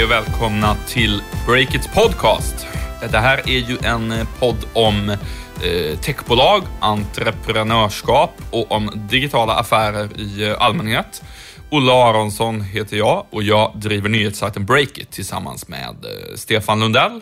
Hej 0.00 0.04
och 0.04 0.10
välkomna 0.10 0.76
till 0.88 1.22
Breakits 1.46 1.88
podcast. 1.94 2.66
Det 3.10 3.18
här 3.18 3.38
är 3.38 3.58
ju 3.58 3.78
en 3.82 4.12
eh, 4.12 4.28
podd 4.38 4.56
om 4.72 5.10
eh, 5.10 5.98
techbolag, 5.98 6.62
entreprenörskap 6.80 8.30
och 8.50 8.72
om 8.72 8.90
digitala 9.10 9.54
affärer 9.54 10.20
i 10.20 10.48
eh, 10.48 10.62
allmänhet. 10.62 11.22
Olle 11.70 11.92
Aronsson 11.92 12.60
heter 12.60 12.96
jag 12.96 13.26
och 13.30 13.42
jag 13.42 13.72
driver 13.74 14.08
nyhetssajten 14.08 14.66
Breakit 14.66 15.10
tillsammans 15.10 15.68
med 15.68 15.96
Stefan 16.34 16.80
Lundell. 16.80 17.20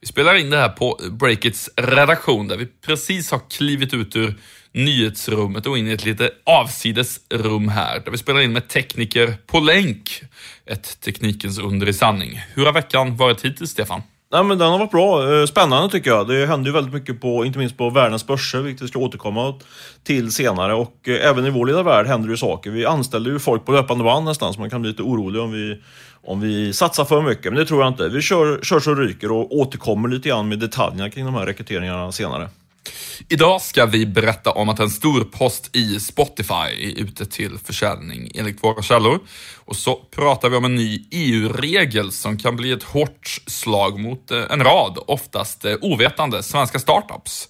Vi 0.00 0.06
spelar 0.06 0.34
in 0.34 0.50
det 0.50 0.56
här 0.56 0.68
på 0.68 1.00
Breakits 1.10 1.70
redaktion 1.76 2.48
där 2.48 2.56
vi 2.56 2.66
precis 2.66 3.30
har 3.30 3.40
klivit 3.50 3.94
ut 3.94 4.16
ur 4.16 4.34
nyhetsrummet 4.72 5.66
och 5.66 5.78
in 5.78 5.88
i 5.88 5.92
ett 5.92 6.04
lite 6.04 6.30
avsides 6.46 7.20
rum 7.30 7.68
här 7.68 8.00
där 8.04 8.10
vi 8.10 8.18
spelar 8.18 8.40
in 8.40 8.52
med 8.52 8.68
tekniker 8.68 9.34
på 9.46 9.60
länk. 9.60 10.22
Ett 10.70 11.00
teknikens 11.00 11.58
under 11.58 11.88
i 11.88 11.92
sanning. 11.92 12.40
Hur 12.54 12.66
har 12.66 12.72
veckan 12.72 13.16
varit 13.16 13.44
hittills, 13.44 13.70
Stefan? 13.70 14.02
Nej, 14.32 14.44
men 14.44 14.58
den 14.58 14.70
har 14.70 14.78
varit 14.78 14.90
bra. 14.90 15.34
Eh, 15.34 15.46
spännande 15.46 15.88
tycker 15.88 16.10
jag. 16.10 16.28
Det 16.28 16.46
händer 16.46 16.66
ju 16.66 16.72
väldigt 16.72 16.94
mycket 16.94 17.20
på, 17.20 17.44
inte 17.44 17.58
minst 17.58 17.78
på 17.78 17.90
världens 17.90 18.26
börser, 18.26 18.58
vilket 18.58 18.82
vi 18.82 18.88
ska 18.88 18.98
återkomma 18.98 19.54
till 20.04 20.32
senare. 20.32 20.74
Och 20.74 21.08
eh, 21.08 21.28
även 21.28 21.46
i 21.46 21.50
vår 21.50 21.66
lilla 21.66 21.82
värld 21.82 22.06
händer 22.06 22.28
det 22.28 22.32
ju 22.32 22.36
saker. 22.36 22.70
Vi 22.70 22.86
anställer 22.86 23.30
ju 23.30 23.38
folk 23.38 23.66
på 23.66 23.72
löpande 23.72 24.04
band 24.04 24.24
nästan, 24.24 24.54
så 24.54 24.60
man 24.60 24.70
kan 24.70 24.82
bli 24.82 24.90
lite 24.90 25.02
orolig 25.02 25.42
om 25.42 25.52
vi, 25.52 25.82
om 26.24 26.40
vi 26.40 26.72
satsar 26.72 27.04
för 27.04 27.22
mycket. 27.22 27.44
Men 27.44 27.54
det 27.54 27.66
tror 27.66 27.82
jag 27.82 27.90
inte. 27.90 28.08
Vi 28.08 28.22
kör, 28.22 28.60
kör 28.62 28.80
så 28.80 28.94
ryker 28.94 29.32
och 29.32 29.56
återkommer 29.56 30.08
lite 30.08 30.28
grann 30.28 30.48
med 30.48 30.58
detaljerna 30.58 31.10
kring 31.10 31.24
de 31.24 31.34
här 31.34 31.46
rekryteringarna 31.46 32.12
senare. 32.12 32.48
Idag 33.28 33.62
ska 33.62 33.86
vi 33.86 34.06
berätta 34.06 34.50
om 34.50 34.68
att 34.68 34.80
en 34.80 34.90
stor 34.90 35.24
post 35.24 35.76
i 35.76 36.00
Spotify 36.00 36.54
är 36.54 36.98
ute 37.00 37.26
till 37.26 37.58
försäljning 37.58 38.30
enligt 38.34 38.64
våra 38.64 38.82
källor. 38.82 39.20
Och 39.56 39.76
så 39.76 39.96
pratar 39.96 40.48
vi 40.48 40.56
om 40.56 40.64
en 40.64 40.74
ny 40.74 41.08
EU-regel 41.10 42.12
som 42.12 42.38
kan 42.38 42.56
bli 42.56 42.72
ett 42.72 42.82
hårt 42.82 43.40
slag 43.46 44.00
mot 44.00 44.30
eh, 44.30 44.42
en 44.50 44.64
rad, 44.64 44.98
oftast 45.06 45.64
eh, 45.64 45.74
ovetande, 45.80 46.42
svenska 46.42 46.78
startups. 46.78 47.48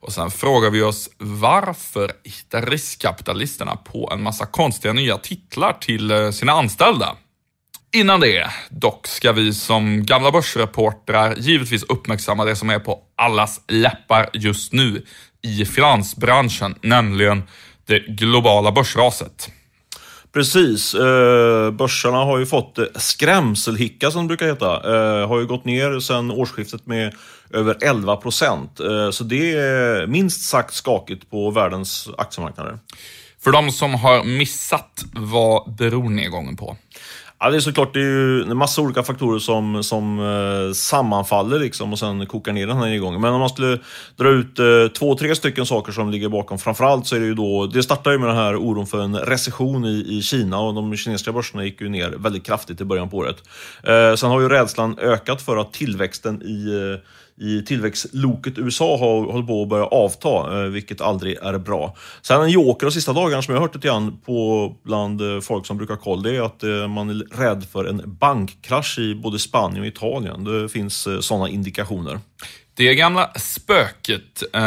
Och 0.00 0.12
sen 0.12 0.30
frågar 0.30 0.70
vi 0.70 0.82
oss 0.82 1.10
varför 1.18 2.12
hittar 2.24 2.66
riskkapitalisterna 2.66 3.76
på 3.76 4.10
en 4.12 4.22
massa 4.22 4.46
konstiga 4.46 4.92
nya 4.92 5.18
titlar 5.18 5.72
till 5.80 6.10
eh, 6.10 6.30
sina 6.30 6.52
anställda? 6.52 7.16
Innan 7.92 8.20
det, 8.20 8.50
dock, 8.68 9.06
ska 9.06 9.32
vi 9.32 9.54
som 9.54 10.06
gamla 10.06 10.30
börsreportrar 10.30 11.34
givetvis 11.36 11.82
uppmärksamma 11.82 12.44
det 12.44 12.56
som 12.56 12.70
är 12.70 12.78
på 12.78 12.98
allas 13.16 13.60
läppar 13.68 14.30
just 14.32 14.72
nu 14.72 15.04
i 15.42 15.64
finansbranschen, 15.64 16.74
nämligen 16.82 17.42
det 17.86 17.98
globala 17.98 18.72
börsraset. 18.72 19.48
Precis. 20.32 20.94
Eh, 20.94 21.70
börsarna 21.70 22.16
har 22.16 22.38
ju 22.38 22.46
fått 22.46 22.78
skrämselhicka 22.96 24.10
som 24.10 24.22
det 24.22 24.28
brukar 24.28 24.46
heta. 24.46 24.74
Eh, 24.74 25.28
har 25.28 25.40
ju 25.40 25.46
gått 25.46 25.64
ner 25.64 26.00
sedan 26.00 26.30
årsskiftet 26.30 26.86
med 26.86 27.14
över 27.50 27.76
11 27.80 28.16
procent. 28.16 28.80
Eh, 28.80 29.10
så 29.10 29.24
det 29.24 29.52
är 29.52 30.06
minst 30.06 30.48
sagt 30.48 30.74
skakigt 30.74 31.30
på 31.30 31.50
världens 31.50 32.08
aktiemarknader. 32.18 32.78
För 33.44 33.52
de 33.52 33.70
som 33.70 33.94
har 33.94 34.24
missat, 34.24 35.04
vad 35.12 35.74
beror 35.74 36.10
nedgången 36.10 36.56
på? 36.56 36.76
Ja, 37.42 37.50
det 37.50 37.56
är 37.56 37.60
såklart 37.60 37.94
det 37.94 38.00
är 38.00 38.04
ju 38.04 38.42
en 38.42 38.56
massa 38.56 38.82
olika 38.82 39.02
faktorer 39.02 39.38
som, 39.38 39.82
som 39.82 40.20
eh, 40.20 40.72
sammanfaller 40.72 41.58
liksom 41.58 41.92
och 41.92 41.98
sen 41.98 42.26
kokar 42.26 42.52
ner 42.52 42.66
den 42.66 42.76
här 42.76 42.86
nedgången. 42.86 43.20
Men 43.20 43.32
om 43.32 43.40
man 43.40 43.48
skulle 43.48 43.78
dra 44.16 44.28
ut 44.28 44.58
eh, 44.58 44.88
två, 44.98 45.14
tre 45.14 45.34
stycken 45.34 45.66
saker 45.66 45.92
som 45.92 46.10
ligger 46.10 46.28
bakom. 46.28 46.58
Framförallt 46.58 47.06
så 47.06 47.16
är 47.16 47.20
det 47.20 47.26
ju 47.26 47.34
då, 47.34 47.66
det 47.66 47.82
startar 47.82 48.10
ju 48.10 48.18
med 48.18 48.28
den 48.28 48.36
här 48.36 48.56
oron 48.56 48.86
för 48.86 49.00
en 49.00 49.16
recession 49.16 49.84
i, 49.84 50.04
i 50.08 50.22
Kina 50.22 50.60
och 50.60 50.74
de 50.74 50.96
kinesiska 50.96 51.32
börserna 51.32 51.64
gick 51.64 51.80
ju 51.80 51.88
ner 51.88 52.10
väldigt 52.10 52.44
kraftigt 52.44 52.80
i 52.80 52.84
början 52.84 53.10
på 53.10 53.16
året. 53.16 53.36
Eh, 53.82 54.14
sen 54.14 54.30
har 54.30 54.40
ju 54.40 54.48
rädslan 54.48 54.98
ökat 54.98 55.42
för 55.42 55.56
att 55.56 55.72
tillväxten 55.72 56.42
i 56.42 56.92
eh, 56.94 57.00
i 57.40 57.62
tillväxtloket 57.62 58.58
USA 58.58 58.96
har 58.96 59.32
hållit 59.32 59.46
på 59.46 59.62
att 59.62 59.68
börja 59.68 59.84
avta, 59.84 60.62
eh, 60.62 60.70
vilket 60.70 61.00
aldrig 61.00 61.36
är 61.36 61.58
bra. 61.58 61.96
Sen 62.22 62.42
en 62.42 62.50
joker 62.50 62.86
de 62.86 62.92
sista 62.92 63.12
dagarna 63.12 63.42
som 63.42 63.54
jag 63.54 63.60
har 63.60 63.66
hört 63.66 63.74
lite 63.74 63.88
grann 63.88 64.20
på 64.26 64.76
bland 64.82 65.20
eh, 65.20 65.40
folk 65.40 65.66
som 65.66 65.76
brukar 65.76 65.94
ha 65.94 66.02
koll, 66.02 66.22
det 66.22 66.36
är 66.36 66.42
att 66.42 66.62
eh, 66.62 66.88
man 66.88 67.10
är 67.10 67.36
rädd 67.36 67.66
för 67.72 67.84
en 67.84 68.02
bankkrasch 68.06 68.98
i 68.98 69.14
både 69.14 69.38
Spanien 69.38 69.80
och 69.80 69.86
Italien. 69.86 70.44
Det 70.44 70.68
finns 70.68 71.08
sådana 71.20 71.48
indikationer. 71.48 72.18
Det 72.74 72.94
gamla 72.94 73.30
spöket, 73.34 74.42
eh, 74.52 74.62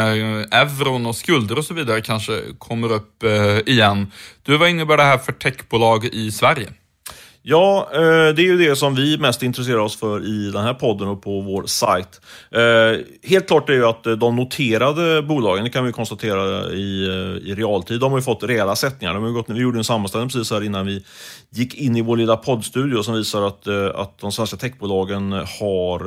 euron 0.60 1.06
och 1.06 1.16
skulder 1.16 1.58
och 1.58 1.64
så 1.64 1.74
vidare 1.74 2.00
kanske 2.00 2.42
kommer 2.58 2.92
upp 2.92 3.22
eh, 3.22 3.58
igen. 3.66 4.12
Du, 4.42 4.56
vad 4.56 4.70
innebär 4.70 4.96
det 4.96 5.02
här 5.02 5.18
för 5.18 5.32
techbolag 5.32 6.04
i 6.04 6.30
Sverige? 6.30 6.72
Ja, 7.46 7.88
eh, 7.92 8.34
det 8.34 8.42
är 8.42 8.46
ju 8.46 8.58
det 8.58 8.76
som 8.76 8.94
vi 8.94 9.18
mest 9.18 9.42
intresserar 9.42 9.78
oss 9.78 9.96
för 9.96 10.26
i 10.26 10.50
den 10.50 10.64
här 10.64 10.74
podden 10.74 11.08
och 11.08 11.22
på 11.22 11.40
vår 11.40 11.66
sajt. 11.66 12.20
Eh, 12.50 13.00
helt 13.28 13.46
klart 13.46 13.68
är 13.68 13.72
ju 13.72 13.86
att 13.86 14.06
eh, 14.06 14.12
de 14.12 14.36
noterade 14.36 15.22
bolagen, 15.22 15.64
det 15.64 15.70
kan 15.70 15.84
vi 15.84 15.92
konstatera 15.92 16.72
i, 16.72 17.04
i 17.44 17.54
realtid, 17.54 18.00
de 18.00 18.12
har 18.12 18.18
ju 18.18 18.22
fått 18.22 18.42
rejäla 18.42 18.76
sättningar. 18.76 19.14
De 19.14 19.22
har 19.22 19.30
gått, 19.30 19.48
vi 19.48 19.60
gjorde 19.60 19.78
en 19.78 19.84
sammanställning 19.84 20.28
precis 20.28 20.50
här 20.50 20.64
innan 20.64 20.86
vi 20.86 21.04
gick 21.50 21.74
in 21.74 21.96
i 21.96 22.02
vår 22.02 22.16
lilla 22.16 22.36
poddstudio 22.36 23.02
som 23.02 23.14
visar 23.14 23.42
att, 23.42 23.68
att 23.94 24.18
de 24.18 24.32
svenska 24.32 24.56
techbolagen 24.56 25.32
har 25.32 26.00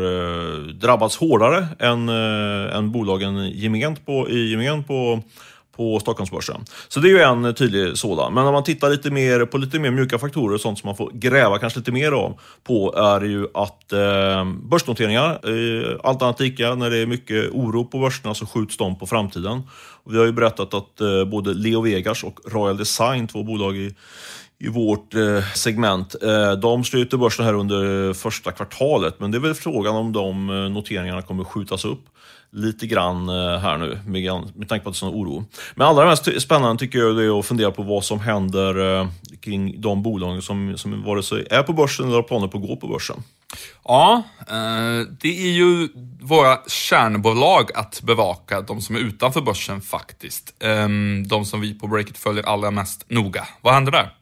drabbats 0.74 1.18
hårdare 1.18 1.68
än, 1.80 2.10
än 2.70 2.92
bolagen 2.92 3.50
gement 3.50 4.06
på, 4.06 4.30
i 4.30 4.52
gemen 4.52 4.84
på 4.84 5.24
på 5.78 6.00
Stockholmsbörsen. 6.00 6.66
Så 6.88 7.00
det 7.00 7.08
är 7.08 7.12
ju 7.12 7.20
en 7.20 7.54
tydlig 7.54 7.98
sådan. 7.98 8.34
Men 8.34 8.46
om 8.46 8.54
man 8.54 8.64
tittar 8.64 8.90
lite 8.90 9.12
mer 9.12 9.46
på 9.46 9.58
lite 9.58 9.80
mer 9.80 9.92
mjuka 9.92 10.20
faktorer 10.20 10.58
sånt 10.58 10.80
som 10.80 10.88
man 10.88 10.96
får 10.96 11.12
gräva 11.14 11.58
kanske 11.60 11.80
lite 11.80 11.92
mer 11.92 12.14
om, 12.14 12.36
på 12.64 12.96
är 12.96 13.22
ju 13.22 13.48
att 13.54 13.94
eh, 13.94 14.46
börsnoteringar, 14.72 15.30
eh, 15.30 16.00
allt 16.04 16.22
annat 16.22 16.40
lika, 16.40 16.76
när 16.76 16.90
det 16.90 16.98
är 16.98 17.06
mycket 17.06 17.50
oro 17.52 17.86
på 17.86 18.00
börserna 18.00 18.34
så 18.34 18.46
skjuts 18.46 18.78
de 18.78 19.00
på 19.00 19.08
framtiden. 19.08 19.62
Och 20.04 20.14
vi 20.14 20.18
har 20.18 20.26
ju 20.26 20.32
berättat 20.32 20.74
att 20.74 21.02
eh, 21.02 21.26
både 21.26 21.54
Leo 21.54 21.82
Vegas 21.82 22.24
och 22.24 22.40
Royal 22.46 22.78
Design, 22.78 23.28
två 23.28 23.44
bolag 23.44 23.78
i 23.78 23.96
i 24.60 24.68
vårt 24.68 25.16
eh, 25.16 25.44
segment. 25.56 26.16
Eh, 26.24 26.52
de 26.52 26.84
sluter 26.84 27.18
börsen 27.18 27.46
här 27.46 27.54
under 27.54 28.14
första 28.14 28.52
kvartalet, 28.52 29.20
men 29.20 29.32
det 29.32 29.38
är 29.38 29.40
väl 29.40 29.54
frågan 29.54 29.96
om 29.96 30.14
de 30.14 30.50
eh, 30.50 30.56
noteringarna 30.56 31.22
kommer 31.22 31.44
skjutas 31.44 31.86
upp 31.86 32.06
lite 32.52 32.88
grann 32.88 33.30
eh, 33.30 33.60
här 33.60 33.78
nu 33.78 34.00
med, 34.06 34.56
med 34.56 34.70
tanke 34.70 34.84
på 34.84 34.90
att 34.90 34.96
det 34.96 34.98
är 34.98 35.10
sån 35.10 35.14
oro. 35.14 35.46
Men 35.76 35.88
allra 35.88 36.06
mest 36.06 36.42
spännande 36.42 36.80
tycker 36.80 37.00
jag 37.00 37.24
är 37.24 37.40
att 37.40 37.46
fundera 37.46 37.72
på 37.72 37.84
vad 37.84 38.04
som 38.04 38.20
händer 38.20 39.00
eh, 39.00 39.08
kring 39.42 39.82
de 39.82 40.04
bolagen 40.04 40.42
som, 40.42 40.78
som 40.78 41.04
vare 41.04 41.24
sig 41.24 41.48
är 41.52 41.64
på 41.64 41.74
börsen 41.74 42.06
eller 42.06 42.16
har 42.16 42.24
planer 42.24 42.48
på 42.48 42.58
att 42.58 42.68
gå 42.68 42.76
på 42.76 42.88
börsen. 42.88 43.24
Ja, 43.84 44.24
eh, 44.40 45.08
det 45.22 45.48
är 45.48 45.52
ju 45.52 45.88
våra 46.22 46.58
kärnbolag 46.68 47.72
att 47.76 48.02
bevaka, 48.02 48.62
de 48.62 48.82
som 48.82 48.96
är 48.96 49.00
utanför 49.00 49.42
börsen 49.42 49.82
faktiskt. 49.82 50.54
Ehm, 50.60 51.28
de 51.28 51.46
som 51.46 51.62
vi 51.62 51.80
på 51.80 51.88
Breakit 51.88 52.18
följer 52.18 52.44
allra 52.44 52.72
mest 52.72 53.06
noga. 53.10 53.48
Vad 53.62 53.74
händer 53.74 53.92
där? 53.92 54.14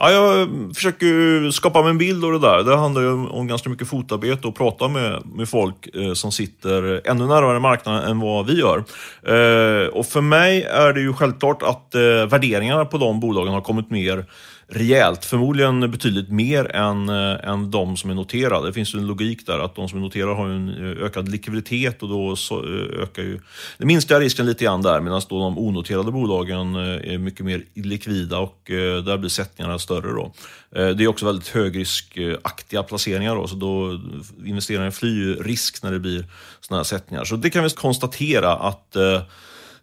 Ja, 0.00 0.10
jag 0.10 0.48
försöker 0.74 1.50
skapa 1.50 1.82
mig 1.82 1.90
en 1.90 1.98
bild 1.98 2.24
av 2.24 2.32
det 2.32 2.38
där. 2.38 2.62
Det 2.62 2.76
handlar 2.76 3.02
ju 3.02 3.08
om 3.10 3.46
ganska 3.46 3.70
mycket 3.70 3.88
fotarbete 3.88 4.48
och 4.48 4.56
prata 4.56 4.88
med, 4.88 5.22
med 5.26 5.48
folk 5.48 5.96
eh, 5.96 6.12
som 6.12 6.32
sitter 6.32 7.08
ännu 7.08 7.26
närmare 7.26 7.60
marknaden 7.60 8.10
än 8.10 8.20
vad 8.20 8.46
vi 8.46 8.60
gör. 8.60 8.78
Eh, 9.22 9.88
och 9.88 10.06
för 10.06 10.20
mig 10.20 10.62
är 10.62 10.92
det 10.92 11.00
ju 11.00 11.12
självklart 11.12 11.62
att 11.62 11.94
eh, 11.94 12.00
värderingarna 12.00 12.84
på 12.84 12.98
de 12.98 13.20
bolagen 13.20 13.52
har 13.52 13.60
kommit 13.60 13.90
mer 13.90 14.26
rejält. 14.68 15.24
Förmodligen 15.24 15.90
betydligt 15.90 16.28
mer 16.28 16.76
än, 16.76 17.08
eh, 17.08 17.48
än 17.48 17.70
de 17.70 17.96
som 17.96 18.10
är 18.10 18.14
noterade. 18.14 18.66
Det 18.66 18.72
finns 18.72 18.94
ju 18.94 18.98
en 18.98 19.06
logik 19.06 19.46
där 19.46 19.58
att 19.58 19.74
de 19.74 19.88
som 19.88 19.98
är 19.98 20.02
noterade 20.02 20.34
har 20.34 20.48
en 20.48 20.68
eh, 20.68 21.04
ökad 21.04 21.28
likviditet 21.28 22.02
och 22.02 22.08
då 22.08 22.36
så, 22.36 22.64
eh, 22.64 23.02
ökar 23.02 23.22
ju... 23.22 23.40
Det 23.78 23.86
minskar 23.86 24.20
risken 24.20 24.46
lite 24.46 24.64
grann 24.64 24.82
där 24.82 25.00
medan 25.00 25.22
då 25.28 25.38
de 25.38 25.58
onoterade 25.58 26.12
bolagen 26.12 26.74
är 26.74 27.18
mycket 27.18 27.46
mer 27.46 27.62
likvida 27.74 28.38
och 28.38 28.60
där 29.04 29.18
blir 29.18 29.30
sättningarna 29.30 29.78
större. 29.78 30.12
Då. 30.12 30.32
Det 30.70 31.04
är 31.04 31.08
också 31.08 31.26
väldigt 31.26 31.48
högriskaktiga 31.48 32.82
placeringar 32.82 33.36
då, 33.36 33.46
så 33.46 33.56
då 33.56 34.00
investeraren 34.44 34.92
flyr 34.92 35.42
risk 35.42 35.82
när 35.82 35.92
det 35.92 35.98
blir 35.98 36.24
sådana 36.60 36.78
här 36.78 36.84
sättningar. 36.84 37.24
Så 37.24 37.36
det 37.36 37.50
kan 37.50 37.64
vi 37.64 37.70
konstatera 37.70 38.52
att 38.52 38.96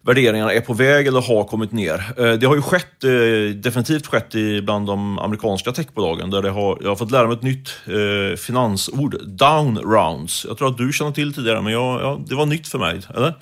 värderingarna 0.06 0.52
är 0.52 0.60
på 0.60 0.74
väg 0.74 1.06
eller 1.06 1.20
har 1.20 1.44
kommit 1.44 1.72
ner. 1.72 2.04
Eh, 2.18 2.32
det 2.32 2.46
har 2.46 2.54
ju 2.54 2.62
skett, 2.62 3.04
eh, 3.04 3.56
definitivt 3.56 4.06
skett 4.06 4.34
bland 4.62 4.86
de 4.86 5.18
amerikanska 5.18 5.72
techbolagen 5.72 6.30
där 6.30 6.42
det 6.42 6.50
har, 6.50 6.78
jag 6.82 6.88
har 6.88 6.96
fått 6.96 7.10
lära 7.10 7.26
mig 7.26 7.36
ett 7.36 7.42
nytt 7.42 7.68
eh, 7.86 8.36
finansord, 8.36 9.16
down 9.26 9.78
rounds. 9.78 10.44
Jag 10.48 10.58
tror 10.58 10.68
att 10.68 10.78
du 10.78 10.92
känner 10.92 11.12
till 11.12 11.34
tidigare, 11.34 11.62
men 11.62 11.72
jag, 11.72 12.00
ja, 12.00 12.20
det 12.26 12.34
var 12.34 12.46
nytt 12.46 12.68
för 12.68 12.78
mig, 12.78 13.00
eller? 13.14 13.34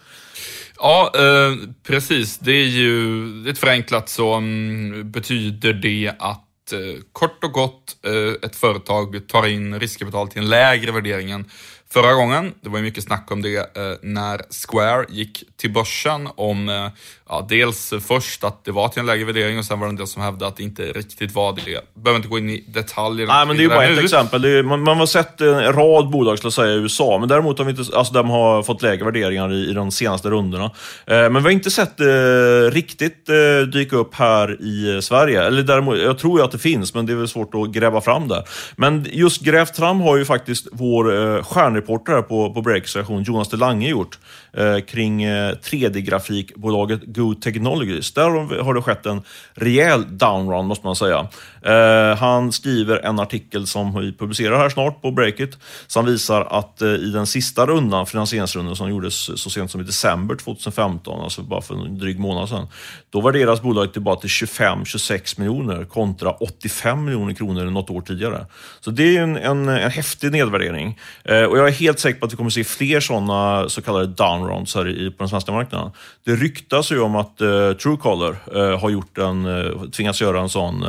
Ja, 0.82 1.12
eh, 1.14 1.68
precis. 1.86 2.38
Det 2.38 2.52
är 2.52 2.66
ju, 2.66 3.24
ett 3.48 3.58
förenklat 3.58 4.08
så 4.08 4.36
um, 4.36 5.10
betyder 5.10 5.72
det 5.72 6.12
att 6.18 6.72
eh, 6.72 7.02
kort 7.12 7.44
och 7.44 7.52
gott 7.52 7.96
eh, 8.06 8.48
ett 8.48 8.56
företag 8.56 9.28
tar 9.28 9.46
in 9.46 9.80
riskkapital 9.80 10.28
till 10.28 10.42
en 10.42 10.48
lägre 10.48 10.92
värdering 10.92 11.30
än 11.30 11.44
förra 11.92 12.12
gången. 12.12 12.54
Det 12.60 12.68
var 12.68 12.78
ju 12.78 12.84
mycket 12.84 13.04
snack 13.04 13.30
om 13.30 13.42
det 13.42 13.76
eh, 13.76 13.94
när 14.02 14.42
Square 14.66 15.06
gick 15.08 15.44
till 15.56 15.72
börsen 15.72 16.28
om, 16.36 16.68
eh, 16.68 16.88
ja, 17.32 17.46
dels 17.48 17.92
först 18.06 18.44
att 18.44 18.64
det 18.64 18.72
var 18.72 18.88
till 18.88 19.00
en 19.00 19.06
lägre 19.06 19.24
värdering 19.24 19.58
och 19.58 19.64
sen 19.64 19.80
var 19.80 19.86
det 19.86 19.90
en 19.90 19.96
del 19.96 20.06
som 20.06 20.22
hävdade 20.22 20.46
att 20.46 20.56
det 20.56 20.62
inte 20.62 20.82
riktigt 20.82 21.34
var 21.34 21.52
det. 21.52 21.80
Behöver 21.94 22.16
inte 22.16 22.28
gå 22.28 22.38
in 22.38 22.50
i 22.50 22.64
detaljer. 22.68 23.26
Nej, 23.26 23.46
men 23.46 23.56
det 23.56 23.60
är 23.60 23.64
ju 23.64 23.68
bara 23.68 23.84
ett 23.84 24.04
exempel. 24.04 24.44
Är, 24.44 24.62
man, 24.62 24.80
man, 24.80 24.98
har 24.98 25.06
sett 25.06 25.40
en 25.40 25.72
rad 25.72 26.10
bolag, 26.10 26.38
skulle 26.38 26.50
säga, 26.50 26.72
i 26.72 26.76
USA, 26.76 27.18
men 27.18 27.28
däremot 27.28 27.58
har 27.58 27.64
vi 27.64 27.70
inte, 27.70 27.96
alltså 27.96 28.14
de 28.14 28.30
har 28.30 28.62
fått 28.62 28.82
lägre 28.82 29.04
värderingar 29.04 29.52
i, 29.52 29.70
i 29.70 29.72
de 29.72 29.90
senaste 29.90 30.30
rundorna. 30.30 30.64
Eh, 30.64 30.70
men 31.06 31.34
vi 31.34 31.40
har 31.40 31.50
inte 31.50 31.70
sett 31.70 31.96
det 31.96 32.70
riktigt 32.70 33.28
eh, 33.28 33.66
dyka 33.66 33.96
upp 33.96 34.14
här 34.14 34.62
i 34.62 35.02
Sverige. 35.02 35.42
Eller 35.42 35.62
däremot, 35.62 35.98
jag 35.98 36.18
tror 36.18 36.38
ju 36.38 36.44
att 36.44 36.52
det 36.52 36.58
finns, 36.58 36.94
men 36.94 37.06
det 37.06 37.12
är 37.12 37.16
väl 37.16 37.28
svårt 37.28 37.54
att 37.54 37.70
gräva 37.70 38.00
fram 38.00 38.28
det. 38.28 38.44
Men 38.76 39.06
just 39.10 39.42
grävt 39.42 39.76
fram 39.76 40.00
har 40.00 40.16
ju 40.16 40.24
faktiskt 40.24 40.68
vår 40.72 41.36
eh, 41.36 41.42
stjärnreporter 41.42 42.12
här 42.12 42.22
på, 42.22 42.54
på 42.54 42.62
Breaks 42.62 42.90
station, 42.90 43.22
Jonas 43.22 43.48
Delange, 43.48 43.88
gjort 43.88 44.18
eh, 44.52 44.78
kring 44.78 45.22
eh, 45.22 45.52
3D-grafikbolaget 45.52 47.00
Go 47.22 47.34
Technologies. 47.34 48.12
Där 48.12 48.62
har 48.62 48.74
det 48.74 48.82
skett 48.82 49.06
en 49.06 49.22
rejäl 49.54 50.18
downrun, 50.18 50.66
måste 50.66 50.86
man 50.86 50.96
säga. 50.96 51.28
Eh, 51.64 52.16
han 52.16 52.52
skriver 52.52 52.98
en 52.98 53.20
artikel 53.20 53.66
som 53.66 54.00
vi 54.00 54.12
publicerar 54.12 54.58
här 54.58 54.68
snart 54.68 55.02
på 55.02 55.10
Breakit, 55.10 55.58
som 55.86 56.06
visar 56.06 56.44
att 56.44 56.82
eh, 56.82 56.88
i 56.88 57.10
den 57.10 57.26
sista 57.26 57.66
rundan, 57.66 58.06
finansieringsrundan 58.06 58.76
som 58.76 58.90
gjordes 58.90 59.40
så 59.40 59.50
sent 59.50 59.70
som 59.70 59.80
i 59.80 59.84
december 59.84 60.34
2015, 60.34 61.20
alltså 61.20 61.42
bara 61.42 61.62
för 61.62 61.74
en 61.74 61.98
dryg 61.98 62.18
månad 62.18 62.48
sedan, 62.48 62.66
då 63.10 63.20
värderas 63.20 63.62
bolaget 63.62 63.92
till 63.92 64.02
bara 64.02 64.16
till 64.16 64.30
25-26 64.30 65.40
miljoner 65.40 65.84
kontra 65.84 66.30
85 66.30 67.04
miljoner 67.04 67.34
kronor 67.34 67.64
något 67.64 67.90
år 67.90 68.00
tidigare. 68.00 68.46
Så 68.80 68.90
det 68.90 69.16
är 69.16 69.22
en, 69.22 69.36
en, 69.36 69.68
en 69.68 69.90
häftig 69.90 70.32
nedvärdering. 70.32 70.98
Eh, 71.24 71.42
och 71.42 71.58
jag 71.58 71.68
är 71.68 71.72
helt 71.72 71.98
säker 71.98 72.20
på 72.20 72.26
att 72.26 72.32
vi 72.32 72.36
kommer 72.36 72.50
se 72.50 72.64
fler 72.64 73.00
sådana 73.00 73.68
så 73.68 73.82
kallade 73.82 74.06
downrounds 74.06 74.74
här 74.74 74.88
i, 74.88 75.10
på 75.10 75.16
den 75.18 75.28
svenska 75.28 75.52
marknaden. 75.52 75.90
Det 76.24 76.36
ryktas 76.36 76.92
ju 76.92 77.00
om 77.00 77.16
att 77.16 77.40
eh, 77.40 77.72
Truecaller 77.72 78.36
eh, 78.54 78.80
har 78.80 78.90
gjort 78.90 79.18
en, 79.18 79.46
eh, 79.46 79.90
tvingats 79.90 80.20
göra 80.20 80.40
en 80.40 80.48
sån 80.48 80.84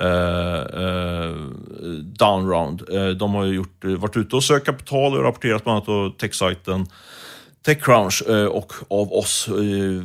Eh, 0.00 0.82
eh, 0.82 1.34
downround. 2.02 2.82
Eh, 2.92 3.08
de 3.08 3.34
har 3.34 3.44
ju 3.44 3.54
gjort, 3.54 3.84
varit 3.84 4.16
ute 4.16 4.36
och 4.36 4.44
sökt 4.44 4.66
kapital 4.66 5.16
och 5.16 5.24
rapporterat 5.24 5.64
bland 5.64 5.76
annat 5.76 5.86
på 5.86 6.12
techsajten 6.18 6.86
Techcrunch 7.66 8.22
och 8.50 8.72
av 8.88 9.12
oss 9.12 9.48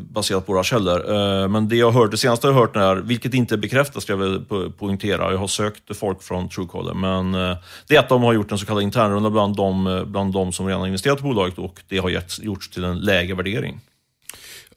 baserat 0.10 0.46
på 0.46 0.54
våra 0.54 0.64
källor. 0.64 1.48
Men 1.48 1.70
det 1.70 1.76
jag 1.76 1.92
hört, 1.92 2.12
det 2.12 2.18
senaste 2.18 2.48
jag 2.48 2.54
har 2.54 2.62
hört 2.62 2.76
är, 2.76 2.96
vilket 2.96 3.34
inte 3.34 3.58
bekräftas 3.58 4.04
ska 4.04 4.14
jag 4.14 4.18
väl 4.18 4.46
poängtera, 4.78 5.32
jag 5.32 5.38
har 5.38 5.48
sökt 5.48 5.98
folk 5.98 6.24
från 6.24 6.50
Truecaller, 6.50 6.94
men 6.94 7.32
det 7.88 7.96
är 7.96 8.00
att 8.00 8.10
de 8.10 8.24
har 8.24 8.34
gjort 8.34 8.52
en 8.52 8.58
så 8.58 8.66
kallad 8.66 8.84
internrunda 8.84 9.30
bland 9.30 9.56
de, 9.56 10.04
bland 10.08 10.34
de 10.34 10.52
som 10.52 10.68
redan 10.68 10.86
investerat 10.88 11.20
i 11.20 11.24
bolaget 11.24 11.58
och 11.58 11.80
det 11.88 11.98
har 11.98 12.24
gjorts 12.42 12.70
till 12.70 12.84
en 12.84 13.00
lägre 13.00 13.36
värdering. 13.36 13.80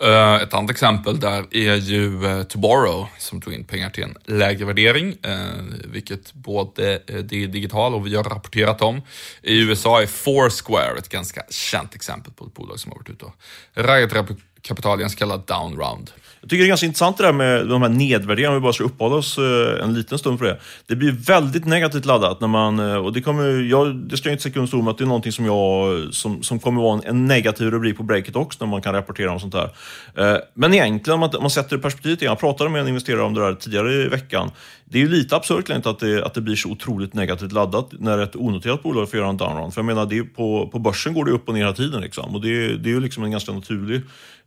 Eh, 0.00 0.34
ett 0.34 0.54
annat 0.54 0.70
exempel 0.70 1.20
där 1.20 1.46
är 1.50 1.74
ju 1.74 2.26
eh, 2.26 2.42
Tomorrow 2.42 3.06
som 3.18 3.40
tog 3.40 3.54
in 3.54 3.64
pengar 3.64 3.90
till 3.90 4.04
en 4.04 4.16
lägre 4.24 4.64
värdering, 4.64 5.16
eh, 5.22 5.38
vilket 5.84 6.32
både 6.32 7.02
det 7.06 7.42
är 7.42 7.46
digital 7.46 7.94
och 7.94 8.06
vi 8.06 8.16
har 8.16 8.24
rapporterat 8.24 8.82
om. 8.82 9.02
I 9.42 9.60
USA 9.60 10.02
är 10.02 10.06
Foursquare 10.06 10.98
ett 10.98 11.08
ganska 11.08 11.42
känt 11.50 11.94
exempel 11.94 12.32
på 12.32 12.44
ett 12.44 12.54
bolag 12.54 12.80
som 12.80 12.92
har 12.92 12.98
varit 12.98 13.10
ute 13.10 13.24
och 13.24 13.34
raggat 13.74 14.28
kapital 14.62 15.00
i 15.00 15.04
en 15.04 15.10
så 15.10 15.16
kallad 15.16 15.42
down 15.46 15.76
round. 15.76 16.10
Jag 16.46 16.50
tycker 16.50 16.62
det 16.62 16.66
är 16.66 16.68
ganska 16.68 16.86
intressant 16.86 17.16
det 17.16 17.24
där 17.24 17.32
med 17.32 17.66
de 17.66 17.82
här 17.82 17.88
nedvärderingarna, 17.88 18.56
om 18.56 18.62
vi 18.62 18.64
bara 18.64 18.72
ska 18.72 18.84
uppehålla 18.84 19.16
oss 19.16 19.38
eh, 19.38 19.84
en 19.84 19.94
liten 19.94 20.18
stund 20.18 20.38
för 20.38 20.46
det. 20.46 20.58
Det 20.86 20.96
blir 20.96 21.12
väldigt 21.12 21.64
negativt 21.64 22.04
laddat 22.04 22.40
när 22.40 22.48
man, 22.48 22.78
eh, 22.78 22.96
och 22.96 23.12
det 23.12 23.20
kommer, 23.20 23.70
jag, 23.70 23.96
det 23.96 24.16
ska 24.16 24.28
jag 24.28 24.34
inte 24.34 24.42
säga 24.42 24.54
under 24.56 24.66
stol 24.66 24.88
att 24.88 24.98
det 24.98 25.04
är 25.04 25.06
någonting 25.06 25.32
som 25.32 25.46
jag, 25.46 26.14
som, 26.14 26.42
som 26.42 26.58
kommer 26.58 26.82
vara 26.82 27.00
en, 27.04 27.26
negativ 27.26 27.70
rubrik 27.70 27.96
på 27.96 28.02
breaket 28.02 28.36
också, 28.36 28.64
när 28.64 28.70
man 28.70 28.82
kan 28.82 28.94
rapportera 28.94 29.32
om 29.32 29.40
sånt 29.40 29.54
här. 29.54 29.70
Eh, 30.14 30.38
men 30.54 30.74
egentligen, 30.74 31.14
om 31.14 31.20
man, 31.20 31.36
om 31.36 31.42
man 31.42 31.50
sätter 31.50 31.70
det 31.70 31.80
i 31.80 31.82
perspektivet 31.82 32.22
igen, 32.22 32.30
jag 32.30 32.40
pratade 32.40 32.70
med 32.70 32.80
en 32.80 32.88
investerare 32.88 33.22
om 33.22 33.34
det 33.34 33.40
där 33.40 33.54
tidigare 33.54 33.92
i 33.92 34.08
veckan, 34.08 34.50
det 34.88 34.98
är 34.98 35.02
ju 35.02 35.08
lite 35.08 35.36
absurt 35.36 35.70
att 35.70 35.98
det, 35.98 36.24
att 36.24 36.34
det 36.34 36.40
blir 36.40 36.56
så 36.56 36.68
otroligt 36.68 37.14
negativt 37.14 37.52
laddat 37.52 37.88
när 37.92 38.18
ett 38.18 38.36
onoterat 38.36 38.82
bolag 38.82 39.10
får 39.10 39.18
göra 39.18 39.28
en 39.28 39.36
downround. 39.36 39.74
För 39.74 39.80
jag 39.80 39.86
menar, 39.86 40.06
det 40.06 40.18
är 40.18 40.22
på, 40.22 40.68
på 40.72 40.78
börsen 40.78 41.14
går 41.14 41.24
det 41.24 41.30
upp 41.30 41.48
och 41.48 41.54
ner 41.54 41.60
hela 41.60 41.72
tiden. 41.72 42.00
Liksom. 42.00 42.34
Och 42.34 42.40
det, 42.40 42.76
det 42.76 42.88
är 42.88 42.92
ju 42.92 43.00
liksom 43.00 43.24
en 43.24 43.30
ganska 43.30 43.52
naturlig 43.52 44.02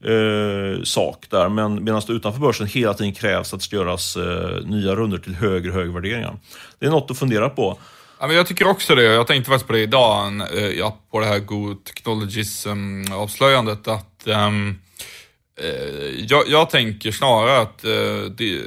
eh, 0.06 0.84
sak 0.84 1.26
där. 1.30 1.50
Men 1.50 1.84
medan 1.84 2.02
det 2.08 2.14
utanför 2.14 2.40
börsen 2.40 2.68
hela 2.68 2.94
tiden 2.94 3.14
krävs 3.14 3.54
att 3.54 3.60
det 3.60 3.64
ska 3.64 3.76
göras 3.76 4.18
eh, 4.18 4.66
nya 4.66 4.96
runder 4.96 5.18
till 5.18 5.36
högre 5.36 5.70
och 5.70 5.76
högre 5.76 5.94
värderingar. 5.94 6.36
Det 6.80 6.86
är 6.86 6.90
något 6.90 7.12
att 7.12 7.20
fundera 7.20 7.50
på. 7.50 7.78
Ja, 8.20 8.28
men 8.28 8.36
jag 8.36 8.48
tycker 8.48 8.68
också 8.68 8.96
det. 8.96 9.04
Jag 9.04 9.28
tänkte 9.28 9.50
faktiskt 9.50 9.68
på 9.68 9.74
det 9.74 9.82
idag, 9.82 10.42
eh, 10.58 10.68
ja, 10.68 10.98
på 11.12 11.20
det 11.20 11.26
här 11.26 11.40
Go 11.40 11.76
Technologies-avslöjandet, 11.76 13.88
att 13.88 14.24
um, 14.26 14.80
jag, 16.18 16.44
jag, 16.48 16.70
tänker 16.70 17.12
snarare 17.12 17.62
att 17.62 17.86
uh, 17.86 18.32
det, 18.32 18.62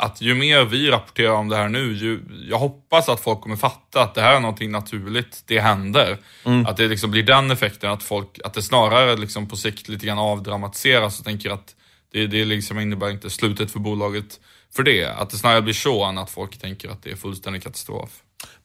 att 0.00 0.20
ju 0.20 0.34
mer 0.34 0.64
vi 0.64 0.90
rapporterar 0.90 1.32
om 1.32 1.48
det 1.48 1.56
här 1.56 1.68
nu, 1.68 1.92
ju, 1.92 2.20
jag 2.50 2.58
hoppas 2.58 3.08
att 3.08 3.20
folk 3.20 3.40
kommer 3.40 3.56
fatta 3.56 4.02
att 4.02 4.14
det 4.14 4.20
här 4.20 4.36
är 4.36 4.40
någonting 4.40 4.70
naturligt, 4.70 5.42
det 5.46 5.60
händer. 5.60 6.18
Mm. 6.44 6.66
Att 6.66 6.76
det 6.76 6.88
liksom 6.88 7.10
blir 7.10 7.22
den 7.22 7.50
effekten, 7.50 7.90
att, 7.90 8.02
folk, 8.02 8.40
att 8.44 8.54
det 8.54 8.62
snarare 8.62 9.16
liksom 9.16 9.48
på 9.48 9.56
sikt 9.56 9.88
lite 9.88 10.06
grann 10.06 10.18
avdramatiseras 10.18 11.18
och 11.18 11.24
tänker 11.24 11.50
att 11.50 11.74
det, 12.12 12.26
det 12.26 12.44
liksom 12.44 12.78
innebär 12.78 13.10
inte 13.10 13.30
slutet 13.30 13.70
för 13.70 13.78
bolaget 13.78 14.40
för 14.76 14.82
det. 14.82 15.06
Att 15.06 15.30
det 15.30 15.36
snarare 15.36 15.62
blir 15.62 15.74
så 15.74 16.04
än 16.04 16.18
att 16.18 16.30
folk 16.30 16.58
tänker 16.58 16.88
att 16.88 17.02
det 17.02 17.10
är 17.10 17.16
fullständig 17.16 17.62
katastrof. 17.62 18.10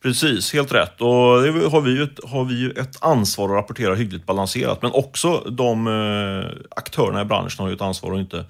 Precis, 0.03 0.53
helt 0.53 0.71
rätt. 0.71 1.01
Och 1.01 1.41
det 1.41 1.69
har 1.69 1.81
vi 1.81 1.91
ju 1.91 2.03
ett, 2.03 2.19
har 2.23 2.45
vi 2.45 2.59
ju 2.59 2.71
ett 2.71 3.03
ansvar 3.03 3.49
att 3.49 3.55
rapportera 3.55 3.95
hyggligt 3.95 4.25
balanserat. 4.25 4.81
Men 4.81 4.91
också 4.91 5.37
de 5.37 5.87
eh, 5.87 6.63
aktörerna 6.75 7.21
i 7.21 7.25
branschen 7.25 7.63
har 7.63 7.69
ju 7.69 7.75
ett 7.75 7.81
ansvar 7.81 8.13
att 8.13 8.19
inte 8.19 8.45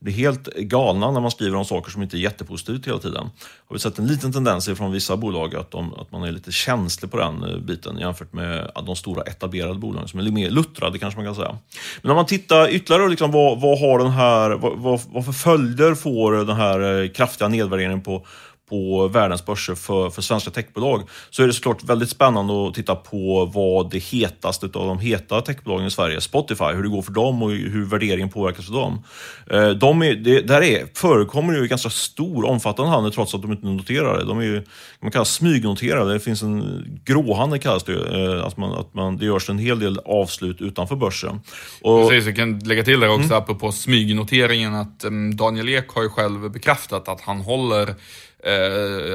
blir 0.00 0.12
helt 0.12 0.54
galna 0.56 1.10
när 1.10 1.20
man 1.20 1.30
skriver 1.30 1.56
om 1.56 1.64
saker 1.64 1.90
som 1.90 2.02
inte 2.02 2.16
är 2.16 2.18
jättepositivt 2.18 2.86
hela 2.86 2.98
tiden. 2.98 3.30
Har 3.66 3.74
vi 3.74 3.78
sett 3.78 3.98
en 3.98 4.06
liten 4.06 4.32
tendens 4.32 4.68
från 4.68 4.92
vissa 4.92 5.16
bolag 5.16 5.56
att, 5.56 5.70
de, 5.70 5.94
att 5.94 6.12
man 6.12 6.22
är 6.22 6.32
lite 6.32 6.52
känslig 6.52 7.10
på 7.10 7.16
den 7.16 7.42
eh, 7.42 7.58
biten 7.58 7.98
jämfört 7.98 8.32
med 8.32 8.70
de 8.86 8.96
stora 8.96 9.22
etablerade 9.22 9.78
bolagen 9.78 10.08
som 10.08 10.18
är 10.18 10.24
lite 10.24 10.34
mer 10.34 10.50
luttrade 10.50 10.98
kanske 10.98 11.18
man 11.18 11.26
kan 11.26 11.34
säga. 11.34 11.58
Men 12.02 12.10
om 12.10 12.16
man 12.16 12.26
tittar 12.26 12.68
ytterligare 12.68 13.08
liksom, 13.08 13.30
vad, 13.30 13.60
vad 13.60 13.80
har 13.80 13.98
den 13.98 14.10
här, 14.10 14.50
vad, 14.50 14.78
vad, 14.78 15.00
vad 15.08 15.24
för 15.24 15.32
följder 15.32 15.94
får 15.94 16.32
den 16.32 16.56
här 16.56 17.02
eh, 17.02 17.08
kraftiga 17.08 17.48
nedvärderingen 17.48 18.00
på 18.00 18.26
på 18.68 19.08
världens 19.08 19.46
börser 19.46 19.74
för, 19.74 20.10
för 20.10 20.22
svenska 20.22 20.50
techbolag 20.50 21.02
så 21.30 21.42
är 21.42 21.46
det 21.46 21.52
såklart 21.52 21.84
väldigt 21.84 22.10
spännande 22.10 22.68
att 22.68 22.74
titta 22.74 22.94
på 22.94 23.44
vad 23.54 23.90
det 23.90 23.98
hetaste 23.98 24.66
av 24.66 24.86
de 24.86 24.98
heta 24.98 25.40
techbolagen 25.40 25.86
i 25.86 25.90
Sverige, 25.90 26.20
Spotify, 26.20 26.64
hur 26.64 26.82
det 26.82 26.88
går 26.88 27.02
för 27.02 27.12
dem 27.12 27.42
och 27.42 27.50
hur 27.50 27.84
värderingen 27.84 28.28
påverkas 28.28 28.68
av 28.68 28.74
dem. 28.74 29.04
Eh, 29.50 29.70
de 29.70 30.02
är, 30.02 30.14
det, 30.14 30.40
där 30.40 30.62
är, 30.62 30.86
förekommer 30.94 31.54
ju 31.54 31.66
ganska 31.66 31.90
stor, 31.90 32.44
omfattande 32.44 32.90
handel 32.90 33.12
trots 33.12 33.34
att 33.34 33.42
de 33.42 33.52
inte 33.52 33.66
noterar 33.66 34.18
det. 34.18 34.24
De 34.24 34.38
är 34.38 34.42
ju, 34.42 34.62
man 35.00 35.10
kallas 35.10 35.34
smygnoterade, 35.34 36.12
det 36.12 36.20
finns 36.20 36.42
en 36.42 36.84
gråhandel 37.04 37.60
kallas 37.60 37.84
det, 37.84 37.92
eh, 37.92 38.44
att 38.44 38.56
man, 38.56 38.72
att 38.72 38.94
man, 38.94 39.16
det 39.16 39.24
görs 39.24 39.50
en 39.50 39.58
hel 39.58 39.78
del 39.78 39.98
avslut 39.98 40.60
utanför 40.60 40.96
börsen. 40.96 41.40
Och, 41.82 42.08
Precis, 42.08 42.26
jag 42.26 42.36
kan 42.36 42.58
lägga 42.58 42.84
till 42.84 43.00
där 43.00 43.08
också 43.08 43.26
mm. 43.26 43.38
apropå 43.38 43.72
smygnoteringen 43.72 44.74
att 44.74 45.04
um, 45.04 45.36
Daniel 45.36 45.68
Ek 45.68 45.88
har 45.88 46.02
ju 46.02 46.08
själv 46.08 46.50
bekräftat 46.50 47.08
att 47.08 47.20
han 47.20 47.40
håller 47.40 47.94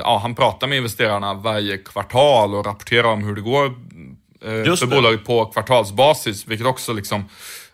ja, 0.04 0.20
han 0.22 0.36
pratar 0.36 0.68
med 0.68 0.78
investerarna 0.78 1.34
varje 1.34 1.78
kvartal 1.78 2.56
och 2.56 2.66
rapporterar 2.66 3.08
om 3.08 3.24
hur 3.24 3.36
det 3.36 3.42
går 3.42 3.66
eh, 3.66 3.72
för 4.42 4.86
det. 4.86 4.96
bolaget 4.96 5.26
på 5.26 5.46
kvartalsbasis, 5.46 6.48
vilket 6.48 6.68
också 6.68 6.94
liksom 6.94 7.26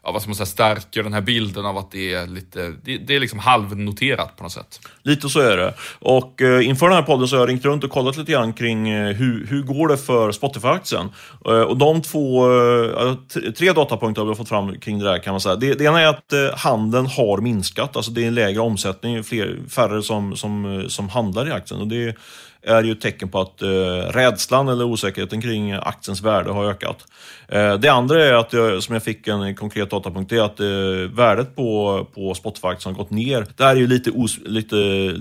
ja, 0.04 0.12
vad 0.12 0.22
ska 0.22 0.30
man 0.30 0.36
säga, 0.36 0.46
stärker 0.46 1.04
den 1.04 1.14
här 1.14 1.22
bilden 1.22 1.66
av 1.66 1.78
att 1.78 1.92
det 1.92 2.14
är 2.14 2.28
lite, 2.28 2.74
det, 2.84 2.98
det, 2.98 3.16
är 3.16 3.20
liksom 3.20 3.40
halvnoterat 3.40 4.36
på 4.38 4.44
något 4.44 4.52
sätt. 4.52 4.80
Lite 5.04 5.30
så 5.30 5.40
är 5.40 5.58
det. 5.58 5.74
Och 6.00 6.42
eh, 6.42 6.68
inför 6.68 6.86
den 6.86 6.96
här 6.96 7.04
podden 7.04 7.28
så 7.28 7.36
har 7.36 7.42
jag 7.42 7.50
ringt 7.50 7.66
runt 7.66 7.84
och 7.84 7.90
kollat 7.90 8.18
lite 8.18 8.32
grann 8.32 8.54
kring 8.54 8.90
eh, 8.90 9.16
hur, 9.16 9.48
hur 9.48 9.64
går 9.64 9.88
det 9.88 9.98
för 9.98 10.32
Spotify-aktien. 10.32 11.10
Eh, 11.46 11.62
och 11.62 11.78
de 11.78 12.02
två, 12.02 12.52
eh, 12.52 13.14
tre 13.58 13.72
datapunkter 13.72 14.22
har 14.22 14.30
vi 14.30 14.36
fått 14.36 14.50
fram 14.50 14.80
kring 14.80 15.00
det 15.00 15.06
där 15.06 15.20
kan 15.20 15.34
man 15.34 15.42
säga. 15.42 15.56
Det, 15.56 15.74
det 15.74 15.84
ena 15.84 16.02
är 16.02 16.08
att 16.08 16.34
eh, 16.34 16.58
handeln 16.58 17.06
har 17.06 17.38
minskat, 17.42 17.96
alltså 17.96 18.12
det 18.12 18.24
är 18.24 18.28
en 18.28 18.36
lägre 18.36 18.60
omsättning, 18.60 19.24
fler, 19.24 19.58
färre 19.70 20.04
som, 20.04 20.36
som, 20.36 20.80
eh, 20.80 20.88
som 20.88 21.10
handlar 21.10 21.48
i 21.48 21.52
aktien. 21.52 21.82
Och 21.82 21.88
det 21.88 22.16
är 22.64 22.84
ju 22.84 22.92
ett 22.92 23.02
tecken 23.02 23.30
på 23.30 23.42
att 23.42 23.62
eh, 23.62 23.68
rädslan 24.12 24.68
eller 24.68 24.86
osäkerheten 24.86 25.42
kring 25.42 25.72
aktiens 25.72 26.22
värde 26.22 26.52
har 26.52 26.66
ökat. 26.66 27.06
Eh, 27.48 27.74
det 27.74 27.90
andra 27.90 28.26
är 28.26 28.34
att 28.34 28.54
jag, 28.54 28.84
som 28.84 28.94
jag 28.94 29.04
fick 29.04 29.28
en 29.28 29.56
konkret 29.56 29.89
datapunkt, 29.90 30.30
det 30.30 30.38
är 30.38 30.42
att 30.42 30.60
eh, 30.60 31.16
värdet 31.16 31.56
på, 31.56 32.08
på 32.14 32.34
Spotify-aktien 32.34 32.94
har 32.96 33.04
gått 33.04 33.12
ner. 33.12 33.48
Det 33.58 33.64
här 33.64 33.76
är 33.76 33.80
ju 33.80 33.88
lite, 33.88 34.12
os, 34.12 34.40
lite, 34.46 34.76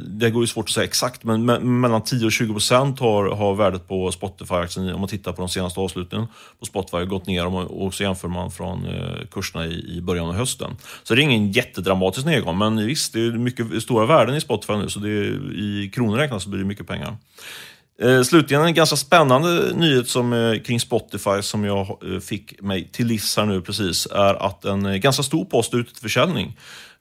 det 0.07 0.31
går 0.31 0.43
ju 0.43 0.47
svårt 0.47 0.65
att 0.65 0.71
säga 0.71 0.85
exakt, 0.85 1.25
men 1.25 1.45
me, 1.45 1.59
mellan 1.59 2.05
10 2.05 2.27
och 2.27 2.33
20 2.33 2.53
procent 2.53 3.01
har, 3.01 3.31
har 3.31 3.55
värdet 3.55 3.89
på 3.89 4.11
Spotify-aktien, 4.11 4.95
om 4.95 5.01
man 5.01 5.09
tittar 5.09 5.33
på 5.33 5.43
de 5.43 5.49
senaste 5.49 5.81
avsluten 5.81 6.27
på 6.61 6.67
Spotify, 6.67 7.05
gått 7.05 7.27
ner 7.27 7.47
och 7.47 7.95
så 7.95 8.03
jämför 8.03 8.29
man 8.29 8.51
från 8.51 8.87
eh, 8.87 9.27
kurserna 9.31 9.67
i, 9.67 9.97
i 9.97 10.01
början 10.01 10.29
av 10.29 10.35
hösten. 10.35 10.77
Så 11.03 11.15
det 11.15 11.21
är 11.21 11.25
ingen 11.25 11.53
jättedramatisk 11.53 12.27
nedgång, 12.27 12.59
men 12.59 12.87
visst, 12.87 13.13
det 13.13 13.21
är 13.21 13.31
mycket 13.31 13.83
stora 13.83 14.07
värden 14.07 14.35
i 14.35 14.41
Spotify 14.41 14.77
nu, 14.77 14.89
så 14.89 14.99
det 14.99 15.11
är, 15.11 15.59
i 15.59 15.91
kronor 15.95 16.17
räknat 16.17 16.43
så 16.43 16.49
blir 16.49 16.61
det 16.61 16.67
mycket 16.67 16.87
pengar. 16.87 17.17
Eh, 18.03 18.23
slutligen 18.23 18.65
en 18.65 18.75
ganska 18.75 18.97
spännande 18.97 19.73
nyhet 19.75 20.09
som, 20.09 20.33
eh, 20.33 20.61
kring 20.63 20.81
Spotify 20.81 21.43
som 21.43 21.65
jag 21.65 21.99
eh, 22.13 22.21
fick 22.21 22.61
mig 22.63 22.89
till 22.93 23.07
livs 23.07 23.37
här 23.37 23.47
nu 23.47 23.61
precis 23.61 24.07
är 24.07 24.47
att 24.47 24.65
en 24.65 24.87
eh, 24.87 24.97
ganska 24.97 25.23
stor 25.23 25.45
post 25.45 25.75
är 25.75 25.79
ute 25.79 25.93
till 25.93 26.03
försäljning. 26.03 26.57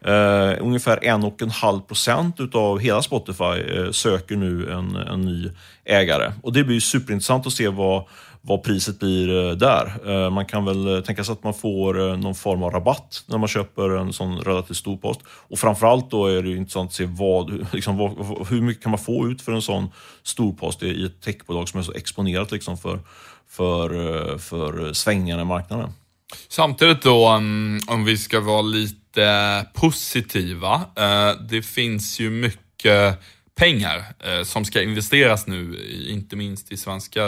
Eh, 0.05 0.53
ungefär 0.59 0.97
1,5 0.97 1.81
procent 1.81 2.39
utav 2.39 2.79
hela 2.79 3.01
Spotify 3.01 3.43
eh, 3.43 3.91
söker 3.91 4.35
nu 4.35 4.71
en, 4.71 4.95
en 4.95 5.21
ny 5.21 5.49
ägare. 5.85 6.31
Och 6.43 6.53
det 6.53 6.63
blir 6.63 6.79
superintressant 6.79 7.47
att 7.47 7.53
se 7.53 7.67
vad, 7.67 8.03
vad 8.47 8.63
priset 8.63 8.99
blir 8.99 9.49
eh, 9.49 9.51
där. 9.51 10.09
Eh, 10.09 10.29
man 10.29 10.45
kan 10.45 10.65
väl 10.65 10.95
eh, 10.95 11.01
tänka 11.01 11.23
sig 11.23 11.33
att 11.33 11.43
man 11.43 11.53
får 11.53 12.17
någon 12.17 12.35
form 12.35 12.63
av 12.63 12.71
rabatt 12.71 13.23
när 13.25 13.37
man 13.37 13.47
köper 13.47 13.89
en 13.89 14.13
sån 14.13 14.39
relativt 14.39 14.77
stor 14.77 14.97
post. 14.97 15.19
Och 15.27 15.59
framförallt 15.59 16.11
då 16.11 16.25
är 16.25 16.43
det 16.43 16.55
intressant 16.55 16.89
att 16.89 16.95
se 16.95 17.05
vad, 17.05 17.67
liksom, 17.73 17.97
vad, 17.97 18.47
hur 18.47 18.61
mycket 18.61 18.83
kan 18.83 18.91
man 18.91 18.99
få 18.99 19.27
ut 19.27 19.41
för 19.41 19.51
en 19.51 19.61
sån 19.61 19.89
stor 20.23 20.53
post 20.53 20.83
i 20.83 21.05
ett 21.05 21.21
techbolag 21.21 21.69
som 21.69 21.79
är 21.79 21.83
så 21.83 21.93
exponerat 21.93 22.51
liksom 22.51 22.77
för, 22.77 22.99
för, 23.49 24.37
för 24.37 24.93
svängningarna 24.93 25.41
i 25.41 25.45
marknaden. 25.45 25.89
Samtidigt 26.47 27.01
då, 27.01 27.27
om 27.87 28.05
vi 28.05 28.17
ska 28.17 28.39
vara 28.39 28.61
lite 28.61 29.65
positiva. 29.73 30.81
Det 31.49 31.61
finns 31.61 32.19
ju 32.19 32.29
mycket 32.29 33.19
pengar 33.55 34.03
som 34.43 34.65
ska 34.65 34.81
investeras 34.81 35.47
nu, 35.47 35.89
inte 36.09 36.35
minst 36.35 36.71
i 36.71 36.77
svenska 36.77 37.21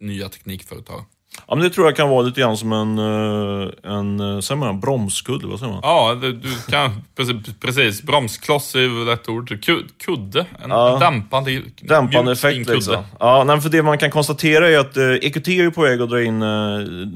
nya 0.00 0.28
teknikföretag. 0.28 1.04
Ja, 1.48 1.54
men 1.54 1.64
det 1.64 1.70
tror 1.70 1.86
jag 1.86 1.96
kan 1.96 2.08
vara 2.08 2.22
lite 2.22 2.40
grann 2.40 2.56
som 2.56 2.72
en, 2.72 2.98
eh, 2.98 3.92
en 3.92 4.20
eh, 4.20 4.40
säger 4.40 4.58
man, 4.58 4.80
bromskudde, 4.80 5.46
vad 5.46 5.58
säger 5.58 5.72
man? 5.72 5.80
Ja, 5.82 6.18
du 6.20 6.40
kan, 6.68 7.02
precis, 7.16 7.36
precis. 7.60 8.02
Bromskloss 8.02 8.74
är 8.74 8.80
väl 8.80 9.06
rätt 9.06 9.28
ord. 9.28 9.64
Kudde, 10.04 10.46
en 10.62 10.70
ja. 10.70 10.98
dämpande, 11.00 11.62
dämpande 11.80 12.32
effekt. 12.32 12.68
Liksom. 12.68 12.96
Ja, 13.18 13.44
nej, 13.44 13.60
för 13.60 13.68
det 13.68 13.82
man 13.82 13.98
kan 13.98 14.10
konstatera 14.10 14.68
är 14.68 14.78
att 14.78 14.96
eh, 14.96 15.04
EQT 15.04 15.48
är 15.48 15.70
på 15.70 15.82
väg 15.82 16.02
att 16.02 16.10
dra 16.10 16.22
in, 16.22 16.40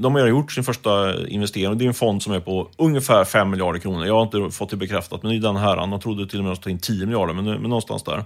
de 0.01 0.15
har 0.15 0.27
gjort 0.27 0.51
sin 0.51 0.63
första 0.63 1.25
investering. 1.27 1.77
Det 1.77 1.85
är 1.85 1.87
en 1.87 1.93
fond 1.93 2.23
som 2.23 2.33
är 2.33 2.39
på 2.39 2.69
ungefär 2.77 3.25
5 3.25 3.49
miljarder 3.49 3.79
kronor. 3.79 4.05
Jag 4.05 4.13
har 4.13 4.23
inte 4.23 4.57
fått 4.57 4.69
det 4.69 4.77
bekräftat, 4.77 5.23
men 5.23 5.31
i 5.31 5.39
den 5.39 5.55
här, 5.55 5.75
de 5.75 5.99
trodde 5.99 6.27
till 6.27 6.39
och 6.39 6.45
med 6.45 6.53
att 6.53 6.61
ta 6.61 6.69
in 6.69 6.79
10 6.79 7.05
miljarder, 7.05 7.33
men, 7.33 7.45
men 7.45 7.61
någonstans 7.61 8.03
där. 8.03 8.23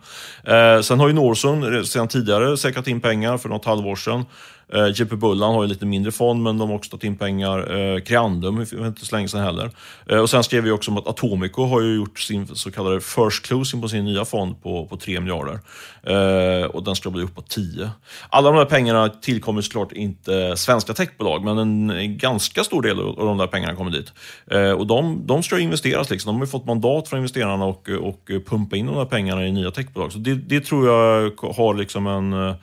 Eh, 0.75 0.81
sen 0.81 0.99
har 0.99 1.07
ju 1.07 1.13
Norson 1.13 1.85
sedan 1.85 2.07
tidigare 2.07 2.57
säkrat 2.57 2.87
in 2.87 3.01
pengar 3.01 3.37
för 3.37 3.49
något 3.49 3.65
halvår 3.65 3.95
sedan. 3.95 4.25
Eh, 4.73 4.87
JP 4.87 5.15
Bullan 5.15 5.53
har 5.53 5.63
ju 5.63 5.69
lite 5.69 5.85
mindre 5.85 6.11
fond, 6.11 6.43
men 6.43 6.57
de 6.57 6.69
har 6.69 6.75
också 6.75 6.91
tagit 6.91 7.03
in 7.03 7.17
pengar. 7.17 7.77
Eh, 7.77 8.01
Creandum, 8.01 8.61
inte 8.61 9.05
så 9.05 9.15
länge 9.15 9.27
sedan 9.27 9.43
heller. 9.43 9.71
Eh, 10.05 10.17
och 10.17 10.29
sen 10.29 10.43
skrev 10.43 10.63
vi 10.63 10.71
också 10.71 10.91
om 10.91 10.97
att 10.97 11.07
Atomico 11.07 11.65
har 11.65 11.81
ju 11.81 11.95
gjort 11.95 12.19
sin 12.19 12.47
så 12.47 12.71
kallade 12.71 13.01
first 13.01 13.45
closing 13.45 13.81
på 13.81 13.89
sin 13.89 14.05
nya 14.05 14.25
fond 14.25 14.63
på, 14.63 14.85
på 14.85 14.97
3 14.97 15.19
miljarder. 15.19 15.59
Eh, 16.03 16.65
och 16.65 16.83
den 16.83 16.95
ska 16.95 17.09
bli 17.09 17.23
upp 17.23 17.35
på 17.35 17.41
10. 17.41 17.89
Alla 18.29 18.51
de 18.51 18.57
där 18.57 18.65
pengarna 18.65 19.09
tillkommer 19.09 19.61
såklart 19.61 19.91
inte 19.91 20.57
svenska 20.57 20.93
techbolag, 20.93 21.43
men 21.43 21.57
en, 21.89 22.17
ganska 22.17 22.63
stor 22.63 22.81
del 22.81 22.99
av 22.99 23.25
de 23.25 23.37
där 23.37 23.47
pengarna 23.47 23.75
kommer 23.75 23.91
dit. 23.91 24.13
Eh, 24.51 24.71
och 24.71 24.87
de, 24.87 25.27
de 25.27 25.43
ska 25.43 25.59
investeras, 25.59 26.09
liksom. 26.09 26.29
de 26.29 26.35
har 26.35 26.45
ju 26.45 26.51
fått 26.51 26.65
mandat 26.65 27.07
från 27.07 27.19
investerarna 27.19 27.65
och, 27.65 27.89
och 27.89 28.29
pumpa 28.49 28.75
in 28.75 28.85
de 28.85 28.95
där 28.95 29.05
pengarna 29.05 29.47
i 29.47 29.51
nya 29.51 29.71
techbolag. 29.71 30.11
Så 30.11 30.19
det, 30.19 30.35
det 30.35 30.61
tror 30.61 30.87
jag 30.87 31.31
har 31.55 31.73
liksom 31.73 32.07
en 32.07 32.33
eh, 32.33 32.55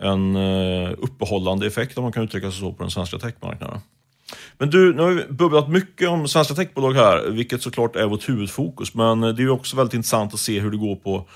en 0.00 0.36
eh, 0.36 0.90
uppehållande 0.98 1.66
effekt 1.66 1.98
om 1.98 2.02
man 2.02 2.12
kan 2.12 2.24
uttrycka 2.24 2.50
sig 2.50 2.60
så 2.60 2.72
på 2.72 2.82
den 2.82 2.90
svenska 2.90 3.18
techmarknaden. 3.18 3.80
Men 4.58 4.70
du, 4.70 4.94
nu 4.94 5.02
har 5.02 5.10
vi 5.10 5.24
bubblat 5.24 5.68
mycket 5.68 6.08
om 6.08 6.28
svenska 6.28 6.54
techbolag 6.54 6.92
här, 6.92 7.30
vilket 7.30 7.62
såklart 7.62 7.96
är 7.96 8.06
vårt 8.06 8.28
huvudfokus. 8.28 8.94
Men 8.94 9.20
det 9.20 9.28
är 9.28 9.40
ju 9.40 9.50
också 9.50 9.76
väldigt 9.76 9.94
intressant 9.94 10.34
att 10.34 10.40
se 10.40 10.60
hur 10.60 10.70
det 10.70 10.76
går 10.76 10.96
på, 10.96 11.28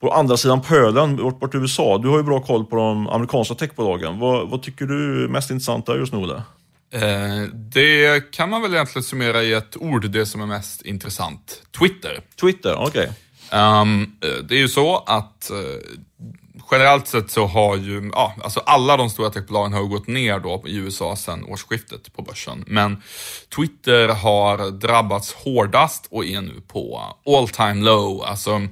på 0.00 0.12
andra 0.12 0.36
sidan 0.36 0.62
pölen, 0.62 1.16
bort, 1.16 1.40
bort 1.40 1.54
USA. 1.54 1.98
Du 1.98 2.08
har 2.08 2.16
ju 2.16 2.22
bra 2.22 2.40
koll 2.40 2.64
på 2.64 2.76
de 2.76 3.08
amerikanska 3.08 3.54
techbolagen. 3.54 4.18
Vad, 4.18 4.48
vad 4.48 4.62
tycker 4.62 4.86
du 4.86 5.24
är 5.24 5.28
mest 5.28 5.50
intressant 5.50 5.86
där 5.86 5.98
just 5.98 6.12
nu? 6.12 6.26
Där? 6.26 6.42
Eh, 6.90 7.48
det 7.52 8.30
kan 8.30 8.50
man 8.50 8.62
väl 8.62 8.74
egentligen 8.74 9.04
summera 9.04 9.42
i 9.42 9.52
ett 9.52 9.76
ord, 9.76 10.10
det 10.10 10.26
som 10.26 10.40
är 10.40 10.46
mest 10.46 10.82
intressant. 10.82 11.62
Twitter. 11.78 12.20
Twitter, 12.40 12.74
okej. 12.74 12.88
Okay. 12.88 13.06
Um, 13.60 14.02
ehm, 14.02 14.12
det 14.48 14.54
är 14.54 14.58
ju 14.58 14.68
så 14.68 14.96
att 14.96 15.50
uh, 15.52 15.58
generellt 16.70 17.08
sett 17.08 17.30
så 17.30 17.46
har 17.46 17.76
ju, 17.76 18.10
ja, 18.14 18.34
alltså 18.42 18.60
alla 18.60 18.96
de 18.96 19.10
stora 19.10 19.30
techbolagen 19.30 19.72
har 19.72 19.82
gått 19.82 20.06
ner 20.06 20.38
då 20.38 20.62
i 20.66 20.76
USA 20.76 21.16
sedan 21.16 21.44
årsskiftet 21.44 22.12
på 22.16 22.22
börsen. 22.22 22.64
Men 22.66 23.02
Twitter 23.56 24.08
har 24.08 24.70
drabbats 24.70 25.32
hårdast 25.32 26.08
och 26.10 26.24
är 26.24 26.40
nu 26.40 26.60
på 26.68 27.14
all 27.26 27.48
time 27.48 27.84
low. 27.84 28.22
Alltså 28.22 28.62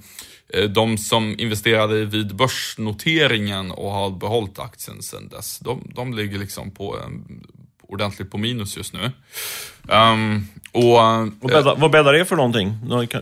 eh, 0.55 0.65
de 0.65 0.99
som 0.99 1.35
investerade 1.39 2.05
vid 2.05 2.37
börsnoteringen 2.37 3.71
och 3.71 3.91
har 3.91 4.11
behållit 4.11 4.59
aktien 4.59 5.03
sedan 5.03 5.29
dess, 5.29 5.59
de, 5.59 5.93
de 5.95 6.15
ligger 6.15 6.39
liksom 6.39 6.71
på 6.71 6.99
en 6.99 7.47
ordentligt 7.89 8.31
på 8.31 8.39
minus 8.39 8.77
just 8.77 8.93
nu. 8.93 9.11
Um, 9.89 10.49
och, 10.73 10.83
vad, 10.83 11.53
bäddar, 11.53 11.77
vad 11.77 11.91
bäddar 11.91 12.13
det 12.13 12.25
för 12.25 12.37
någonting? 12.37 12.75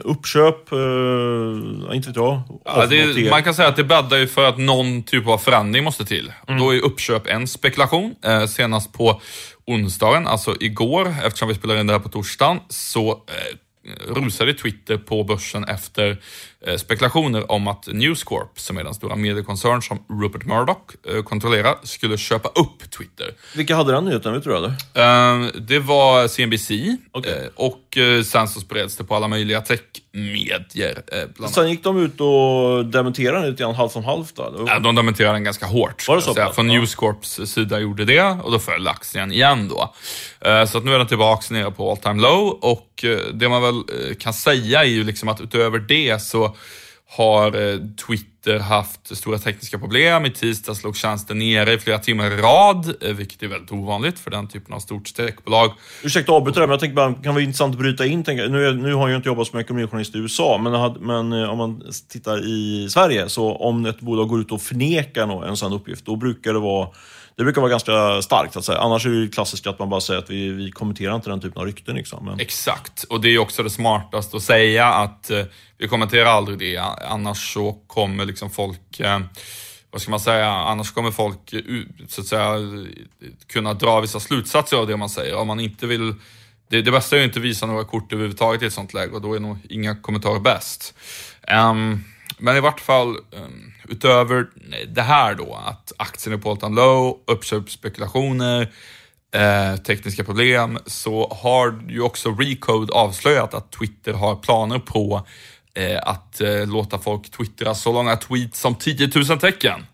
Uppköp? 0.05 0.73
Uh, 0.73 1.97
inte 1.97 2.09
vet 2.09 2.17
jag. 2.17 2.43
Ja, 2.65 2.87
det, 2.87 3.31
man 3.31 3.43
kan 3.43 3.55
säga 3.55 3.69
att 3.69 3.77
det 3.77 3.85
bäddar 3.85 4.17
ju 4.17 4.27
för 4.27 4.45
att 4.45 4.59
någon 4.59 5.03
typ 5.03 5.27
av 5.27 5.39
förändring 5.39 5.85
måste 5.85 6.05
till. 6.05 6.33
Mm. 6.49 6.61
Då 6.61 6.75
är 6.75 6.81
uppköp 6.81 7.27
en 7.27 7.49
spekulation. 7.49 8.15
Eh, 8.25 8.47
senast 8.47 8.93
på 8.93 9.21
onsdagen, 9.67 10.27
alltså 10.27 10.57
igår, 10.61 11.15
eftersom 11.25 11.49
vi 11.49 11.55
spelar 11.55 11.77
in 11.77 11.87
det 11.87 11.93
här 11.93 12.01
på 12.01 12.09
torsdagen, 12.09 12.61
så 12.69 13.11
eh, 13.11 14.15
rusade 14.15 14.55
Twitter 14.55 14.97
på 14.97 15.25
börsen 15.25 15.65
efter 15.65 16.11
eh, 16.11 16.17
spekulationer 16.77 17.53
om 17.53 17.69
att 17.69 17.87
News 17.87 18.25
Corp, 18.25 18.61
som 18.61 18.77
är 18.77 18.85
den 18.85 18.95
stora 18.95 19.17
mediekoncern 19.17 19.83
som 19.83 20.05
Rupert 20.23 20.45
Murdoch 20.45 20.79
eh, 21.09 21.23
kontrollerar, 21.23 21.77
skulle 21.83 22.19
köpa 22.19 22.49
upp 22.49 22.91
Twitter. 22.99 23.35
Vilka 23.57 23.77
hade 23.77 23.93
den 23.93 24.05
nyheten, 24.05 24.33
vet 24.33 24.45
du 24.45 24.57
eller? 24.57 24.69
Eh, 24.69 25.47
det 25.55 25.79
var 25.79 26.29
CNBC 26.29 26.71
okay. 27.13 27.49
och 27.55 27.81
sen 28.25 28.49
så 28.49 28.61
spreds 28.61 28.97
det 28.97 29.05
på 29.05 29.15
alla 29.15 29.29
möjliga 29.29 29.61
techmedier. 29.61 31.03
Sen 31.49 31.71
gick 31.71 31.85
de 31.85 31.99
ut 31.99 32.21
och 32.21 32.87
dementerade 32.87 33.41
den 33.41 33.51
lite 33.51 33.63
grann 33.63 33.75
halvt 33.75 33.97
om 33.97 34.05
halvt 34.05 34.37
då? 34.37 34.69
De 34.83 34.95
dementerade 34.95 35.35
den 35.35 35.45
ganska 35.45 35.67
hårt. 35.67 36.09
Var 36.09 36.17
det 36.17 36.23
så? 36.23 36.35
Från 36.55 36.67
News 36.67 36.95
Corps 36.95 37.47
sida 37.47 37.81
gjorde 37.81 38.05
det 38.05 38.23
och 38.23 38.53
då 38.53 38.59
föll 38.59 38.89
aktien 38.89 39.33
igen 39.33 39.69
då. 39.69 39.95
Så 40.67 40.79
att 40.79 40.85
nu 40.85 40.95
är 40.95 40.99
den 40.99 41.07
tillbaka 41.07 41.55
nere 41.55 41.71
på 41.71 41.91
all 41.91 41.97
time 41.97 42.23
low 42.23 42.59
och 42.63 43.05
det 43.33 43.49
man 43.49 43.63
väl 43.63 43.83
kan 44.19 44.33
säga 44.33 44.81
är 44.81 44.89
ju 44.89 45.05
liksom 45.05 45.29
att 45.29 45.41
utöver 45.41 45.79
det 45.79 46.23
så 46.23 46.54
har 47.17 47.73
eh, 47.73 47.79
Twitter 48.07 48.59
haft 48.59 49.17
stora 49.17 49.39
tekniska 49.39 49.79
problem. 49.79 50.27
I 50.27 50.31
tisdags 50.31 50.85
låg 50.85 50.97
tjänsten 50.97 51.39
nere 51.39 51.73
i 51.73 51.79
flera 51.79 51.99
timmar 51.99 52.27
i 52.27 52.37
rad, 52.37 52.95
eh, 53.03 53.13
vilket 53.13 53.43
är 53.43 53.49
väldigt 53.49 53.73
ovanligt 53.73 54.19
för 54.19 54.31
den 54.31 54.49
typen 54.49 54.75
av 54.75 54.79
stort 54.79 55.15
techbolag. 55.15 55.73
Ursäkta 56.03 56.33
att 56.33 56.37
avbryta 56.37 56.61
men 56.61 56.71
jag 56.71 56.81
tänker 56.81 56.97
bara, 56.97 57.09
det 57.09 57.23
kan 57.23 57.35
vara 57.35 57.45
intressant 57.45 57.75
att 57.75 57.81
bryta 57.81 58.07
in. 58.07 58.25
Tänka, 58.25 58.43
nu, 58.43 58.75
nu 58.75 58.95
har 58.95 59.09
jag 59.09 59.19
inte 59.19 59.29
jobbat 59.29 59.47
som 59.47 59.59
ekonomijournalist 59.59 60.15
i 60.15 60.19
USA, 60.19 60.59
men, 60.63 60.95
men 61.01 61.43
eh, 61.43 61.51
om 61.51 61.59
man 61.59 61.83
tittar 62.09 62.47
i 62.47 62.89
Sverige, 62.91 63.29
så 63.29 63.57
om 63.57 63.87
ett 63.87 64.01
bolag 64.01 64.29
går 64.29 64.41
ut 64.41 64.53
och 64.53 64.63
förnekar 64.63 65.45
en 65.45 65.57
sån 65.57 65.73
uppgift, 65.73 66.07
då 66.07 66.17
brukar 66.17 66.53
det 66.53 66.61
vara 66.61 66.89
det 67.37 67.45
brukar 67.45 67.61
vara 67.61 67.71
ganska 67.71 68.23
starkt. 68.23 68.57
Att 68.57 68.65
säga. 68.65 68.79
Annars 68.79 69.07
är 69.07 69.11
det 69.11 69.29
klassiskt 69.29 69.67
att 69.67 69.79
man 69.79 69.91
bara 69.91 70.01
säger 70.01 70.21
att 70.21 70.31
vi, 70.31 70.49
vi 70.49 70.71
kommenterar 70.71 71.15
inte 71.15 71.31
den 71.31 71.41
typen 71.41 71.61
av 71.61 71.67
rykten. 71.67 71.97
Liksom. 71.97 72.25
Men... 72.25 72.41
Exakt, 72.41 73.03
och 73.03 73.21
det 73.21 73.29
är 73.29 73.39
också 73.39 73.63
det 73.63 73.71
smartaste 73.71 74.37
att 74.37 74.43
säga 74.43 74.87
att 74.87 75.31
vi 75.85 75.89
kommenterar 75.89 76.27
aldrig 76.27 76.59
det. 76.59 76.79
Annars 77.11 77.53
så 77.55 77.73
kommer 77.87 78.25
liksom 78.25 78.51
folk 78.51 79.01
eh, 79.01 79.21
vad 79.91 80.03
ska 80.03 80.11
man 80.11 80.21
säga, 80.21 80.51
annars 80.51 80.93
kommer 80.93 81.11
folk 81.11 81.53
eh, 81.53 81.63
så 82.09 82.21
att 82.21 82.27
säga, 82.27 82.59
kunna 83.47 83.75
dra 83.75 84.01
vissa 84.01 84.21
slutsatser 84.21 84.77
av 84.77 84.87
det 84.87 84.97
man 84.97 85.09
säger. 85.09 85.37
Om 85.37 85.47
man 85.47 85.61
inte 85.61 85.87
vill 85.87 86.15
det, 86.71 86.83
det 86.83 86.91
bästa 86.91 87.17
är 87.17 87.21
att 87.21 87.27
inte 87.27 87.41
visa 87.41 87.67
några 87.67 87.85
kort 87.85 88.13
överhuvudtaget 88.13 88.63
i 88.63 88.67
ett 88.67 88.73
sånt 88.73 88.95
läge 88.95 89.13
och 89.13 89.21
då 89.21 89.35
är 89.35 89.41
nog 89.41 89.59
inga 89.69 89.97
kommentarer 89.97 90.41
bäst. 90.41 90.95
Um, 91.53 92.05
men 92.39 92.57
i 92.57 92.61
vart 92.61 92.81
fall, 92.81 93.09
um, 93.09 93.73
utöver 93.89 94.47
det 94.89 95.03
här 95.03 95.35
då, 95.35 95.63
att 95.67 95.93
aktien 95.97 96.35
är 96.35 96.39
på 96.39 96.59
all 96.63 96.75
low, 96.75 97.19
uppköpsspekulationer, 97.27 98.73
eh, 99.35 99.77
tekniska 99.77 100.25
problem, 100.25 100.79
så 100.87 101.29
har 101.43 101.83
ju 101.89 102.01
också 102.01 102.31
Recode 102.31 102.93
avslöjat 102.93 103.55
att 103.55 103.73
Twitter 103.73 104.13
har 104.13 104.37
planer 104.37 104.79
på 104.79 105.27
Eh, 105.75 106.01
att 106.03 106.41
eh, 106.41 106.67
låta 106.67 106.99
folk 106.99 107.31
twittra 107.31 107.75
så 107.75 107.93
långa 107.93 108.17
tweets 108.17 108.61
som 108.61 108.75
10 108.75 109.11
000 109.15 109.39
tecken. 109.39 109.87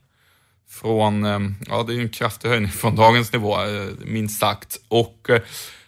Från, 0.71 1.25
eh, 1.25 1.39
ja 1.67 1.83
det 1.83 1.93
är 1.93 1.95
ju 1.95 2.03
en 2.03 2.09
kraftig 2.09 2.49
höjning 2.49 2.71
från 2.71 2.97
dagens 2.97 3.33
nivå, 3.33 3.63
eh, 3.63 3.89
minst 3.99 4.41
sagt. 4.41 4.77
Och 4.89 5.31
eh, 5.31 5.41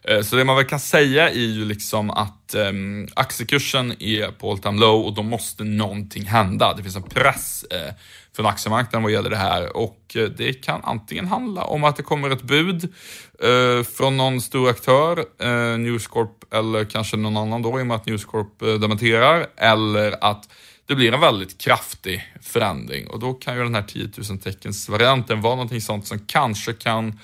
Eh, 0.04 0.22
så 0.22 0.36
det 0.36 0.44
man 0.44 0.56
väl 0.56 0.64
kan 0.64 0.80
säga 0.80 1.30
är 1.30 1.34
ju 1.34 1.64
liksom 1.64 2.10
att 2.10 2.54
eh, 2.54 2.72
aktiekursen 3.14 4.02
är 4.02 4.28
på 4.28 4.50
all 4.50 4.58
time 4.58 4.80
low 4.80 5.04
och 5.04 5.14
då 5.14 5.22
måste 5.22 5.64
någonting 5.64 6.24
hända. 6.24 6.74
Det 6.74 6.82
finns 6.82 6.96
en 6.96 7.02
press 7.02 7.64
eh, 7.70 7.94
från 8.36 8.46
aktiemarknaden 8.46 9.02
vad 9.02 9.12
gäller 9.12 9.30
det 9.30 9.36
här 9.36 9.76
och 9.76 10.16
eh, 10.16 10.24
det 10.24 10.52
kan 10.52 10.80
antingen 10.84 11.26
handla 11.26 11.64
om 11.64 11.84
att 11.84 11.96
det 11.96 12.02
kommer 12.02 12.30
ett 12.30 12.42
bud 12.42 12.84
eh, 13.42 13.84
från 13.84 14.16
någon 14.16 14.40
stor 14.40 14.70
aktör, 14.70 15.24
eh, 15.38 15.78
News 15.78 16.06
Corp 16.06 16.54
eller 16.54 16.84
kanske 16.84 17.16
någon 17.16 17.36
annan 17.36 17.62
då 17.62 17.80
i 17.80 17.82
och 17.82 17.86
med 17.86 17.96
att 17.96 18.06
News 18.06 18.24
Corp 18.24 18.62
eh, 18.62 18.74
dementerar, 18.74 19.46
eller 19.56 20.24
att 20.24 20.48
det 20.86 20.94
blir 20.94 21.12
en 21.12 21.20
väldigt 21.20 21.58
kraftig 21.58 22.32
förändring 22.42 23.06
och 23.06 23.18
då 23.18 23.32
kan 23.32 23.56
ju 23.56 23.62
den 23.62 23.74
här 23.74 23.82
10 23.82 24.10
000 24.30 24.38
teckens 24.38 24.88
varianten 24.88 25.40
vara 25.40 25.54
någonting 25.54 25.80
sånt 25.80 26.06
som 26.06 26.18
kanske 26.18 26.72
kan 26.72 27.08
eh, 27.08 27.14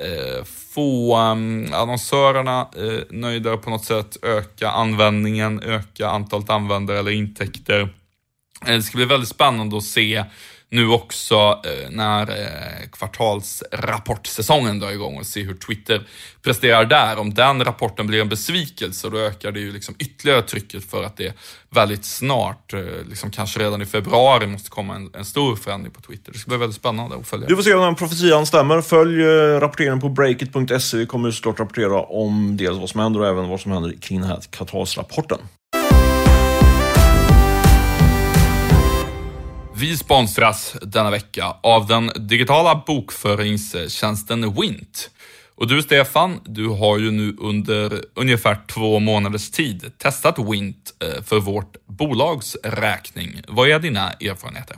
Eh, 0.00 0.44
få 0.44 1.18
um, 1.18 1.72
annonsörerna 1.72 2.60
eh, 2.60 3.56
på 3.56 3.70
något 3.70 3.84
sätt, 3.84 4.16
öka 4.22 4.70
användningen, 4.70 5.62
öka 5.62 6.08
antalet 6.08 6.50
användare 6.50 6.98
eller 6.98 7.10
intäkter. 7.10 7.80
Eh, 8.66 8.74
det 8.74 8.82
ska 8.82 8.96
bli 8.96 9.04
väldigt 9.04 9.28
spännande 9.28 9.76
att 9.76 9.84
se 9.84 10.24
nu 10.70 10.88
också 10.88 11.34
eh, 11.34 11.90
när 11.90 12.30
eh, 12.30 12.88
kvartalsrapportsäsongen 12.92 14.78
drar 14.78 14.90
igång 14.90 15.16
och 15.16 15.26
se 15.26 15.42
hur 15.42 15.54
Twitter 15.54 16.06
presterar 16.42 16.84
där. 16.84 17.18
Om 17.18 17.34
den 17.34 17.64
rapporten 17.64 18.06
blir 18.06 18.20
en 18.20 18.28
besvikelse, 18.28 19.08
då 19.10 19.18
ökar 19.18 19.52
det 19.52 19.60
ju 19.60 19.72
liksom 19.72 19.94
ytterligare 19.98 20.42
trycket 20.42 20.90
för 20.90 21.02
att 21.04 21.16
det 21.16 21.34
väldigt 21.70 22.04
snart, 22.04 22.72
eh, 22.72 22.80
liksom 23.08 23.30
kanske 23.30 23.60
redan 23.60 23.82
i 23.82 23.86
februari, 23.86 24.46
måste 24.46 24.70
komma 24.70 24.94
en, 24.94 25.10
en 25.14 25.24
stor 25.24 25.56
förändring 25.56 25.92
på 25.92 26.00
Twitter. 26.00 26.32
Det 26.32 26.38
ska 26.38 26.48
bli 26.48 26.58
väldigt 26.58 26.76
spännande 26.76 27.16
att 27.16 27.28
följa. 27.28 27.46
Vi 27.48 27.54
får 27.56 27.62
se 27.62 27.74
om 27.74 27.80
den 27.80 27.94
profetian 27.94 28.46
stämmer. 28.46 28.80
Följ 28.80 29.22
eh, 29.22 29.60
rapporteringen 29.60 30.00
på 30.00 30.08
breakit.se. 30.08 30.96
Vi 30.96 31.06
kommer 31.06 31.30
såklart 31.30 31.60
rapportera 31.60 32.02
om 32.02 32.56
dels 32.56 32.78
vad 32.78 32.90
som 32.90 33.00
händer 33.00 33.20
och 33.20 33.26
även 33.26 33.48
vad 33.48 33.60
som 33.60 33.72
händer 33.72 33.94
kring 34.00 34.20
den 34.20 34.30
här 34.30 34.40
kvartalsrapporten. 34.50 35.38
Vi 39.80 39.96
sponsras 39.96 40.76
denna 40.82 41.10
vecka 41.10 41.56
av 41.62 41.86
den 41.86 42.10
digitala 42.16 42.82
bokföringstjänsten 42.86 44.54
Wint. 44.54 45.10
Och 45.54 45.68
du 45.68 45.82
Stefan, 45.82 46.40
du 46.44 46.68
har 46.68 46.98
ju 46.98 47.10
nu 47.10 47.36
under 47.38 48.04
ungefär 48.14 48.58
två 48.66 48.98
månaders 48.98 49.50
tid 49.50 49.92
testat 49.98 50.38
Wint 50.38 50.94
eh, 51.02 51.22
för 51.22 51.40
vårt 51.40 51.76
bolags 51.86 52.56
räkning. 52.64 53.40
Vad 53.48 53.68
är 53.68 53.78
dina 53.78 54.10
erfarenheter? 54.12 54.76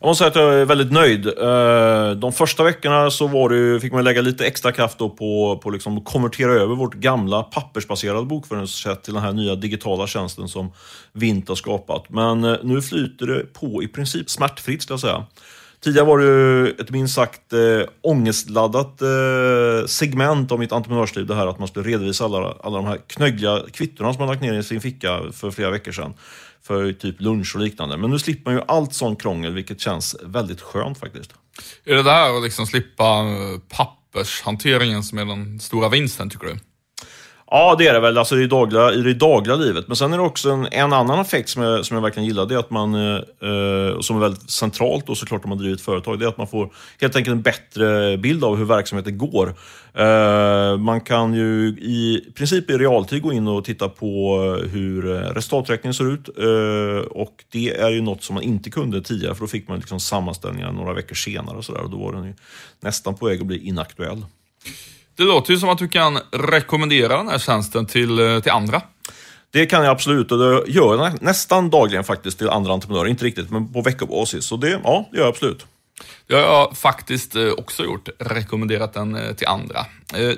Jag 0.00 0.08
måste 0.08 0.18
säga 0.18 0.28
att 0.28 0.36
jag 0.36 0.60
är 0.60 0.64
väldigt 0.64 0.92
nöjd. 0.92 1.26
Eh, 1.26 2.10
de 2.10 2.32
första 2.32 2.64
veckorna 2.64 3.10
så 3.10 3.26
var 3.26 3.48
det, 3.48 3.80
fick 3.80 3.92
man 3.92 4.04
lägga 4.04 4.20
lite 4.20 4.46
extra 4.46 4.72
kraft 4.72 4.98
på, 4.98 5.60
på 5.62 5.70
liksom 5.70 5.98
att 5.98 6.04
konvertera 6.04 6.52
över 6.52 6.74
vårt 6.74 6.94
gamla 6.94 7.42
pappersbaserade 7.42 8.26
bokföringssätt 8.26 9.02
till 9.02 9.14
den 9.14 9.22
här 9.22 9.32
nya 9.32 9.54
digitala 9.54 10.06
tjänsten 10.06 10.48
som 10.48 10.72
Vint 11.12 11.48
har 11.48 11.56
skapat. 11.56 12.08
Men 12.08 12.44
eh, 12.44 12.56
nu 12.62 12.82
flyter 12.82 13.26
det 13.26 13.52
på 13.52 13.82
i 13.82 13.88
princip 13.88 14.30
smärtfritt, 14.30 14.82
ska 14.82 14.92
jag 14.92 15.00
säga. 15.00 15.26
Tidigare 15.80 16.06
var 16.06 16.18
det 16.18 16.70
ett 16.82 16.90
minst 16.90 17.14
sagt 17.14 17.52
äh, 17.52 17.58
ångestladdat 18.02 19.02
äh, 19.02 19.86
segment 19.86 20.52
av 20.52 20.58
mitt 20.58 20.72
entreprenörsliv. 20.72 21.26
Det 21.26 21.34
här 21.34 21.46
att 21.46 21.58
man 21.58 21.68
skulle 21.68 21.88
redovisa 21.88 22.24
alla, 22.24 22.54
alla 22.62 22.76
de 22.76 22.86
här 22.86 22.98
knöggliga 23.06 23.62
kvittorna 23.72 24.12
som 24.12 24.20
man 24.20 24.28
lagt 24.28 24.42
ner 24.42 24.54
i 24.54 24.62
sin 24.62 24.80
ficka 24.80 25.20
för 25.32 25.50
flera 25.50 25.70
veckor 25.70 25.92
sedan 25.92 26.14
för 26.68 26.92
typ 26.92 27.20
lunch 27.20 27.54
och 27.54 27.60
liknande. 27.60 27.96
Men 27.96 28.10
nu 28.10 28.18
slipper 28.18 28.50
man 28.50 28.54
ju 28.54 28.64
allt 28.68 28.94
sånt 28.94 29.22
krångel, 29.22 29.54
vilket 29.54 29.80
känns 29.80 30.16
väldigt 30.22 30.60
skönt 30.60 30.98
faktiskt. 30.98 31.34
Är 31.84 31.94
det 31.94 32.02
där 32.02 32.36
att 32.36 32.42
liksom 32.42 32.66
slippa 32.66 33.24
pappershanteringen 33.68 35.02
som 35.02 35.18
är 35.18 35.24
den 35.24 35.60
stora 35.60 35.88
vinsten, 35.88 36.30
tycker 36.30 36.46
du? 36.46 36.58
Ja, 37.50 37.74
det 37.78 37.86
är 37.86 37.94
det 37.94 38.00
väl, 38.00 38.18
alltså 38.18 38.36
i, 38.36 38.40
det 38.40 38.46
dagliga, 38.46 38.92
i 38.92 39.02
det 39.02 39.14
dagliga 39.14 39.56
livet. 39.56 39.88
Men 39.88 39.96
sen 39.96 40.12
är 40.12 40.16
det 40.16 40.22
också 40.22 40.50
en, 40.50 40.68
en 40.70 40.92
annan 40.92 41.20
effekt 41.20 41.48
som 41.48 41.62
jag, 41.62 41.86
som 41.86 41.94
jag 41.94 42.02
verkligen 42.02 42.26
gillar, 42.26 42.46
det 42.46 42.54
är 42.54 42.58
att 42.58 42.70
man, 42.70 42.94
eh, 42.94 43.16
eh, 43.16 44.00
som 44.00 44.16
är 44.16 44.20
väldigt 44.20 44.50
centralt 44.50 45.08
och 45.08 45.18
såklart 45.18 45.44
om 45.44 45.48
man 45.48 45.58
driver 45.58 45.74
ett 45.74 45.80
företag, 45.80 46.18
det 46.18 46.24
är 46.24 46.28
att 46.28 46.38
man 46.38 46.46
får 46.46 46.72
helt 47.00 47.16
enkelt 47.16 47.34
en 47.34 47.42
bättre 47.42 48.16
bild 48.16 48.44
av 48.44 48.56
hur 48.56 48.64
verksamheten 48.64 49.18
går. 49.18 49.54
Eh, 49.94 50.76
man 50.78 51.00
kan 51.00 51.34
ju 51.34 51.68
i 51.68 52.32
princip 52.34 52.70
i 52.70 52.78
realtid 52.78 53.22
gå 53.22 53.32
in 53.32 53.48
och 53.48 53.64
titta 53.64 53.88
på 53.88 54.40
hur 54.72 55.10
eh, 55.10 55.18
resultaträkningen 55.18 55.94
ser 55.94 56.12
ut. 56.12 56.28
Eh, 56.38 57.06
och 57.10 57.44
det 57.52 57.76
är 57.76 57.90
ju 57.90 58.00
något 58.00 58.22
som 58.22 58.34
man 58.34 58.42
inte 58.42 58.70
kunde 58.70 59.02
tidigare, 59.02 59.34
för 59.34 59.40
då 59.40 59.46
fick 59.46 59.68
man 59.68 59.78
liksom 59.78 60.00
sammanställningar 60.00 60.72
några 60.72 60.92
veckor 60.92 61.14
senare 61.14 61.56
och, 61.56 61.64
så 61.64 61.72
där, 61.72 61.82
och 61.82 61.90
då 61.90 61.96
var 61.96 62.12
den 62.12 62.24
ju 62.24 62.34
nästan 62.80 63.14
på 63.14 63.26
väg 63.26 63.40
att 63.40 63.46
bli 63.46 63.68
inaktuell. 63.68 64.24
Det 65.18 65.24
låter 65.24 65.52
ju 65.52 65.58
som 65.58 65.68
att 65.68 65.78
du 65.78 65.88
kan 65.88 66.18
rekommendera 66.32 67.16
den 67.16 67.28
här 67.28 67.38
tjänsten 67.38 67.86
till, 67.86 68.18
eh, 68.18 68.40
till 68.40 68.52
andra. 68.52 68.82
Det 69.50 69.66
kan 69.66 69.84
jag 69.84 69.90
absolut 69.90 70.32
och 70.32 70.38
det 70.38 70.70
gör 70.70 71.04
jag 71.04 71.22
nästan 71.22 71.70
dagligen 71.70 72.04
faktiskt 72.04 72.38
till 72.38 72.48
andra 72.48 72.72
entreprenörer. 72.72 73.08
Inte 73.08 73.24
riktigt, 73.24 73.50
men 73.50 73.72
på 73.72 73.82
veckobasis. 73.82 74.44
Så 74.44 74.56
det, 74.56 74.80
ja, 74.84 75.08
det 75.10 75.16
gör 75.16 75.24
jag 75.24 75.30
absolut. 75.30 75.66
Det 76.26 76.34
har 76.34 76.42
jag 76.42 76.76
faktiskt 76.76 77.36
eh, 77.36 77.48
också 77.48 77.84
gjort, 77.84 78.08
rekommenderat 78.18 78.94
den 78.94 79.16
eh, 79.16 79.34
till 79.34 79.46
andra. 79.46 79.86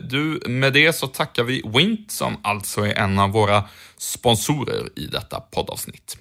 Du, 0.03 0.43
med 0.47 0.73
det 0.73 0.93
så 0.93 1.07
tackar 1.07 1.45
vi 1.45 1.63
Wint 1.67 2.11
som 2.13 2.37
alltså 2.43 2.81
är 2.81 2.95
en 2.95 3.19
av 3.19 3.31
våra 3.31 3.65
sponsorer 3.99 4.89
i 4.97 5.07
detta 5.07 5.41
poddavsnitt. 5.41 6.17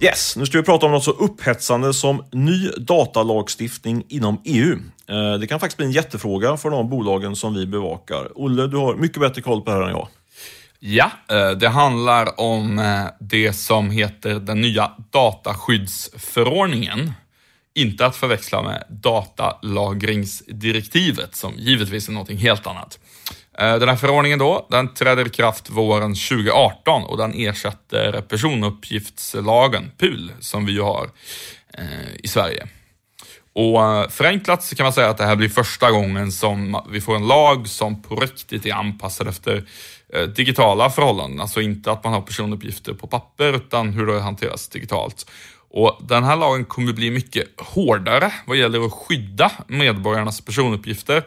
Yes, 0.00 0.36
nu 0.36 0.46
ska 0.46 0.58
vi 0.58 0.64
prata 0.64 0.86
om 0.86 0.92
något 0.92 1.04
så 1.04 1.10
upphetsande 1.10 1.94
som 1.94 2.24
ny 2.32 2.68
datalagstiftning 2.68 4.04
inom 4.08 4.40
EU. 4.44 4.78
Eh, 5.08 5.34
det 5.40 5.46
kan 5.46 5.60
faktiskt 5.60 5.76
bli 5.76 5.86
en 5.86 5.92
jättefråga 5.92 6.56
för 6.56 6.70
de 6.70 6.90
bolagen 6.90 7.36
som 7.36 7.54
vi 7.54 7.66
bevakar. 7.66 8.28
Olle, 8.34 8.66
du 8.66 8.76
har 8.76 8.94
mycket 8.94 9.20
bättre 9.20 9.42
koll 9.42 9.62
på 9.62 9.70
det 9.70 9.76
här 9.76 9.82
än 9.82 9.90
jag. 9.90 10.08
Ja, 10.78 11.10
eh, 11.30 11.50
det 11.50 11.68
handlar 11.68 12.40
om 12.40 12.78
eh, 12.78 13.04
det 13.20 13.52
som 13.52 13.90
heter 13.90 14.34
den 14.34 14.60
nya 14.60 14.90
dataskyddsförordningen. 15.10 17.12
Inte 17.74 18.06
att 18.06 18.16
förväxla 18.16 18.62
med 18.62 18.84
datalagringsdirektivet 18.88 21.36
som 21.36 21.52
givetvis 21.56 22.08
är 22.08 22.12
någonting 22.12 22.38
helt 22.38 22.66
annat. 22.66 22.98
Eh, 23.58 23.78
den 23.78 23.88
här 23.88 23.96
förordningen 23.96 24.38
då, 24.38 24.66
den 24.70 24.94
träder 24.94 25.26
i 25.26 25.30
kraft 25.30 25.70
våren 25.70 26.14
2018 26.14 27.04
och 27.04 27.18
den 27.18 27.32
ersätter 27.34 28.20
personuppgiftslagen, 28.20 29.90
PUL, 29.98 30.32
som 30.40 30.66
vi 30.66 30.72
ju 30.72 30.80
har 30.80 31.10
eh, 31.78 32.16
i 32.22 32.28
Sverige. 32.28 32.66
Och 33.54 33.82
eh, 33.82 34.08
förenklat 34.08 34.62
så 34.62 34.76
kan 34.76 34.84
man 34.84 34.92
säga 34.92 35.08
att 35.08 35.18
det 35.18 35.26
här 35.26 35.36
blir 35.36 35.48
första 35.48 35.90
gången 35.90 36.32
som 36.32 36.82
vi 36.90 37.00
får 37.00 37.16
en 37.16 37.26
lag 37.26 37.68
som 37.68 38.02
på 38.02 38.16
riktigt 38.16 38.66
är 38.66 38.72
anpassad 38.72 39.28
efter 39.28 39.64
digitala 40.36 40.90
förhållanden. 40.90 41.40
Alltså 41.40 41.60
inte 41.60 41.92
att 41.92 42.04
man 42.04 42.12
har 42.12 42.20
personuppgifter 42.20 42.94
på 42.94 43.06
papper 43.06 43.56
utan 43.56 43.92
hur 43.92 44.06
det 44.06 44.20
hanteras 44.20 44.68
digitalt. 44.68 45.30
Och 45.70 45.98
Den 46.00 46.24
här 46.24 46.36
lagen 46.36 46.64
kommer 46.64 46.92
bli 46.92 47.10
mycket 47.10 47.48
hårdare 47.56 48.32
vad 48.46 48.56
gäller 48.56 48.86
att 48.86 48.92
skydda 48.92 49.52
medborgarnas 49.66 50.40
personuppgifter 50.40 51.24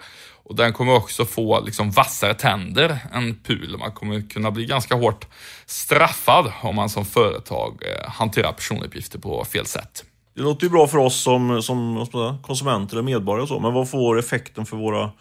och 0.49 0.55
den 0.55 0.73
kommer 0.73 0.95
också 0.95 1.25
få 1.25 1.59
liksom 1.59 1.91
vassare 1.91 2.33
tänder 2.33 2.99
än 3.13 3.35
PUL. 3.43 3.77
Man 3.79 3.91
kommer 3.91 4.29
kunna 4.29 4.51
bli 4.51 4.65
ganska 4.65 4.95
hårt 4.95 5.27
straffad 5.65 6.51
om 6.61 6.75
man 6.75 6.89
som 6.89 7.05
företag 7.05 7.83
eh, 7.85 8.09
hanterar 8.09 8.51
personuppgifter 8.51 9.19
på 9.19 9.45
fel 9.45 9.65
sätt. 9.65 10.03
Det 10.35 10.41
låter 10.41 10.63
ju 10.63 10.69
bra 10.69 10.87
för 10.87 10.97
oss 10.97 11.21
som, 11.21 11.63
som 11.63 12.07
konsumenter 12.41 12.97
och 12.97 13.03
medborgare 13.03 13.41
och 13.41 13.47
så, 13.47 13.59
men 13.59 13.73
vad 13.73 13.89
får 13.89 14.19
effekten 14.19 14.65
för 14.65 14.77
våra, 14.77 15.11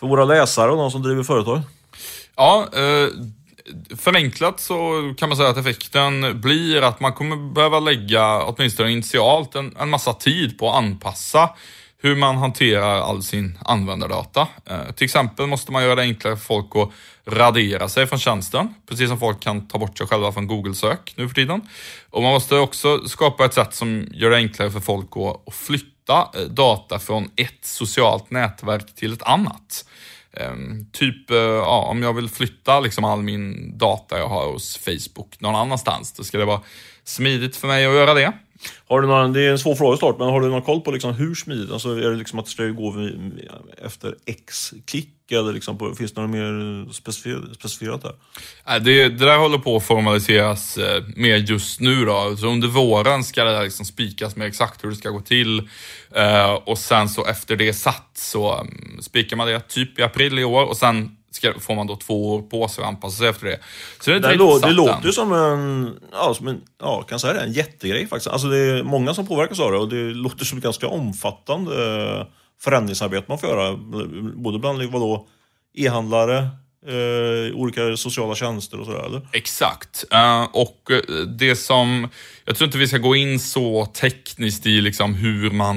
för 0.00 0.06
våra 0.06 0.24
läsare 0.24 0.70
och 0.70 0.76
de 0.76 0.90
som 0.90 1.02
driver 1.02 1.22
företag? 1.22 1.60
Ja, 2.36 2.68
eh, 2.72 3.08
förenklat 3.96 4.60
så 4.60 4.74
kan 5.18 5.28
man 5.28 5.38
säga 5.38 5.48
att 5.48 5.56
effekten 5.56 6.40
blir 6.40 6.82
att 6.82 7.00
man 7.00 7.12
kommer 7.12 7.36
behöva 7.36 7.80
lägga, 7.80 8.42
åtminstone 8.42 8.90
initialt, 8.90 9.54
en, 9.54 9.76
en 9.80 9.90
massa 9.90 10.12
tid 10.12 10.58
på 10.58 10.70
att 10.70 10.76
anpassa 10.76 11.50
hur 12.04 12.16
man 12.16 12.36
hanterar 12.36 13.00
all 13.00 13.22
sin 13.22 13.58
användardata. 13.64 14.48
Eh, 14.66 14.92
till 14.92 15.04
exempel 15.04 15.46
måste 15.46 15.72
man 15.72 15.82
göra 15.82 15.94
det 15.94 16.02
enklare 16.02 16.36
för 16.36 16.44
folk 16.44 16.76
att 16.76 16.90
radera 17.34 17.88
sig 17.88 18.06
från 18.06 18.18
tjänsten, 18.18 18.74
precis 18.88 19.08
som 19.08 19.18
folk 19.18 19.40
kan 19.40 19.68
ta 19.68 19.78
bort 19.78 19.98
sig 19.98 20.06
själva 20.06 20.32
från 20.32 20.46
Google-sök 20.46 21.14
nu 21.16 21.28
för 21.28 21.34
tiden. 21.34 21.60
Och 22.10 22.22
man 22.22 22.32
måste 22.32 22.56
också 22.56 23.08
skapa 23.08 23.44
ett 23.44 23.54
sätt 23.54 23.74
som 23.74 24.08
gör 24.12 24.30
det 24.30 24.36
enklare 24.36 24.70
för 24.70 24.80
folk 24.80 25.10
att 25.16 25.54
flytta 25.54 26.28
eh, 26.34 26.40
data 26.40 26.98
från 26.98 27.30
ett 27.36 27.64
socialt 27.66 28.30
nätverk 28.30 28.94
till 28.94 29.12
ett 29.12 29.22
annat. 29.22 29.84
Um, 30.40 30.86
typ 30.92 31.30
uh, 31.30 31.36
ja, 31.36 31.86
om 31.90 32.02
jag 32.02 32.12
vill 32.12 32.28
flytta 32.28 32.80
liksom 32.80 33.04
all 33.04 33.22
min 33.22 33.78
data 33.78 34.18
jag 34.18 34.28
har 34.28 34.52
hos 34.52 34.78
Facebook 34.78 35.40
någon 35.40 35.54
annanstans, 35.54 36.12
då 36.12 36.24
ska 36.24 36.38
det 36.38 36.44
vara 36.44 36.60
smidigt 37.04 37.56
för 37.56 37.68
mig 37.68 37.86
att 37.86 37.94
göra 37.94 38.14
det. 38.14 38.32
Har 38.88 39.00
du 39.00 39.08
någon, 39.08 39.32
det 39.32 39.40
är 39.40 39.50
en 39.50 39.58
svår 39.58 39.74
fråga 39.74 39.96
såklart, 39.96 40.18
men 40.18 40.28
har 40.28 40.40
du 40.40 40.48
någon 40.48 40.62
koll 40.62 40.80
på 40.80 40.90
liksom 40.90 41.14
hur 41.14 41.34
smidigt? 41.34 41.70
Alltså 41.70 41.88
är 41.88 42.10
det 42.10 42.16
liksom 42.16 42.38
att 42.38 42.44
det 42.44 42.50
ska 42.50 42.64
gå 42.64 42.94
efter 43.84 44.14
X-klick 44.26 45.08
eller 45.30 45.52
liksom 45.52 45.78
på, 45.78 45.94
finns 45.94 46.12
det 46.12 46.20
något 46.20 46.30
mer 46.30 46.92
specificerat 46.92 48.02
där? 48.02 48.14
Det, 48.80 49.08
det 49.08 49.24
där 49.24 49.38
håller 49.38 49.58
på 49.58 49.76
att 49.76 49.84
formaliseras 49.84 50.76
eh, 50.76 51.04
mer 51.16 51.36
just 51.36 51.80
nu 51.80 52.04
då. 52.04 52.36
Så 52.36 52.46
under 52.46 52.68
våren 52.68 53.24
ska 53.24 53.44
det 53.44 53.52
där 53.52 53.64
liksom 53.64 53.86
spikas 53.86 54.36
med 54.36 54.46
exakt 54.46 54.84
hur 54.84 54.90
det 54.90 54.96
ska 54.96 55.10
gå 55.10 55.20
till. 55.20 55.68
Eh, 56.14 56.52
och 56.52 56.78
sen 56.78 57.08
så 57.08 57.26
efter 57.26 57.56
det 57.56 57.68
är 57.68 57.72
satt 57.72 58.10
så 58.14 58.54
mm, 58.54 59.02
spikar 59.02 59.36
man 59.36 59.46
det 59.46 59.60
typ 59.60 59.98
i 59.98 60.02
april 60.02 60.38
i 60.38 60.44
år 60.44 60.64
och 60.64 60.76
sen 60.76 61.16
ska, 61.34 61.60
får 61.60 61.74
man 61.74 61.86
då 61.86 61.96
två 61.96 62.34
år 62.34 62.42
på 62.42 62.68
sig 62.68 62.82
att 62.82 62.88
anpassa 62.88 63.16
sig 63.16 63.28
efter 63.28 63.46
det. 63.46 63.58
Så 64.00 64.10
det, 64.10 64.18
det, 64.18 64.34
lå, 64.34 64.58
det 64.58 64.72
låter 64.72 65.06
ju 65.06 65.12
som 65.12 65.32
en, 65.32 65.94
ja, 66.12 66.34
som 66.34 66.48
en, 66.48 66.60
ja, 66.80 67.02
kan 67.02 67.20
säga 67.20 67.32
det, 67.32 67.40
en 67.40 67.52
jättegrej 67.52 68.06
faktiskt. 68.06 68.32
Alltså 68.32 68.48
det 68.48 68.58
är 68.58 68.82
många 68.82 69.14
som 69.14 69.26
påverkas 69.26 69.60
av 69.60 69.72
det 69.72 69.78
och 69.78 69.88
det 69.88 70.14
låter 70.14 70.44
som 70.44 70.58
ett 70.58 70.64
ganska 70.64 70.88
omfattande 70.88 72.26
förändringsarbete 72.60 73.24
man 73.28 73.38
får 73.38 73.48
göra. 73.48 73.76
Både 74.34 74.58
bland 74.58 74.82
vadå, 74.82 75.26
e-handlare, 75.74 76.48
Eh, 76.86 77.54
olika 77.54 77.96
sociala 77.96 78.34
tjänster 78.34 78.80
och 78.80 78.86
sådär, 78.86 79.06
eller? 79.06 79.28
Exakt. 79.32 80.04
Uh, 80.14 80.42
och 80.52 80.90
det 81.38 81.56
som, 81.56 82.08
jag 82.44 82.56
tror 82.56 82.66
inte 82.66 82.78
vi 82.78 82.88
ska 82.88 82.98
gå 82.98 83.16
in 83.16 83.40
så 83.40 83.86
tekniskt 83.86 84.66
i 84.66 84.80
liksom 84.80 85.14
hur 85.14 85.50
man 85.50 85.74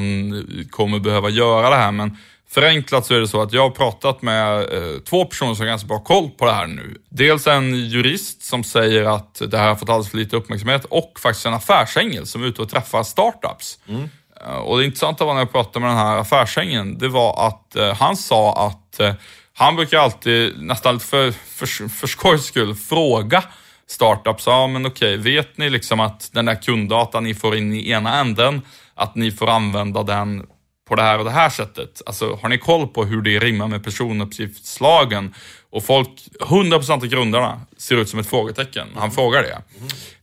kommer 0.70 1.00
behöva 1.00 1.30
göra 1.30 1.70
det 1.70 1.76
här, 1.76 1.91
men 1.91 2.17
Förenklat 2.50 3.06
så 3.06 3.14
är 3.14 3.20
det 3.20 3.28
så 3.28 3.42
att 3.42 3.54
jag 3.54 3.62
har 3.62 3.70
pratat 3.70 4.22
med 4.22 4.60
eh, 4.60 5.00
två 5.00 5.26
personer 5.26 5.54
som 5.54 5.62
har 5.62 5.68
ganska 5.68 5.88
bra 5.88 6.00
koll 6.00 6.30
på 6.30 6.46
det 6.46 6.52
här 6.52 6.68
nu. 6.68 7.02
Dels 7.10 7.48
en 7.48 7.76
jurist 7.76 8.44
som 8.44 8.64
säger 8.64 9.04
att 9.04 9.42
det 9.48 9.58
här 9.58 9.68
har 9.68 9.76
fått 9.76 9.90
alldeles 9.90 10.12
för 10.12 10.18
lite 10.18 10.36
uppmärksamhet 10.36 10.86
och 10.86 11.20
faktiskt 11.20 11.46
en 11.46 11.54
affärsängel 11.54 12.28
som 12.28 12.44
är 12.44 12.48
ute 12.48 12.62
och 12.62 12.70
träffar 12.70 13.04
startups. 13.04 13.80
Mm. 13.88 14.10
Eh, 14.46 14.58
och 14.58 14.78
det 14.78 14.86
intressanta 14.86 15.26
var 15.26 15.34
när 15.34 15.42
jag 15.42 15.52
pratade 15.52 15.80
med 15.80 15.90
den 15.90 15.98
här 15.98 16.18
affärsängeln, 16.18 16.98
det 16.98 17.08
var 17.08 17.48
att 17.48 17.76
eh, 17.76 17.94
han 17.94 18.18
sa 18.18 18.68
att 18.68 19.00
eh, 19.00 19.14
han 19.54 19.76
brukar 19.76 19.98
alltid, 19.98 20.64
nästan 20.64 21.00
för, 21.00 21.32
för, 21.32 21.90
för 21.90 22.08
skojs 22.08 22.46
skull, 22.46 22.76
fråga 22.76 23.44
startups, 23.88 24.48
ja 24.48 24.68
men 24.68 24.86
okej, 24.86 25.18
vet 25.18 25.58
ni 25.58 25.70
liksom 25.70 26.00
att 26.00 26.30
den 26.34 26.46
där 26.46 26.62
kunddatan 26.62 27.24
ni 27.24 27.34
får 27.34 27.56
in 27.56 27.74
i 27.74 27.90
ena 27.90 28.20
änden, 28.20 28.62
att 28.96 29.16
ni 29.16 29.32
får 29.32 29.50
använda 29.50 30.04
den 30.04 30.46
på 30.88 30.95
det 30.95 31.02
här 31.02 31.19
och 31.19 31.26
det 31.26 31.32
här 31.32 31.50
sättet. 31.50 32.02
Alltså, 32.06 32.39
har 32.41 32.50
ni 32.50 32.58
koll 32.58 32.88
på 32.88 33.06
hur 33.06 33.21
det 33.21 33.39
rimmar 33.39 33.67
med 33.67 33.84
personuppgiftslagen? 33.84 35.34
Och 35.69 35.84
folk, 35.84 36.10
100% 36.39 36.91
av 36.91 37.08
grundarna 37.08 37.62
ser 37.78 37.95
ut 37.95 38.10
som 38.10 38.19
ett 38.19 38.28
frågetecken. 38.28 38.88
Han 38.95 39.12
frågar 39.12 39.43
det. 39.43 39.62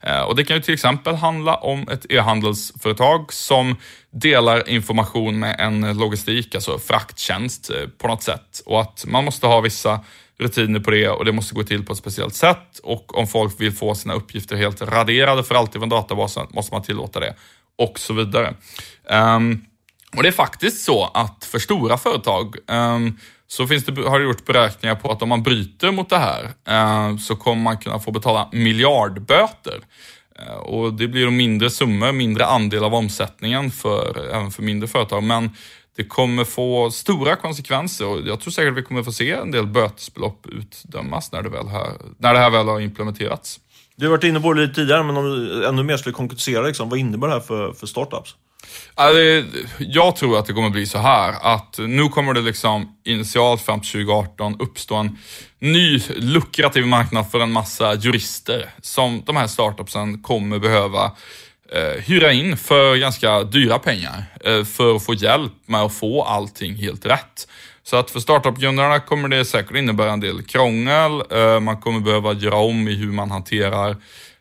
Mm. 0.03 0.27
Och 0.27 0.37
det 0.37 0.45
kan 0.45 0.57
ju 0.57 0.63
till 0.63 0.75
exempel 0.75 1.15
handla 1.15 1.55
om 1.55 1.89
ett 1.89 2.07
e-handelsföretag 2.11 3.33
som 3.33 3.77
delar 4.11 4.69
information 4.69 5.39
med 5.39 5.57
en 5.61 5.99
logistik, 5.99 6.55
alltså 6.55 6.79
frakttjänst 6.79 7.71
eh, 7.71 7.89
på 7.99 8.09
något 8.09 8.23
sätt. 8.23 8.63
Och 8.67 8.81
att 8.81 9.05
man 9.07 9.25
måste 9.25 9.47
ha 9.47 9.61
vissa 9.61 10.01
rutiner 10.39 10.81
på 10.81 10.91
det 10.91 11.09
och 11.09 11.25
det 11.25 11.33
måste 11.33 11.55
gå 11.55 11.63
till 11.63 11.87
på 11.87 11.93
ett 11.93 11.99
speciellt 11.99 12.35
sätt. 12.35 12.79
Och 12.83 13.19
om 13.19 13.27
folk 13.27 13.61
vill 13.61 13.73
få 13.73 13.95
sina 13.95 14.15
uppgifter 14.15 14.57
helt 14.57 14.83
raderade 14.83 15.45
för 15.45 15.55
alltid 15.55 15.81
från 15.81 15.89
databasen 15.89 16.47
måste 16.51 16.75
man 16.75 16.83
tillåta 16.83 17.21
det. 17.21 17.35
Och 17.79 17.99
så 17.99 18.13
vidare. 18.13 18.55
Um, 19.11 19.65
och 20.17 20.23
det 20.23 20.29
är 20.29 20.33
faktiskt 20.33 20.85
så 20.85 21.11
att 21.15 21.45
för 21.45 21.59
stora 21.59 21.99
företag 21.99 22.57
um, 22.67 23.19
så 23.47 23.67
finns 23.67 23.85
det, 23.85 24.03
har 24.03 24.19
det 24.19 24.25
gjort 24.25 24.47
beräkningar 24.47 24.95
på 24.95 25.13
att 25.13 25.23
om 25.23 25.29
man 25.29 25.43
bryter 25.43 25.93
mot 25.93 26.11
det 26.11 26.19
här 26.19 26.45
uh, 26.45 27.19
så 27.19 27.37
kommer 27.37 27.63
man 27.63 27.79
kunna 27.79 27.99
få 27.99 28.11
betala 28.11 28.49
miljardböter. 28.53 29.81
Uh, 30.43 30.55
och 30.55 30.95
det 30.95 31.09
blir 31.09 31.31
mindre 31.31 31.71
summor, 31.71 32.13
mindre 32.13 32.47
andel 32.47 32.85
av 32.85 32.95
omsättningen 32.95 33.71
för, 33.71 34.31
även 34.35 34.51
för 34.51 34.63
mindre 34.63 34.89
företag. 34.89 35.23
Men 35.23 35.51
det 35.97 36.05
kommer 36.05 36.45
få 36.45 36.91
stora 36.91 37.37
konsekvenser 37.37 38.07
och 38.07 38.21
jag 38.27 38.41
tror 38.41 38.51
säkert 38.51 38.73
att 38.73 38.79
vi 38.79 38.83
kommer 38.83 39.03
få 39.03 39.13
se 39.13 39.31
en 39.31 39.51
del 39.51 39.67
bötesbelopp 39.67 40.47
utdömas 40.47 41.33
när 41.33 41.43
det, 41.43 41.49
väl 41.49 41.69
här, 41.69 41.91
när 42.19 42.35
det 42.35 42.41
här 42.41 42.51
väl 42.51 42.69
har 42.69 42.81
implementerats. 42.81 43.61
Du 43.97 44.07
har 44.07 44.11
varit 44.11 44.25
inne 44.25 44.41
på 44.41 44.53
det 44.53 44.61
lite 44.61 44.75
tidigare, 44.75 45.03
men 45.03 45.17
om 45.17 45.25
du 45.25 45.67
ännu 45.67 45.83
mer 45.83 45.97
skulle 45.97 46.13
konkretisera, 46.13 46.67
liksom, 46.67 46.89
vad 46.89 46.99
innebär 46.99 47.29
det 47.29 47.33
här 47.33 47.41
för, 47.41 47.73
för 47.73 47.87
startups? 47.87 48.37
Alltså, 48.95 49.21
jag 49.79 50.17
tror 50.17 50.39
att 50.39 50.47
det 50.47 50.53
kommer 50.53 50.71
bli 50.71 50.87
så 50.87 50.99
här 50.99 51.35
att 51.43 51.79
nu 51.79 52.09
kommer 52.09 52.35
det 52.35 52.41
liksom 52.41 52.97
initialt 53.05 53.61
fram 53.61 53.81
till 53.81 53.91
2018 53.91 54.57
uppstå 54.61 54.95
en 54.95 55.19
ny 55.59 56.03
lukrativ 56.17 56.87
marknad 56.87 57.31
för 57.31 57.41
en 57.41 57.53
massa 57.53 57.95
jurister 57.95 58.71
som 58.83 59.23
de 59.27 59.37
här 59.37 59.47
startupsen 59.47 60.23
kommer 60.23 60.59
behöva 60.59 61.13
eh, 61.73 62.03
hyra 62.03 62.33
in 62.33 62.57
för 62.57 62.97
ganska 62.97 63.43
dyra 63.43 63.79
pengar 63.79 64.25
eh, 64.45 64.65
för 64.65 64.97
att 64.97 65.05
få 65.05 65.15
hjälp 65.15 65.53
med 65.67 65.81
att 65.81 65.95
få 65.95 66.23
allting 66.23 66.75
helt 66.75 67.07
rätt. 67.07 67.49
Så 67.83 67.97
att 67.97 68.11
för 68.11 68.21
startup-grundarna 68.21 69.01
kommer 69.01 69.29
det 69.29 69.45
säkert 69.45 69.77
innebära 69.77 70.13
en 70.13 70.21
del 70.21 70.43
krångel. 70.43 71.23
Eh, 71.31 71.61
man 71.61 71.81
kommer 71.81 72.01
behöva 72.01 72.33
göra 72.33 72.57
om 72.57 72.89
i 72.89 72.95
hur 72.95 73.13
man 73.13 73.31
hanterar 73.31 73.91
Eh, 73.91 73.97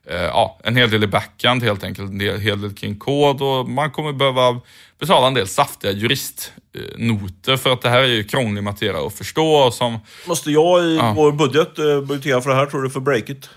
ja, 0.10 0.60
en 0.64 0.76
hel 0.76 0.90
del 0.90 1.04
i 1.04 1.08
backend 1.08 1.64
helt 1.64 1.84
enkelt, 1.84 2.12
en 2.12 2.42
hel 2.42 2.62
del 2.62 2.74
kring 2.74 3.00
kod 3.00 3.42
och 3.42 3.70
man 3.70 3.92
kommer 3.92 4.14
behöva 4.14 4.62
betala 5.00 5.28
en 5.28 5.34
del 5.34 5.48
saftiga 5.48 5.92
juristnoter 5.92 7.58
för 7.58 7.74
att 7.74 7.82
det 7.82 7.90
här 7.90 8.00
är 8.00 8.08
ju 8.08 8.24
krånglig 8.24 8.64
materia 8.64 9.08
att 9.08 9.14
förstå. 9.14 9.72
Som, 9.72 10.00
Måste 10.28 10.52
jag 10.52 10.84
i 10.84 10.98
ja. 10.98 11.14
vår 11.16 11.32
budget 11.32 11.80
eh, 11.80 12.02
budgetera 12.02 12.42
för 12.42 12.50
det 12.50 12.56
här 12.56 12.66
tror 12.66 12.84
du, 12.84 12.90
för 12.90 13.00
Breakit? 13.00 13.50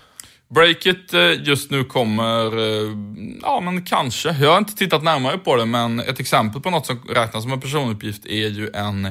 Breakit 0.49 1.13
eh, 1.13 1.43
just 1.43 1.71
nu 1.71 1.83
kommer, 1.83 2.51
ja 3.41 3.61
men 3.61 3.85
kanske, 3.85 4.35
jag 4.39 4.51
har 4.51 4.57
inte 4.57 4.75
tittat 4.75 5.03
närmare 5.03 5.37
på 5.37 5.55
det, 5.55 5.65
men 5.65 5.99
ett 5.99 6.19
exempel 6.19 6.61
på 6.61 6.69
något 6.69 6.85
som 6.85 6.99
räknas 7.09 7.43
som 7.43 7.51
en 7.51 7.61
personuppgift 7.61 8.25
är 8.25 8.47
ju 8.47 8.69
en 8.73 9.05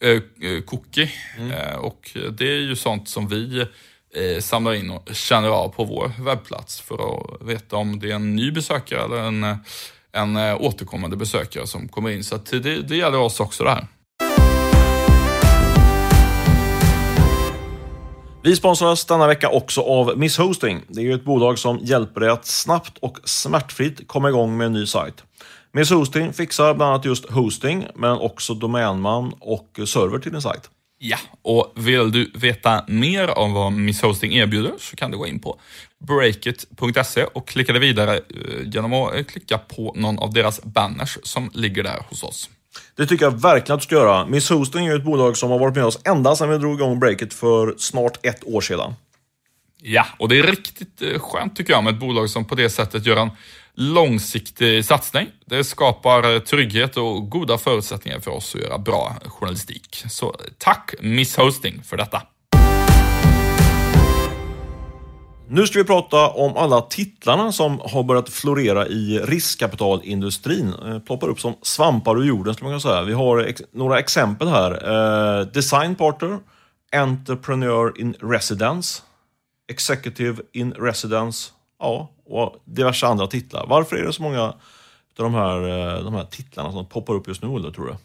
eh, 0.00 0.20
cookie. 0.64 1.10
Mm. 1.38 1.50
Eh, 1.50 1.76
och 1.76 2.10
det 2.30 2.48
är 2.48 2.60
ju 2.60 2.76
sånt 2.76 3.08
som 3.08 3.28
vi 3.28 3.60
eh, 3.60 3.66
Eh, 4.16 4.40
samlar 4.40 4.74
in 4.74 4.90
och 4.90 5.08
känner 5.12 5.48
av 5.48 5.68
på 5.68 5.84
vår 5.84 6.12
webbplats 6.24 6.80
för 6.80 6.94
att 6.94 7.42
veta 7.42 7.76
om 7.76 7.98
det 7.98 8.10
är 8.10 8.14
en 8.14 8.36
ny 8.36 8.50
besökare 8.50 9.04
eller 9.04 9.16
en, 9.16 9.44
en 10.12 10.36
eh, 10.36 10.60
återkommande 10.60 11.16
besökare 11.16 11.66
som 11.66 11.88
kommer 11.88 12.10
in. 12.10 12.24
Så 12.24 12.36
det, 12.50 12.60
det 12.60 12.96
gäller 12.96 13.18
oss 13.18 13.40
också 13.40 13.64
det 13.64 13.70
här. 13.70 13.86
Vi 18.42 18.56
sponsras 18.56 19.04
denna 19.04 19.26
vecka 19.26 19.48
också 19.48 19.80
av 19.80 20.18
Miss 20.18 20.38
Hosting. 20.38 20.80
Det 20.88 21.00
är 21.00 21.04
ju 21.04 21.14
ett 21.14 21.24
bolag 21.24 21.58
som 21.58 21.78
hjälper 21.82 22.20
dig 22.20 22.30
att 22.30 22.46
snabbt 22.46 22.98
och 22.98 23.18
smärtfritt 23.24 24.08
komma 24.08 24.28
igång 24.28 24.56
med 24.56 24.66
en 24.66 24.72
ny 24.72 24.86
sajt. 24.86 25.24
Miss 25.72 25.90
Hosting 25.90 26.32
fixar 26.32 26.74
bland 26.74 26.90
annat 26.90 27.04
just 27.04 27.30
hosting, 27.30 27.86
men 27.94 28.12
också 28.18 28.54
domänman 28.54 29.32
och 29.40 29.80
server 29.86 30.18
till 30.18 30.32
din 30.32 30.42
sajt. 30.42 30.70
Ja, 30.98 31.18
och 31.42 31.72
vill 31.74 32.12
du 32.12 32.30
veta 32.34 32.84
mer 32.88 33.38
om 33.38 33.52
vad 33.52 33.72
Miss 33.72 34.02
Hosting 34.02 34.32
erbjuder 34.32 34.72
så 34.78 34.96
kan 34.96 35.10
du 35.10 35.18
gå 35.18 35.26
in 35.26 35.38
på 35.38 35.60
breakit.se 35.98 37.24
och 37.24 37.48
klicka 37.48 37.72
dig 37.72 37.80
vidare 37.80 38.16
eh, 38.16 38.20
genom 38.64 38.92
att 38.92 39.14
eh, 39.14 39.22
klicka 39.22 39.58
på 39.58 39.92
någon 39.96 40.18
av 40.18 40.32
deras 40.32 40.62
banners 40.62 41.18
som 41.22 41.50
ligger 41.54 41.82
där 41.82 42.02
hos 42.08 42.22
oss. 42.22 42.50
Det 42.96 43.06
tycker 43.06 43.24
jag 43.24 43.40
verkligen 43.40 43.74
att 43.74 43.80
du 43.80 43.84
ska 43.84 43.94
göra. 43.94 44.26
Miss 44.26 44.50
Hosting 44.50 44.86
är 44.86 44.96
ett 44.96 45.04
bolag 45.04 45.36
som 45.36 45.50
har 45.50 45.58
varit 45.58 45.74
med 45.74 45.84
oss 45.84 45.98
ända 46.04 46.36
sedan 46.36 46.50
vi 46.50 46.58
drog 46.58 46.74
igång 46.74 47.00
Breakit 47.00 47.34
för 47.34 47.74
snart 47.78 48.26
ett 48.26 48.44
år 48.44 48.60
sedan. 48.60 48.94
Ja, 49.82 50.06
och 50.18 50.28
det 50.28 50.38
är 50.38 50.42
riktigt 50.42 51.02
eh, 51.02 51.18
skönt 51.18 51.56
tycker 51.56 51.72
jag 51.72 51.84
med 51.84 51.94
ett 51.94 52.00
bolag 52.00 52.30
som 52.30 52.44
på 52.44 52.54
det 52.54 52.70
sättet 52.70 53.06
gör 53.06 53.16
en 53.16 53.30
långsiktig 53.76 54.84
satsning. 54.84 55.28
Det 55.46 55.64
skapar 55.64 56.40
trygghet 56.40 56.96
och 56.96 57.30
goda 57.30 57.58
förutsättningar 57.58 58.20
för 58.20 58.30
oss 58.30 58.54
att 58.54 58.60
göra 58.60 58.78
bra 58.78 59.16
journalistik. 59.26 60.04
Så 60.08 60.36
tack 60.58 60.94
Miss 61.00 61.36
Hosting 61.36 61.82
för 61.82 61.96
detta. 61.96 62.22
Nu 65.48 65.66
ska 65.66 65.78
vi 65.78 65.84
prata 65.84 66.28
om 66.28 66.56
alla 66.56 66.80
titlarna 66.80 67.52
som 67.52 67.80
har 67.84 68.02
börjat 68.02 68.28
florera 68.28 68.86
i 68.86 69.18
riskkapitalindustrin. 69.18 70.74
Eh, 70.86 70.98
ploppar 70.98 71.28
upp 71.28 71.40
som 71.40 71.54
svampar 71.62 72.18
ur 72.20 72.24
jorden 72.24 72.54
skulle 72.54 72.70
man 72.70 72.80
kunna 72.80 72.94
säga. 72.94 73.02
Vi 73.04 73.12
har 73.12 73.38
ex 73.38 73.62
några 73.72 73.98
exempel 73.98 74.48
här. 74.48 74.70
Eh, 75.40 75.46
Design 75.46 75.94
Partner, 75.94 76.38
Entrepreneur 76.96 78.00
in 78.00 78.14
Residence, 78.20 79.02
Executive 79.70 80.42
in 80.52 80.72
Residence, 80.72 81.50
ja, 81.78 82.10
och 82.24 82.62
diverse 82.64 83.06
andra 83.06 83.26
titlar. 83.26 83.66
Varför 83.68 83.96
är 83.96 84.04
det 84.04 84.12
så 84.12 84.22
många 84.22 84.42
av 84.42 84.54
de 85.16 85.34
här, 85.34 85.68
eh, 85.68 86.04
de 86.04 86.14
här 86.14 86.24
titlarna 86.24 86.72
som 86.72 86.86
poppar 86.86 87.14
upp 87.14 87.28
just 87.28 87.42
nu, 87.42 87.48
Olle, 87.48 87.72
tror 87.72 87.86
du? 87.86 87.96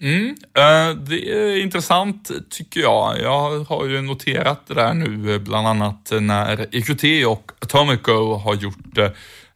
Mm, 0.00 0.28
eh, 0.54 0.96
det 0.96 1.30
är 1.30 1.62
intressant 1.62 2.30
tycker 2.50 2.80
jag. 2.80 3.20
Jag 3.20 3.64
har 3.64 3.86
ju 3.86 4.02
noterat 4.02 4.66
det 4.66 4.74
där 4.74 4.94
nu 4.94 5.34
eh, 5.34 5.40
bland 5.40 5.66
annat 5.66 6.12
när 6.20 6.66
EQT 6.76 7.26
och 7.26 7.52
Atomico 7.60 8.34
har 8.34 8.54
gjort 8.54 8.98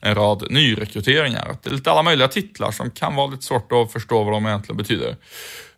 en 0.00 0.14
rad 0.14 0.46
nyrekryteringar. 0.50 1.56
Det 1.62 1.70
är 1.70 1.74
lite 1.74 1.90
alla 1.90 2.02
möjliga 2.02 2.28
titlar 2.28 2.70
som 2.70 2.90
kan 2.90 3.14
vara 3.16 3.26
lite 3.26 3.42
svårt 3.42 3.72
att 3.72 3.92
förstå 3.92 4.24
vad 4.24 4.33
de 4.33 4.46
egentligen 4.46 4.76
betyder. 4.76 5.16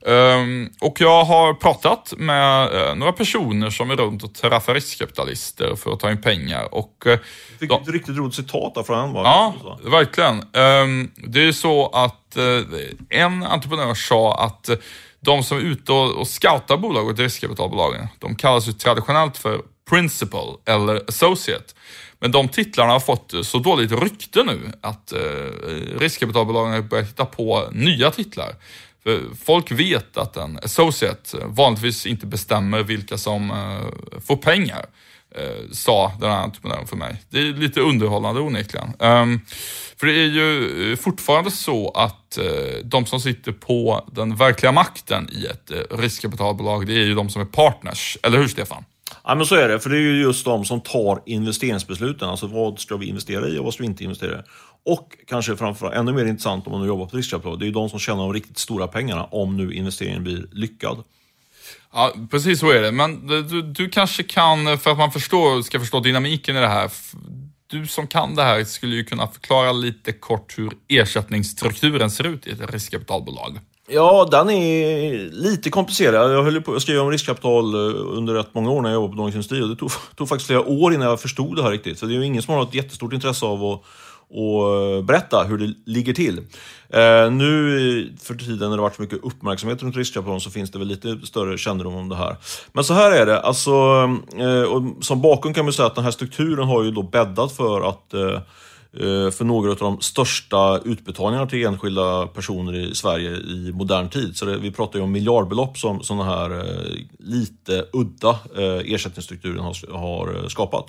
Um, 0.05 0.71
och 0.81 1.01
jag 1.01 1.25
har 1.25 1.55
pratat 1.55 2.15
med 2.17 2.75
uh, 2.75 2.95
några 2.95 3.13
personer 3.13 3.71
som 3.71 3.91
är 3.91 3.97
runt 3.97 4.25
och 4.25 4.35
träffar 4.35 4.75
riskkapitalister 4.75 5.77
för 5.77 5.93
att 5.93 6.01
ta 6.01 6.11
in 6.11 6.23
pengar. 6.23 6.75
Och, 6.75 7.05
uh, 7.07 7.17
Fick 7.61 7.71
du 7.71 7.77
ett 7.77 7.89
riktigt 7.89 8.17
roligt 8.17 8.35
citat 8.35 8.75
där 8.75 8.83
från 8.83 8.99
honom? 8.99 9.25
Ja, 9.25 9.55
verkligen. 9.85 10.35
Um, 10.35 11.11
det 11.17 11.49
är 11.49 11.53
så 11.53 11.87
att 11.87 12.37
uh, 12.39 12.63
en 13.09 13.43
entreprenör 13.43 13.95
sa 13.95 14.45
att 14.45 14.71
de 15.21 15.43
som 15.43 15.59
är 15.59 15.63
ute 15.63 15.93
och, 15.93 16.21
och 16.21 16.29
scoutar 16.29 16.77
bolag 16.77 17.09
och 17.09 17.19
riskkapitalbolagen, 17.19 18.09
de 18.19 18.35
kallas 18.35 18.69
ju 18.69 18.73
traditionellt 18.73 19.39
för 19.39 19.61
principal 19.91 20.57
eller 20.65 21.03
associate. 21.09 21.75
Men 22.19 22.33
de 22.33 22.49
titlarna 22.49 22.93
har 22.93 23.01
fått 23.01 23.35
så 23.43 23.59
dåligt 23.59 23.93
rykte 23.93 24.45
nu 24.45 24.73
att 24.81 25.13
eh, 25.13 25.99
riskkapitalbolagen 25.99 26.73
har 26.73 26.81
börjat 26.81 27.09
hitta 27.09 27.25
på 27.25 27.69
nya 27.73 28.11
titlar. 28.11 28.55
För 29.03 29.21
folk 29.45 29.71
vet 29.71 30.17
att 30.17 30.37
en 30.37 30.59
associate 30.63 31.39
vanligtvis 31.45 32.07
inte 32.07 32.27
bestämmer 32.27 32.83
vilka 32.83 33.19
som 33.19 33.51
eh, 33.51 34.21
får 34.21 34.37
pengar, 34.37 34.87
eh, 35.35 35.71
sa 35.73 36.13
den 36.21 36.31
här 36.31 36.39
entreprenören 36.39 36.87
för 36.87 36.97
mig. 36.97 37.23
Det 37.29 37.39
är 37.39 37.53
lite 37.53 37.81
underhållande 37.81 38.41
onekligen. 38.41 38.93
Um, 38.99 39.41
för 39.97 40.07
det 40.07 40.13
är 40.13 40.27
ju 40.27 40.91
eh, 40.91 40.97
fortfarande 40.97 41.51
så 41.51 41.91
att 41.91 42.39
eh, 42.39 42.45
de 42.85 43.07
som 43.07 43.21
sitter 43.21 43.53
på 43.53 44.09
den 44.13 44.37
verkliga 44.37 44.73
makten 44.73 45.29
i 45.33 45.47
ett 45.47 45.71
eh, 45.71 45.99
riskkapitalbolag, 45.99 46.87
det 46.87 46.93
är 46.93 47.05
ju 47.05 47.15
de 47.15 47.29
som 47.31 47.43
är 47.43 47.47
partners. 47.47 48.19
Eller 48.23 48.39
hur 48.39 48.49
Stefan? 48.49 48.85
Ja, 49.25 49.35
men 49.35 49.47
så 49.47 49.55
är 49.55 49.69
det. 49.69 49.81
För 49.81 49.91
det 49.91 49.97
är 49.97 50.01
ju 50.01 50.23
just 50.23 50.45
de 50.45 50.65
som 50.65 50.81
tar 50.81 51.23
investeringsbesluten. 51.27 52.29
Alltså 52.29 52.47
vad 52.47 52.81
ska 52.81 52.97
vi 52.97 53.07
investera 53.07 53.49
i 53.49 53.59
och 53.59 53.65
vad 53.65 53.75
ska 53.75 53.83
vi 53.83 53.87
inte 53.87 54.05
investera 54.05 54.39
i? 54.39 54.43
Och 54.85 55.17
kanske 55.27 55.57
framförallt, 55.57 55.97
ännu 55.97 56.13
mer 56.13 56.25
intressant 56.25 56.67
om 56.67 56.73
man 56.73 56.81
nu 56.81 56.87
jobbar 56.87 57.07
på 57.07 57.17
riskkapital, 57.17 57.59
det 57.59 57.65
är 57.65 57.67
ju 57.67 57.73
de 57.73 57.89
som 57.89 57.99
tjänar 57.99 58.23
de 58.23 58.33
riktigt 58.33 58.59
stora 58.59 58.87
pengarna 58.87 59.25
om 59.25 59.57
nu 59.57 59.75
investeringen 59.75 60.23
blir 60.23 60.47
lyckad. 60.53 61.05
Ja, 61.93 62.13
precis 62.31 62.61
så 62.61 62.71
är 62.71 62.83
det. 62.83 62.93
Men 62.93 63.27
du, 63.27 63.63
du 63.63 63.89
kanske 63.89 64.23
kan, 64.23 64.79
för 64.79 64.91
att 64.91 64.99
man 64.99 65.13
förstår, 65.13 65.63
ska 65.63 65.81
förstå 65.81 66.01
dynamiken 66.01 66.57
i 66.57 66.61
det 66.61 66.69
här, 66.69 66.91
du 67.67 67.87
som 67.87 68.07
kan 68.07 68.35
det 68.35 68.43
här 68.43 68.65
skulle 68.65 68.97
ju 68.97 69.05
kunna 69.05 69.27
förklara 69.27 69.73
lite 69.73 70.13
kort 70.13 70.59
hur 70.59 70.73
ersättningsstrukturen 70.89 72.11
ser 72.11 72.27
ut 72.27 72.47
i 72.47 72.51
ett 72.51 72.71
riskkapitalbolag. 72.73 73.59
Ja, 73.89 74.29
den 74.31 74.51
är 74.51 75.31
lite 75.31 75.71
komplicerad. 75.71 76.33
Jag 76.33 76.43
höll 76.43 76.63
på 76.63 76.75
att 76.75 76.83
skriva 76.83 77.03
om 77.03 77.11
riskkapital 77.11 77.75
eh, 77.75 78.19
under 78.19 78.35
rätt 78.35 78.55
många 78.55 78.71
år 78.71 78.83
när 78.83 78.89
jag 78.89 78.95
jobbade 78.95 79.13
på 79.13 79.17
Dagens 79.17 79.35
Industri 79.35 79.63
och 79.63 79.69
det 79.69 79.77
tog, 79.77 79.91
tog, 80.17 80.29
faktiskt 80.29 80.47
flera 80.47 80.61
år 80.61 80.95
innan 80.95 81.09
jag 81.09 81.21
förstod 81.21 81.57
det 81.57 81.63
här 81.63 81.71
riktigt. 81.71 81.99
Så 81.99 82.07
det 82.07 82.15
är 82.15 82.19
ju 82.19 82.25
ingen 82.25 82.43
som 82.43 82.55
har 82.55 82.63
ett 82.63 82.75
jättestort 82.75 83.13
intresse 83.13 83.47
av 83.47 83.65
att 83.65 83.83
och 84.33 84.77
eh, 84.77 85.05
berätta 85.05 85.45
hur 85.45 85.59
det 85.59 85.75
ligger 85.87 86.13
till. 86.13 86.39
Eh, 86.89 87.31
nu 87.31 88.13
för 88.21 88.35
tiden 88.35 88.71
när 88.71 88.77
det 88.77 88.83
varit 88.83 88.97
så 88.97 89.03
mycket 89.03 89.25
uppmärksamhet 89.25 89.83
runt 89.83 89.97
riskkapital 89.97 90.41
så 90.41 90.51
finns 90.51 90.71
det 90.71 90.79
väl 90.79 90.89
lite 90.89 91.19
större 91.25 91.59
kännedom 91.59 91.95
om 91.95 92.09
det 92.09 92.17
här. 92.17 92.37
Men 92.73 92.85
så 92.85 92.95
här 92.95 93.13
är 93.13 93.27
det, 93.27 93.41
alltså, 93.41 93.71
eh, 94.39 94.63
och 94.63 95.05
som 95.05 95.21
bakgrund 95.21 95.57
kan 95.57 95.65
man 95.65 95.73
säga 95.73 95.87
att 95.87 95.95
den 95.95 96.05
här 96.05 96.11
strukturen 96.11 96.69
har 96.69 96.83
ju 96.83 96.91
då 96.91 97.03
bäddat 97.03 97.53
för 97.53 97.89
att 97.89 98.15
eh, 98.15 98.41
eh, 98.93 99.31
för 99.31 99.45
några 99.45 99.71
av 99.71 99.77
de 99.77 100.01
största 100.01 100.79
utbetalningarna 100.85 101.47
till 101.47 101.67
enskilda 101.67 102.27
personer 102.27 102.75
i 102.75 102.95
Sverige 102.95 103.31
i 103.31 103.73
modern 103.75 104.09
tid. 104.09 104.37
Så 104.37 104.45
det, 104.45 104.59
vi 104.59 104.71
pratar 104.71 104.99
ju 104.99 105.05
om 105.05 105.13
miljardbelopp 105.13 105.79
som 105.79 106.03
sådana 106.03 106.25
här 106.25 106.59
eh, 106.59 106.93
lite 107.19 107.85
udda 107.93 108.39
eh, 108.57 108.93
ersättningsstrukturen 108.95 109.61
har, 109.61 109.93
har 109.99 110.49
skapat. 110.49 110.87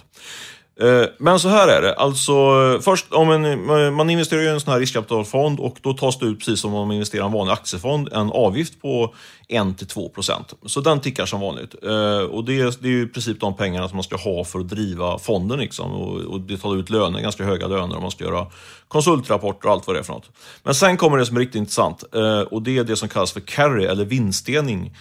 Eh, 0.81 1.05
men 1.17 1.39
så 1.39 1.49
här 1.49 1.67
är 1.67 1.81
det, 1.81 1.93
alltså 1.93 2.33
först 2.81 3.13
om 3.13 3.31
en, 3.31 3.45
eh, 3.45 3.91
man 3.91 4.09
investerar 4.09 4.41
i 4.41 4.47
en 4.47 4.59
sån 4.59 4.73
här 4.73 4.79
riskkapitalfond 4.79 5.59
och 5.59 5.77
då 5.81 5.93
tas 5.93 6.19
det 6.19 6.25
ut, 6.25 6.39
precis 6.39 6.59
som 6.59 6.73
om 6.73 6.87
man 6.87 6.95
investerar 6.95 7.23
i 7.23 7.25
en 7.25 7.31
vanlig 7.31 7.53
aktiefond, 7.53 8.09
en 8.11 8.31
avgift 8.31 8.81
på 8.81 9.13
1-2%. 9.49 10.53
Så 10.65 10.81
den 10.81 10.99
tickar 10.99 11.25
som 11.25 11.41
vanligt. 11.41 11.75
Eh, 11.83 12.17
och 12.17 12.45
det, 12.45 12.81
det 12.81 12.87
är 12.87 12.91
ju 12.91 13.03
i 13.03 13.07
princip 13.07 13.39
de 13.39 13.55
pengarna 13.55 13.87
som 13.87 13.97
man 13.97 14.03
ska 14.03 14.15
ha 14.15 14.43
för 14.43 14.59
att 14.59 14.69
driva 14.69 15.19
fonden. 15.19 15.59
Liksom. 15.59 15.91
Och, 15.91 16.21
och 16.21 16.41
det 16.41 16.57
tar 16.57 16.77
ut 16.77 16.89
löner, 16.89 17.19
ganska 17.19 17.43
höga 17.43 17.67
löner 17.67 17.95
om 17.95 18.01
man 18.01 18.11
ska 18.11 18.23
göra 18.23 18.47
konsultrapporter 18.87 19.67
och 19.67 19.73
allt 19.73 19.87
vad 19.87 19.95
det 19.95 19.99
är 19.99 20.03
för 20.03 20.13
något. 20.13 20.29
Men 20.63 20.75
sen 20.75 20.97
kommer 20.97 21.17
det 21.17 21.25
som 21.25 21.35
är 21.35 21.41
riktigt 21.41 21.55
intressant 21.55 22.03
och 22.49 22.61
det 22.61 22.77
är 22.77 22.83
det 22.83 22.95
som 22.95 23.09
kallas 23.09 23.31
för 23.31 23.39
carry 23.39 23.85
eller 23.85 24.05
vinstdelning. 24.05 24.95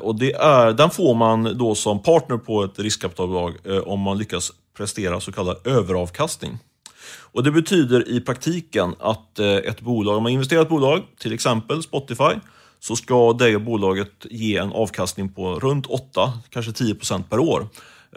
och 0.00 0.14
det 0.14 0.32
är, 0.32 0.72
den 0.72 0.90
får 0.90 1.14
man 1.14 1.58
då 1.58 1.74
som 1.74 2.02
partner 2.02 2.36
på 2.36 2.64
ett 2.64 2.78
riskkapitalbolag 2.78 3.54
om 3.84 4.00
man 4.00 4.18
lyckas 4.18 4.52
prestera 4.76 5.20
så 5.20 5.32
kallad 5.32 5.66
överavkastning. 5.66 6.58
Och 7.34 7.42
Det 7.42 7.50
betyder 7.50 8.08
i 8.08 8.20
praktiken 8.20 8.94
att 9.00 9.38
eh, 9.38 9.46
ett 9.46 9.80
bolag, 9.80 10.16
om 10.16 10.22
man 10.22 10.32
investerar 10.32 10.60
i 10.60 10.62
ett 10.62 10.68
bolag, 10.68 11.02
till 11.18 11.32
exempel 11.32 11.82
Spotify, 11.82 12.34
så 12.80 12.96
ska 12.96 13.32
det 13.32 13.58
bolaget 13.58 14.26
ge 14.30 14.56
en 14.56 14.72
avkastning 14.72 15.32
på 15.32 15.54
runt 15.54 15.86
8, 15.86 16.32
kanske 16.50 16.72
10 16.72 16.94
procent 16.94 17.30
per 17.30 17.38
år 17.38 17.66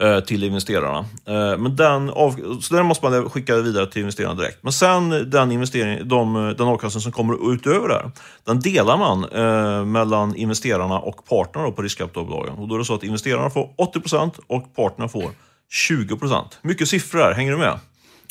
eh, 0.00 0.20
till 0.20 0.44
investerarna. 0.44 0.98
Eh, 1.24 1.58
men 1.58 1.76
den, 1.76 2.10
av, 2.10 2.60
så 2.60 2.74
den 2.74 2.86
måste 2.86 3.10
man 3.10 3.30
skicka 3.30 3.56
vidare 3.56 3.86
till 3.86 4.00
investerarna 4.00 4.34
direkt. 4.34 4.62
Men 4.62 4.72
sen 4.72 5.30
den, 5.30 5.52
investering, 5.52 6.08
de, 6.08 6.54
den 6.58 6.66
avkastning 6.66 7.02
som 7.02 7.12
kommer 7.12 7.54
utöver 7.54 7.88
det 7.88 7.94
här, 7.94 8.10
den 8.44 8.60
delar 8.60 8.96
man 8.96 9.24
eh, 9.24 9.84
mellan 9.84 10.34
investerarna 10.36 10.98
och 10.98 11.24
partnerna 11.24 11.70
på 11.70 11.82
riskkapitalbolagen. 11.82 12.54
Och 12.54 12.68
då 12.68 12.74
är 12.74 12.78
det 12.78 12.84
så 12.84 12.94
att 12.94 13.02
investerarna 13.02 13.50
får 13.50 13.70
80 13.76 14.00
procent 14.00 14.38
och 14.46 14.74
partnerna 14.74 15.08
får 15.08 15.30
20 15.70 16.16
procent. 16.16 16.58
Mycket 16.62 16.88
siffror 16.88 17.20
här, 17.20 17.32
hänger 17.32 17.52
du 17.52 17.58
med? 17.58 17.78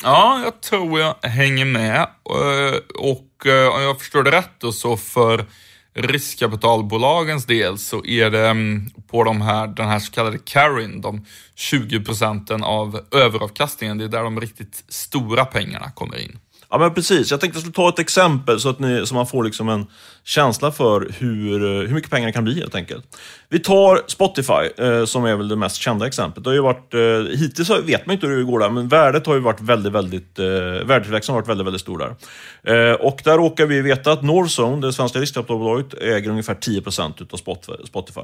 Ja, 0.02 0.40
jag 0.44 0.60
tror 0.60 1.00
jag 1.00 1.14
hänger 1.22 1.64
med. 1.64 2.00
Eh, 2.00 2.78
och 2.94 3.46
eh, 3.46 3.74
om 3.74 3.82
jag 3.82 3.98
förstår 3.98 4.22
det 4.22 4.30
rätt 4.30 4.50
då, 4.58 4.72
så 4.72 4.96
för 4.96 5.46
riskkapitalbolagens 5.94 7.46
del 7.46 7.78
så 7.78 8.04
är 8.04 8.30
det 8.30 8.48
mm, 8.48 8.90
på 9.10 9.24
de 9.24 9.40
här, 9.40 9.66
den 9.66 9.88
här 9.88 9.98
så 9.98 10.12
kallade 10.12 10.38
carryn, 10.38 11.00
de 11.00 11.26
20 11.54 12.04
procenten 12.04 12.64
av 12.64 13.00
överavkastningen, 13.14 13.98
det 13.98 14.04
är 14.04 14.08
där 14.08 14.22
de 14.22 14.40
riktigt 14.40 14.84
stora 14.88 15.44
pengarna 15.44 15.90
kommer 15.90 16.18
in. 16.18 16.38
Ja 16.70 16.78
men 16.78 16.94
precis, 16.94 17.30
jag 17.30 17.40
tänkte 17.40 17.56
jag 17.56 17.62
skulle 17.62 17.74
ta 17.74 17.88
ett 17.88 17.98
exempel 17.98 18.60
så 18.60 18.68
att 18.68 18.78
ni, 18.78 19.06
så 19.06 19.14
man 19.14 19.26
får 19.26 19.44
liksom 19.44 19.68
en 19.68 19.86
känsla 20.24 20.72
för 20.72 21.10
hur, 21.18 21.64
eh, 21.64 21.88
hur 21.88 21.94
mycket 21.94 22.10
pengar 22.10 22.26
det 22.26 22.32
kan 22.32 22.44
bli 22.44 22.60
helt 22.60 22.74
enkelt. 22.74 23.18
Vi 23.48 23.58
tar 23.58 24.02
Spotify 24.06 24.84
eh, 24.84 25.04
som 25.04 25.24
är 25.24 25.36
väl 25.36 25.48
det 25.48 25.56
mest 25.56 25.76
kända 25.76 26.06
exemplet. 26.06 26.44
Det 26.44 26.50
har 26.50 26.54
ju 26.54 26.62
varit, 26.62 26.94
eh, 26.94 27.38
hittills 27.38 27.70
vet 27.70 28.06
man 28.06 28.14
inte 28.14 28.26
hur 28.26 28.36
det 28.36 28.44
går 28.44 28.58
där, 28.58 28.70
men 28.70 28.88
värdet 28.88 29.26
har 29.26 29.34
ju 29.34 29.40
varit 29.40 29.60
väldigt, 29.60 29.92
väldigt, 29.92 30.38
eh, 30.38 30.44
värdetillväxten 30.86 31.34
har 31.34 31.40
varit 31.40 31.48
väldigt, 31.48 31.66
väldigt 31.66 31.82
stor 31.82 31.98
där. 31.98 32.90
Eh, 32.90 32.94
och 32.94 33.20
där 33.24 33.36
råkar 33.36 33.66
vi 33.66 33.80
veta 33.80 34.12
att 34.12 34.22
Northzone, 34.22 34.86
det 34.86 34.92
svenska 34.92 35.18
riskkapitalbolaget, 35.18 35.94
äger 35.94 36.30
ungefär 36.30 36.54
10% 36.54 37.20
utav 37.20 37.36
Spotify. 37.84 38.20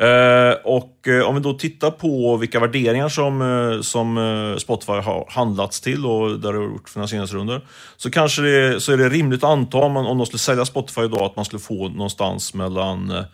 Eh, 0.00 0.52
och 0.64 1.08
eh, 1.08 1.28
om 1.28 1.34
vi 1.34 1.40
då 1.40 1.52
tittar 1.52 1.90
på 1.90 2.36
vilka 2.36 2.60
värderingar 2.60 3.08
som, 3.08 3.42
eh, 3.42 3.80
som 3.80 4.56
Spotify 4.58 4.92
har 4.92 5.26
handlats 5.28 5.80
till 5.80 6.06
och 6.06 6.40
där 6.40 6.52
det 6.52 6.58
har 6.58 6.64
gjort 6.64 6.88
finansieringsrundor. 6.88 7.60
så 7.96 8.10
kanske 8.10 8.42
det, 8.42 8.80
så 8.80 8.92
är 8.92 8.96
det 8.96 9.08
rimligt 9.08 9.44
att 9.44 9.50
anta 9.50 9.78
om, 9.78 9.92
man, 9.92 10.06
om 10.06 10.18
de 10.18 10.26
skulle 10.26 10.38
sälja 10.38 10.64
Spotify 10.64 11.00
idag 11.00 11.22
att 11.22 11.36
man 11.36 11.44
skulle 11.44 11.60
få 11.60 11.88
någonstans 11.88 12.54
mellan 12.54 13.24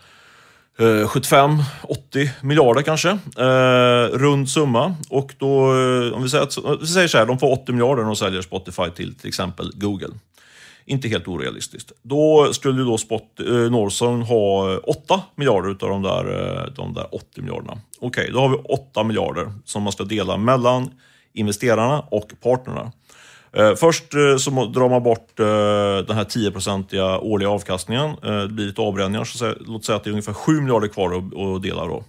75-80 0.79 2.29
miljarder 2.41 2.83
kanske, 2.83 3.11
eh, 3.39 4.19
rund 4.19 4.49
summa. 4.49 4.95
Och 5.09 5.35
då, 5.39 5.71
om 6.15 6.23
vi 6.23 6.29
säger, 6.29 6.45
att, 6.45 6.59
vi 6.81 6.87
säger 6.87 7.09
så 7.09 7.19
här, 7.19 7.27
de 7.27 7.39
får 7.39 7.53
80 7.53 7.73
miljarder 7.73 8.03
när 8.03 8.09
de 8.09 8.17
säljer 8.17 8.43
Spotify 8.43 8.91
till 8.97 9.15
till 9.15 9.29
exempel 9.29 9.71
Google. 9.75 10.15
Inte 10.87 11.09
helt 11.09 11.29
orealistiskt. 11.29 11.93
Då 12.03 12.53
skulle 12.53 12.83
då 12.83 12.99
Spot, 12.99 13.41
eh, 13.41 13.47
Northern 13.47 14.23
ha 14.23 14.79
8 14.79 15.23
miljarder 15.35 15.69
av 15.69 15.77
de 15.77 16.03
där, 16.03 16.57
eh, 16.65 16.73
de 16.75 16.95
där 16.95 17.15
80 17.15 17.41
miljarderna. 17.41 17.73
Okej, 17.73 18.23
okay, 18.23 18.33
då 18.33 18.41
har 18.41 18.49
vi 18.49 18.57
8 18.65 19.05
miljarder 19.05 19.53
som 19.65 19.83
man 19.83 19.93
ska 19.93 20.05
dela 20.05 20.37
mellan 20.37 20.91
investerarna 21.33 22.01
och 22.01 22.33
partnerna. 22.43 22.93
Eh, 23.53 23.75
först 23.75 24.15
eh, 24.15 24.37
så 24.37 24.51
drar 24.51 24.89
man 24.89 25.03
bort 25.03 25.41
eh, 25.41 26.07
den 26.07 26.17
här 26.17 26.25
10-procentiga 26.25 27.19
årliga 27.19 27.51
avkastningen. 27.51 28.11
Eh, 28.23 28.39
det 28.39 28.49
blir 28.49 28.67
lite 28.67 28.81
avbränningar, 28.81 29.25
så 29.25 29.55
låt 29.61 29.85
säga 29.85 29.97
att 29.97 30.05
det 30.05 30.11
är 30.11 30.13
ungefär 30.13 30.33
7 30.33 30.61
miljarder 30.61 30.89
kvar 30.89 31.13
att, 31.13 31.39
att 31.39 31.63
dela. 31.63 31.87
Då. 31.87 32.05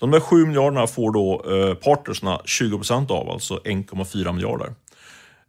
De 0.00 0.10
där 0.10 0.20
7 0.20 0.46
miljarderna 0.46 0.86
får 0.86 1.12
då 1.12 1.44
eh, 1.50 1.74
partnersna 1.74 2.40
20 2.44 2.76
procent 2.76 3.10
av, 3.10 3.30
alltså 3.30 3.60
1,4 3.64 4.32
miljarder. 4.32 4.66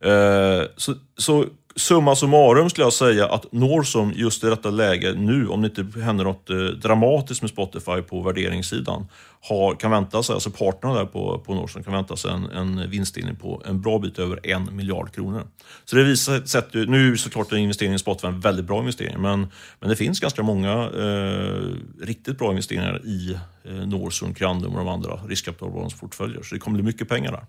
Eh, 0.04 0.68
så, 0.78 0.94
så 1.18 1.46
summa 1.78 2.16
summarum 2.16 2.70
skulle 2.70 2.86
jag 2.86 2.94
säga 2.94 3.28
att 3.28 3.52
Norsom 3.52 4.14
just 4.16 4.44
i 4.44 4.48
detta 4.48 4.70
läge 4.70 5.14
nu, 5.14 5.48
om 5.48 5.62
det 5.62 5.68
inte 5.68 6.00
händer 6.00 6.24
något 6.24 6.50
eh, 6.50 6.58
dramatiskt 6.58 7.42
med 7.42 7.52
Spotify 7.52 8.02
på 8.02 8.22
värderingssidan, 8.22 9.08
har, 9.50 9.76
kan 9.76 9.92
vänta 9.92 10.24
sig, 10.24 10.34
alltså 10.34 10.50
parterna 10.50 10.94
där 10.94 11.06
på, 11.06 11.44
på 11.46 11.56
Norsen 11.56 11.84
kan 11.84 11.94
vänta 11.94 12.16
sig 12.16 12.32
en, 12.32 12.46
en 12.46 12.90
vinstdelning 12.90 13.36
på 13.36 13.64
en 13.66 13.82
bra 13.82 14.00
bit 14.00 14.20
över 14.20 14.40
en 14.44 14.76
miljard 14.76 15.14
kronor. 15.14 15.48
Så 15.86 15.96
det 15.96 16.04
visar 16.04 16.46
sätt, 16.46 16.74
nu 16.74 17.12
är 17.12 17.16
såklart 17.16 17.52
en 17.52 17.58
investering 17.58 17.94
i 17.94 18.00
Spotify 18.00 18.28
en 18.28 18.40
väldigt 18.40 18.66
bra 18.66 18.80
investering, 18.80 19.22
men, 19.22 19.48
men 19.80 19.90
det 19.90 19.96
finns 19.96 20.20
ganska 20.20 20.44
många 20.44 20.72
eh, 20.74 22.06
riktigt 22.06 22.38
bra 22.38 22.50
investeringar 22.50 23.02
i 23.06 23.38
eh, 23.66 23.74
Norsen, 23.74 24.34
Crandum 24.34 24.72
och 24.72 24.78
de 24.78 24.88
andra 24.88 25.16
riskkapitalbolagens 25.28 26.00
portföljer. 26.00 26.44
Så 26.44 26.56
det 26.56 26.60
kommer 26.60 26.76
bli 26.76 26.84
mycket 26.84 27.10
pengar 27.10 27.32
där. 27.32 27.46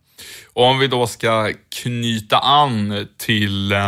Och 0.52 0.64
om 0.64 0.78
vi 0.78 0.86
då 0.86 1.06
ska 1.06 1.52
knyta 1.82 2.38
an 2.38 3.06
till 3.16 3.72
eh, 3.72 3.86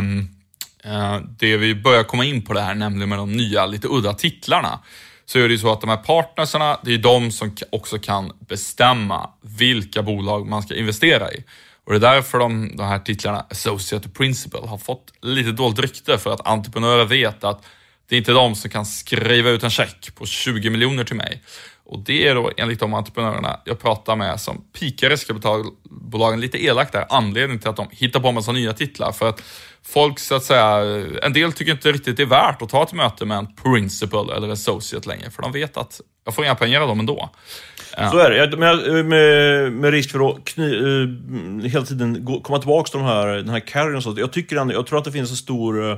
eh 0.84 1.20
det 1.38 1.56
vi 1.56 1.74
börjar 1.74 2.04
komma 2.04 2.24
in 2.24 2.42
på 2.42 2.52
det 2.52 2.60
här, 2.60 2.74
nämligen 2.74 3.08
med 3.08 3.18
de 3.18 3.32
nya 3.32 3.66
lite 3.66 3.88
udda 3.88 4.14
titlarna 4.14 4.78
så 5.30 5.38
är 5.38 5.42
det 5.42 5.54
ju 5.54 5.58
så 5.58 5.72
att 5.72 5.80
de 5.80 5.90
här 5.90 5.96
partnerserna, 5.96 6.78
det 6.82 6.94
är 6.94 6.98
de 6.98 7.30
som 7.30 7.56
också 7.70 7.98
kan 7.98 8.32
bestämma 8.48 9.30
vilka 9.42 10.02
bolag 10.02 10.46
man 10.46 10.62
ska 10.62 10.74
investera 10.74 11.32
i. 11.32 11.44
Och 11.84 11.92
det 11.92 11.96
är 12.08 12.14
därför 12.14 12.38
de, 12.38 12.76
de 12.76 12.86
här 12.86 12.98
titlarna 12.98 13.46
Associate 13.50 14.08
Principal 14.08 14.68
har 14.68 14.78
fått 14.78 15.12
lite 15.22 15.52
dåligt 15.52 15.78
rykte 15.78 16.18
för 16.18 16.32
att 16.32 16.46
entreprenörer 16.46 17.04
vet 17.04 17.44
att 17.44 17.64
det 18.08 18.16
är 18.16 18.18
inte 18.18 18.32
de 18.32 18.54
som 18.54 18.70
kan 18.70 18.86
skriva 18.86 19.50
ut 19.50 19.62
en 19.62 19.70
check 19.70 20.14
på 20.14 20.26
20 20.26 20.70
miljoner 20.70 21.04
till 21.04 21.16
mig. 21.16 21.42
Och 21.84 21.98
det 21.98 22.28
är 22.28 22.34
då 22.34 22.50
enligt 22.56 22.80
de 22.80 22.94
entreprenörerna 22.94 23.60
jag 23.64 23.80
pratar 23.80 24.16
med 24.16 24.40
som 24.40 24.64
pikar 24.80 25.10
riskkapitalbolagen 25.10 26.40
lite 26.40 26.64
elakt 26.64 26.92
där, 26.92 27.06
anledningen 27.10 27.60
till 27.60 27.68
att 27.68 27.76
de 27.76 27.88
hittar 27.90 28.20
på 28.20 28.28
en 28.28 28.34
massa 28.34 28.52
nya 28.52 28.72
titlar. 28.72 29.12
För 29.12 29.28
att 29.28 29.42
folk 29.86 30.18
så 30.18 30.34
att 30.34 30.44
säga, 30.44 30.78
en 31.22 31.32
del 31.32 31.52
tycker 31.52 31.72
inte 31.72 31.92
riktigt 31.92 32.16
det 32.16 32.22
är 32.22 32.26
värt 32.26 32.62
att 32.62 32.68
ta 32.68 32.82
ett 32.82 32.92
möte 32.92 33.24
med 33.24 33.38
en 33.38 33.54
principal 33.54 34.30
eller 34.30 34.48
associate 34.48 35.08
längre, 35.08 35.30
för 35.30 35.42
de 35.42 35.52
vet 35.52 35.76
att 35.76 36.00
jag 36.24 36.34
får 36.34 36.44
inga 36.44 36.54
pengar 36.54 36.80
av 36.80 36.88
dem 36.88 37.00
ändå. 37.00 37.30
Så 38.10 38.18
är 38.18 38.30
det. 38.30 38.56
Med, 38.56 39.06
med, 39.06 39.72
med 39.72 39.90
risk 39.90 40.10
för 40.10 40.30
att 40.30 40.44
kny, 40.44 40.76
uh, 40.76 41.64
hela 41.64 41.84
tiden 41.84 42.24
gå, 42.24 42.40
komma 42.40 42.58
tillbaka 42.58 42.90
till 42.90 42.98
de 42.98 43.06
här, 43.06 43.26
den 43.26 43.48
här 43.48 43.60
carryn 43.60 43.96
och 43.96 44.02
sånt. 44.02 44.18
Jag, 44.18 44.32
tycker 44.32 44.56
ändå, 44.56 44.74
jag 44.74 44.86
tror 44.86 44.98
att 44.98 45.04
det 45.04 45.12
finns 45.12 45.30
en 45.30 45.36
stor 45.36 45.90
eh, 45.90 45.96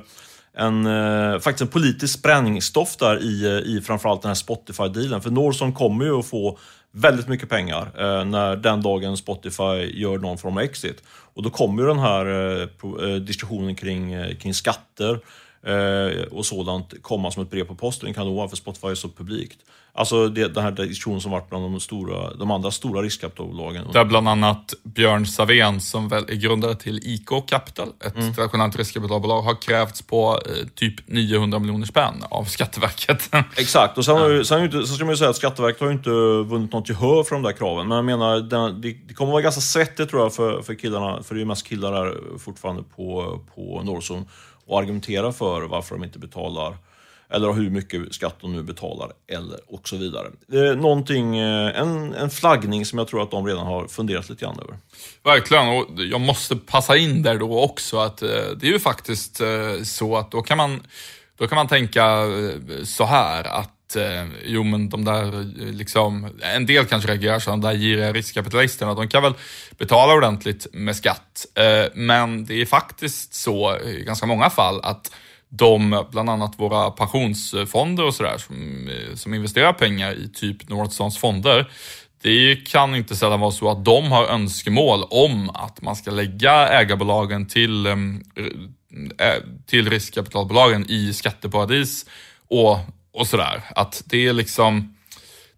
en, 0.56 0.86
eh, 0.86 1.38
faktiskt 1.38 1.62
en 1.62 1.68
politisk 1.68 2.18
sprängstoff 2.18 2.96
där 2.96 3.22
i, 3.22 3.44
eh, 3.44 3.76
i 3.76 3.80
framförallt 3.80 4.22
den 4.22 4.28
här 4.28 4.34
Spotify-dealen. 4.34 5.20
För 5.20 5.30
Norson 5.30 5.72
kommer 5.72 6.04
ju 6.04 6.18
att 6.18 6.26
få 6.26 6.58
väldigt 6.90 7.28
mycket 7.28 7.48
pengar 7.48 7.82
eh, 7.98 8.24
när 8.24 8.56
den 8.56 8.82
dagen 8.82 9.16
Spotify 9.16 10.00
gör 10.00 10.18
någon 10.18 10.38
form 10.38 10.56
av 10.56 10.62
exit. 10.62 11.02
Och 11.34 11.42
då 11.42 11.50
kommer 11.50 11.82
ju 11.82 11.88
den 11.88 11.98
här 11.98 12.26
eh, 12.26 12.68
eh 13.08 13.14
diskussionen 13.14 13.74
kring, 13.74 14.12
eh, 14.12 14.36
kring 14.36 14.54
skatter 14.54 15.20
eh, 15.66 16.22
och 16.30 16.46
sådant 16.46 17.02
komma 17.02 17.30
som 17.30 17.42
ett 17.42 17.50
brev 17.50 17.64
på 17.64 17.74
posten 17.74 18.14
kan 18.14 18.24
kanon 18.24 18.48
för 18.48 18.56
Spotify 18.56 18.88
är 18.88 18.94
så 18.94 19.08
publikt. 19.08 19.58
Alltså 19.94 20.28
det, 20.28 20.48
den 20.48 20.64
här 20.64 20.70
diskussionen 20.70 21.20
som 21.20 21.30
varit 21.30 21.48
bland 21.48 21.64
de, 21.64 21.80
stora, 21.80 22.34
de 22.34 22.50
andra 22.50 22.70
stora 22.70 23.02
riskkapitalbolagen. 23.02 23.86
Där 23.92 24.04
bland 24.04 24.28
annat 24.28 24.74
Björn 24.82 25.26
Savén, 25.26 25.80
som 25.80 26.08
väl 26.08 26.24
är 26.28 26.34
grundare 26.34 26.74
till 26.74 27.00
IK 27.02 27.28
Capital, 27.46 27.88
ett 28.06 28.16
mm. 28.16 28.34
traditionellt 28.34 28.76
riskkapitalbolag, 28.76 29.42
har 29.42 29.62
krävts 29.62 30.02
på 30.02 30.40
eh, 30.46 30.66
typ 30.74 31.08
900 31.08 31.58
miljoner 31.58 31.86
spänn 31.86 32.24
av 32.30 32.44
Skatteverket. 32.44 33.30
Exakt, 33.56 33.98
och 33.98 34.04
sen, 34.04 34.16
ja. 34.16 34.44
sen, 34.44 34.72
sen 34.72 34.86
ska 34.86 35.04
man 35.04 35.12
ju 35.12 35.16
säga 35.16 35.30
att 35.30 35.36
Skatteverket 35.36 35.80
har 35.80 35.88
ju 35.88 35.94
inte 35.94 36.10
vunnit 36.50 36.72
något 36.72 36.88
gehör 36.88 37.22
för 37.22 37.34
de 37.34 37.42
där 37.42 37.52
kraven. 37.52 37.88
Men 37.88 37.96
jag 37.96 38.04
menar, 38.04 38.40
det, 38.80 38.92
det 38.92 39.14
kommer 39.14 39.32
vara 39.32 39.42
ganska 39.42 39.60
svettigt 39.60 40.10
tror 40.10 40.22
jag 40.22 40.34
för, 40.34 40.62
för 40.62 40.74
killarna, 40.74 41.22
för 41.22 41.34
det 41.34 41.38
är 41.38 41.42
ju 41.42 41.46
mest 41.46 41.66
killar 41.66 41.92
där 41.92 42.38
fortfarande 42.38 42.82
på, 42.96 43.38
på 43.54 43.82
Norson, 43.84 44.28
och 44.66 44.78
argumentera 44.78 45.32
för 45.32 45.62
varför 45.62 45.94
de 45.94 46.04
inte 46.04 46.18
betalar 46.18 46.76
eller 47.32 47.52
hur 47.52 47.70
mycket 47.70 48.14
skatt 48.14 48.36
de 48.40 48.52
nu 48.52 48.62
betalar, 48.62 49.12
eller 49.32 49.58
och 49.66 49.88
så 49.88 49.96
vidare. 49.96 50.26
Eh, 50.52 50.76
någonting, 50.76 51.38
eh, 51.38 51.80
en, 51.80 52.14
en 52.14 52.30
flaggning 52.30 52.86
som 52.86 52.98
jag 52.98 53.08
tror 53.08 53.22
att 53.22 53.30
de 53.30 53.46
redan 53.46 53.66
har 53.66 53.88
funderat 53.88 54.28
lite 54.28 54.44
grann 54.44 54.58
över. 54.58 54.76
Verkligen, 55.24 55.68
och 55.68 55.86
jag 55.96 56.20
måste 56.20 56.56
passa 56.56 56.96
in 56.96 57.22
där 57.22 57.38
då 57.38 57.60
också 57.60 57.98
att 57.98 58.22
eh, 58.22 58.28
det 58.28 58.66
är 58.66 58.72
ju 58.72 58.78
faktiskt 58.78 59.40
så 59.82 60.16
att 60.16 60.30
då 60.30 60.42
kan 60.42 60.56
man, 60.56 60.82
då 61.38 61.48
kan 61.48 61.56
man 61.56 61.68
tänka 61.68 62.26
så 62.84 63.04
här 63.04 63.44
att 63.44 63.68
jo 64.44 64.62
men 64.62 64.88
de 64.88 65.04
där, 65.04 65.44
liksom, 65.72 66.28
en 66.40 66.66
del 66.66 66.84
kanske 66.84 67.10
reagerar 67.10 67.38
så, 67.38 67.50
de 67.50 67.60
där 67.60 67.74
giriga 67.74 68.12
riskkapitalisterna, 68.12 68.94
de 68.94 69.08
kan 69.08 69.22
väl 69.22 69.34
betala 69.78 70.14
ordentligt 70.14 70.66
med 70.72 70.96
skatt. 70.96 71.46
Men 71.94 72.44
det 72.44 72.60
är 72.60 72.66
faktiskt 72.66 73.34
så 73.34 73.78
i 73.78 74.04
ganska 74.04 74.26
många 74.26 74.50
fall 74.50 74.80
att 74.82 75.10
de, 75.54 76.04
bland 76.10 76.30
annat 76.30 76.58
våra 76.58 76.90
pensionsfonder 76.90 78.04
och 78.04 78.14
sådär, 78.14 78.38
som, 78.38 78.88
eh, 78.88 79.14
som 79.14 79.34
investerar 79.34 79.72
pengar 79.72 80.12
i 80.12 80.28
typ 80.28 80.68
Northstons 80.68 81.18
fonder, 81.18 81.70
det 82.22 82.56
kan 82.56 82.94
inte 82.94 83.16
sällan 83.16 83.40
vara 83.40 83.50
så 83.50 83.70
att 83.70 83.84
de 83.84 84.12
har 84.12 84.26
önskemål 84.26 85.04
om 85.10 85.50
att 85.50 85.82
man 85.82 85.96
ska 85.96 86.10
lägga 86.10 86.68
ägarbolagen 86.68 87.46
till, 87.46 87.86
eh, 87.86 87.92
eh, 89.18 89.42
till 89.66 89.90
riskkapitalbolagen 89.90 90.90
i 90.90 91.12
skatteparadis 91.12 92.06
och, 92.48 92.78
och 93.12 93.26
sådär. 93.26 93.62
Att 93.76 94.02
det 94.06 94.26
är 94.26 94.32
liksom 94.32 94.96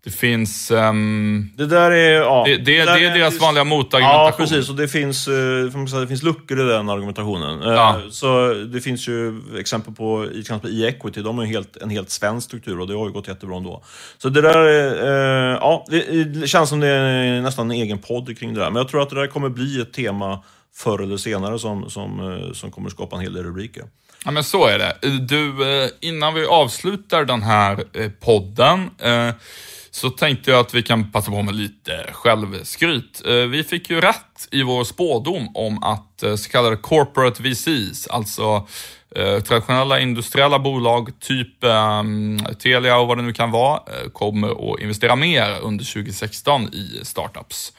det 0.05 0.11
finns... 0.11 0.71
Um, 0.71 1.53
det 1.57 1.67
där 1.67 1.91
är... 1.91 2.21
Ja, 2.21 2.45
det, 2.47 2.57
det, 2.57 2.63
det, 2.65 2.85
det 2.85 3.07
är 3.07 3.19
deras 3.19 3.41
vanliga 3.41 3.65
motargumentation. 3.65 4.27
Ja, 4.27 4.35
precis. 4.37 4.71
Och 4.71 4.77
det 4.77 4.89
finns, 4.89 5.25
säga, 5.25 6.01
det 6.01 6.07
finns 6.07 6.23
luckor 6.23 6.61
i 6.61 6.65
den 6.69 6.89
argumentationen. 6.89 7.63
Uh, 7.63 7.75
ja. 7.75 8.01
Så 8.11 8.55
det 8.55 8.81
finns 8.81 9.09
ju 9.09 9.43
exempel 9.59 9.95
på 9.95 10.27
i, 10.33 10.41
exempel 10.41 10.71
i 10.71 10.87
Equity, 10.87 11.23
de 11.23 11.39
har 11.39 11.45
helt, 11.45 11.77
en 11.77 11.91
helt 11.91 12.11
svensk 12.11 12.47
struktur 12.47 12.81
och 12.81 12.87
det 12.87 12.95
har 12.95 13.07
ju 13.07 13.13
gått 13.13 13.29
jättebra 13.29 13.57
ändå. 13.57 13.83
Så 14.19 14.29
det 14.29 14.41
där 14.41 14.59
är... 14.59 15.53
Uh, 15.53 15.59
ja, 15.61 15.85
det, 15.89 16.49
känns 16.49 16.69
som 16.69 16.81
det 16.81 16.89
är 16.89 17.41
nästan 17.41 17.71
en 17.71 17.77
egen 17.77 17.99
podd 17.99 18.39
kring 18.39 18.55
det 18.55 18.61
där. 18.61 18.71
Men 18.71 18.77
jag 18.77 18.89
tror 18.89 19.03
att 19.03 19.11
det 19.11 19.17
där 19.17 19.27
kommer 19.27 19.49
bli 19.49 19.81
ett 19.81 19.93
tema 19.93 20.43
förr 20.77 21.03
eller 21.03 21.17
senare 21.17 21.59
som, 21.59 21.91
som, 21.91 22.41
som 22.55 22.71
kommer 22.71 22.91
skapa 22.91 23.17
en 23.17 23.23
hel 23.23 23.33
del 23.33 23.45
rubriker. 23.45 23.85
Ja, 24.25 24.31
men 24.31 24.45
så 24.45 24.67
är 24.67 24.79
det. 24.79 24.97
Du, 25.19 25.55
innan 26.01 26.35
vi 26.35 26.47
avslutar 26.47 27.25
den 27.25 27.43
här 27.43 27.85
podden 28.21 28.91
så 29.95 30.11
tänkte 30.11 30.51
jag 30.51 30.61
att 30.61 30.75
vi 30.75 30.83
kan 30.83 31.13
passa 31.13 31.31
på 31.31 31.43
med 31.43 31.55
lite 31.55 32.07
självskryt. 32.13 33.23
Eh, 33.27 33.35
vi 33.35 33.65
fick 33.65 33.91
ju 33.91 34.01
rätt 34.01 34.49
i 34.51 34.63
vår 34.63 34.85
spådom 34.85 35.49
om 35.57 35.83
att 35.83 36.23
eh, 36.23 36.37
så 36.37 36.51
kallade 36.51 36.77
corporate 36.77 37.43
VCs, 37.43 38.07
alltså 38.07 38.67
eh, 39.17 39.41
traditionella 39.41 40.01
industriella 40.01 40.59
bolag, 40.59 41.21
typ 41.21 41.65
ehm, 41.65 42.39
Telia 42.59 42.99
och 42.99 43.09
vad 43.09 43.19
det 43.19 43.23
nu 43.23 43.33
kan 43.33 43.51
vara, 43.51 43.81
kommer 44.13 44.73
att 44.75 44.81
investera 44.81 45.17
mer 45.17 45.59
under 45.63 45.85
2016 45.93 46.75
i 46.75 47.01
startups. 47.03 47.73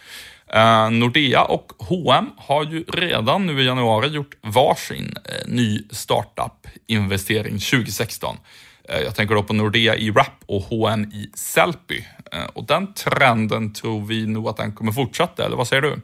Nordea 0.91 1.43
och 1.43 1.71
H&M 1.79 2.29
har 2.37 2.65
ju 2.65 2.83
redan 2.83 3.45
nu 3.45 3.61
i 3.61 3.65
januari 3.65 4.07
gjort 4.07 4.35
varsin 4.41 5.15
ny 5.45 5.83
startup-investering 5.89 7.59
2016. 7.59 8.37
Eh, 8.89 8.99
jag 8.99 9.15
tänker 9.15 9.35
då 9.35 9.43
på 9.43 9.53
Nordea 9.53 9.95
i 9.95 10.09
Wrap 10.09 10.43
och 10.45 10.61
HN 10.61 11.03
i 11.13 11.29
Sellpy. 11.33 12.03
Eh, 12.31 12.45
och 12.53 12.65
den 12.65 12.93
trenden 12.93 13.73
tror 13.73 14.05
vi 14.05 14.27
nog 14.27 14.47
att 14.47 14.57
den 14.57 14.71
kommer 14.71 14.91
fortsätta, 14.91 15.45
eller 15.45 15.57
vad 15.57 15.67
säger 15.67 15.81
du? 15.81 15.99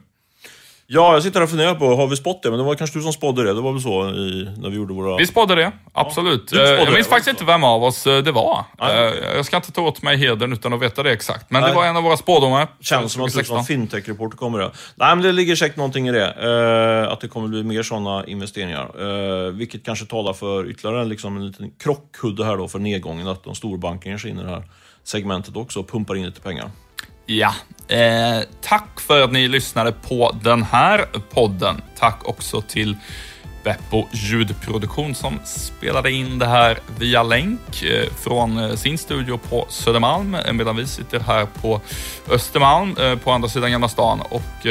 Ja, 0.86 1.14
jag 1.14 1.22
sitter 1.22 1.40
här 1.40 1.44
och 1.44 1.50
funderar 1.50 1.74
på, 1.74 1.96
har 1.96 2.06
vi 2.06 2.16
spått 2.16 2.42
det? 2.42 2.50
Men 2.50 2.58
det 2.58 2.64
var 2.64 2.74
kanske 2.74 2.98
du 2.98 3.02
som 3.02 3.12
spådde 3.12 3.44
det? 3.44 3.54
Det 3.54 3.60
var 3.60 3.72
väl 3.72 3.82
så 3.82 4.08
i, 4.08 4.50
när 4.58 4.70
vi 4.70 4.76
gjorde 4.76 4.94
våra... 4.94 5.16
Vi 5.16 5.26
spådde 5.26 5.54
det, 5.54 5.72
absolut. 5.92 6.50
Ja, 6.52 6.60
jag 6.60 6.92
minns 6.92 6.96
det, 6.96 7.04
faktiskt 7.04 7.28
inte 7.28 7.44
vem 7.44 7.64
av 7.64 7.84
oss 7.84 8.06
eh, 8.06 8.22
det 8.22 8.32
var. 8.32 8.64
Nej. 8.80 9.14
Jag 9.36 9.46
ska 9.46 9.56
inte 9.56 9.72
ta 9.72 9.82
åt 9.82 10.02
mig 10.02 10.16
hedern 10.16 10.52
utan 10.52 10.72
att 10.72 10.82
veta 10.82 11.02
det 11.02 11.12
exakt. 11.12 11.50
Men 11.50 11.62
Nej. 11.62 11.70
det 11.70 11.76
var 11.76 11.86
en 11.86 11.96
av 11.96 12.02
våra 12.02 12.16
spådomar. 12.16 12.68
Känns 12.80 13.12
som 13.12 13.22
att 13.22 13.32
du 13.32 13.44
som 13.44 13.64
fintech-reporter 13.64 14.36
kommer 14.36 14.58
det. 14.58 14.70
Nej, 14.94 15.16
men 15.16 15.22
det 15.22 15.32
ligger 15.32 15.56
säkert 15.56 15.76
någonting 15.76 16.08
i 16.08 16.12
det. 16.12 17.08
att 17.12 17.20
det 17.20 17.28
kommer 17.28 17.48
bli 17.48 17.62
mer 17.62 17.82
sådana 17.82 18.26
investeringar. 18.26 19.50
vilket 19.50 19.84
kanske 19.84 20.06
talar 20.06 20.32
för 20.32 20.70
ytterligare 20.70 21.04
liksom, 21.04 21.36
en 21.36 21.46
liten 21.46 21.70
krockkudde 21.82 22.44
här 22.44 22.56
då 22.56 22.68
för 22.68 22.78
nedgången. 22.78 23.28
Att 23.28 23.44
de 23.44 23.54
storbankerna 23.54 24.12
ger 24.12 24.18
sig 24.18 24.30
in 24.30 24.38
i 24.38 24.42
det 24.42 24.50
här 24.50 24.62
segmentet 25.04 25.56
också 25.56 25.80
och 25.80 25.88
pumpar 25.88 26.14
in 26.14 26.26
lite 26.26 26.40
pengar. 26.40 26.70
Ja, 27.26 27.54
eh, 27.88 28.40
tack 28.60 29.00
för 29.00 29.20
att 29.20 29.32
ni 29.32 29.48
lyssnade 29.48 29.92
på 29.92 30.36
den 30.42 30.62
här 30.62 31.06
podden. 31.30 31.82
Tack 31.98 32.28
också 32.28 32.62
till 32.62 32.96
Beppo 33.64 34.06
ljudproduktion 34.12 35.14
som 35.14 35.38
spelade 35.44 36.12
in 36.12 36.38
det 36.38 36.46
här 36.46 36.78
via 36.98 37.22
länk 37.22 37.82
eh, 37.82 38.12
från 38.12 38.58
eh, 38.58 38.74
sin 38.74 38.98
studio 38.98 39.38
på 39.48 39.66
Södermalm 39.68 40.34
eh, 40.34 40.52
medan 40.52 40.76
vi 40.76 40.86
sitter 40.86 41.20
här 41.20 41.46
på 41.46 41.80
Östermalm 42.30 42.96
på 43.24 43.30
andra 43.30 43.48
sidan 43.48 43.70
Gamla 43.70 43.88
stan 43.88 44.20
och 44.20 44.66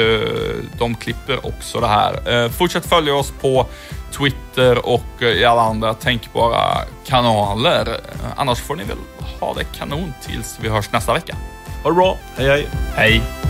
de 0.77 0.95
klipper 0.95 1.45
också 1.45 1.79
det 1.79 1.87
här. 1.87 2.49
Fortsätt 2.49 2.85
följa 2.85 3.15
oss 3.15 3.33
på 3.41 3.67
Twitter 4.11 4.85
och 4.85 5.21
i 5.21 5.45
alla 5.45 5.61
andra 5.61 5.93
tänkbara 5.93 6.77
kanaler. 7.05 7.97
Annars 8.35 8.59
får 8.59 8.75
ni 8.75 8.83
väl 8.83 8.97
ha 9.39 9.53
det 9.53 9.63
kanon 9.63 10.13
tills 10.21 10.57
vi 10.61 10.69
hörs 10.69 10.91
nästa 10.91 11.13
vecka. 11.13 11.35
Ha 11.83 11.89
det 11.89 11.95
bra. 11.95 12.17
Hej 12.37 12.47
hej. 12.47 12.67
Hej. 12.95 13.40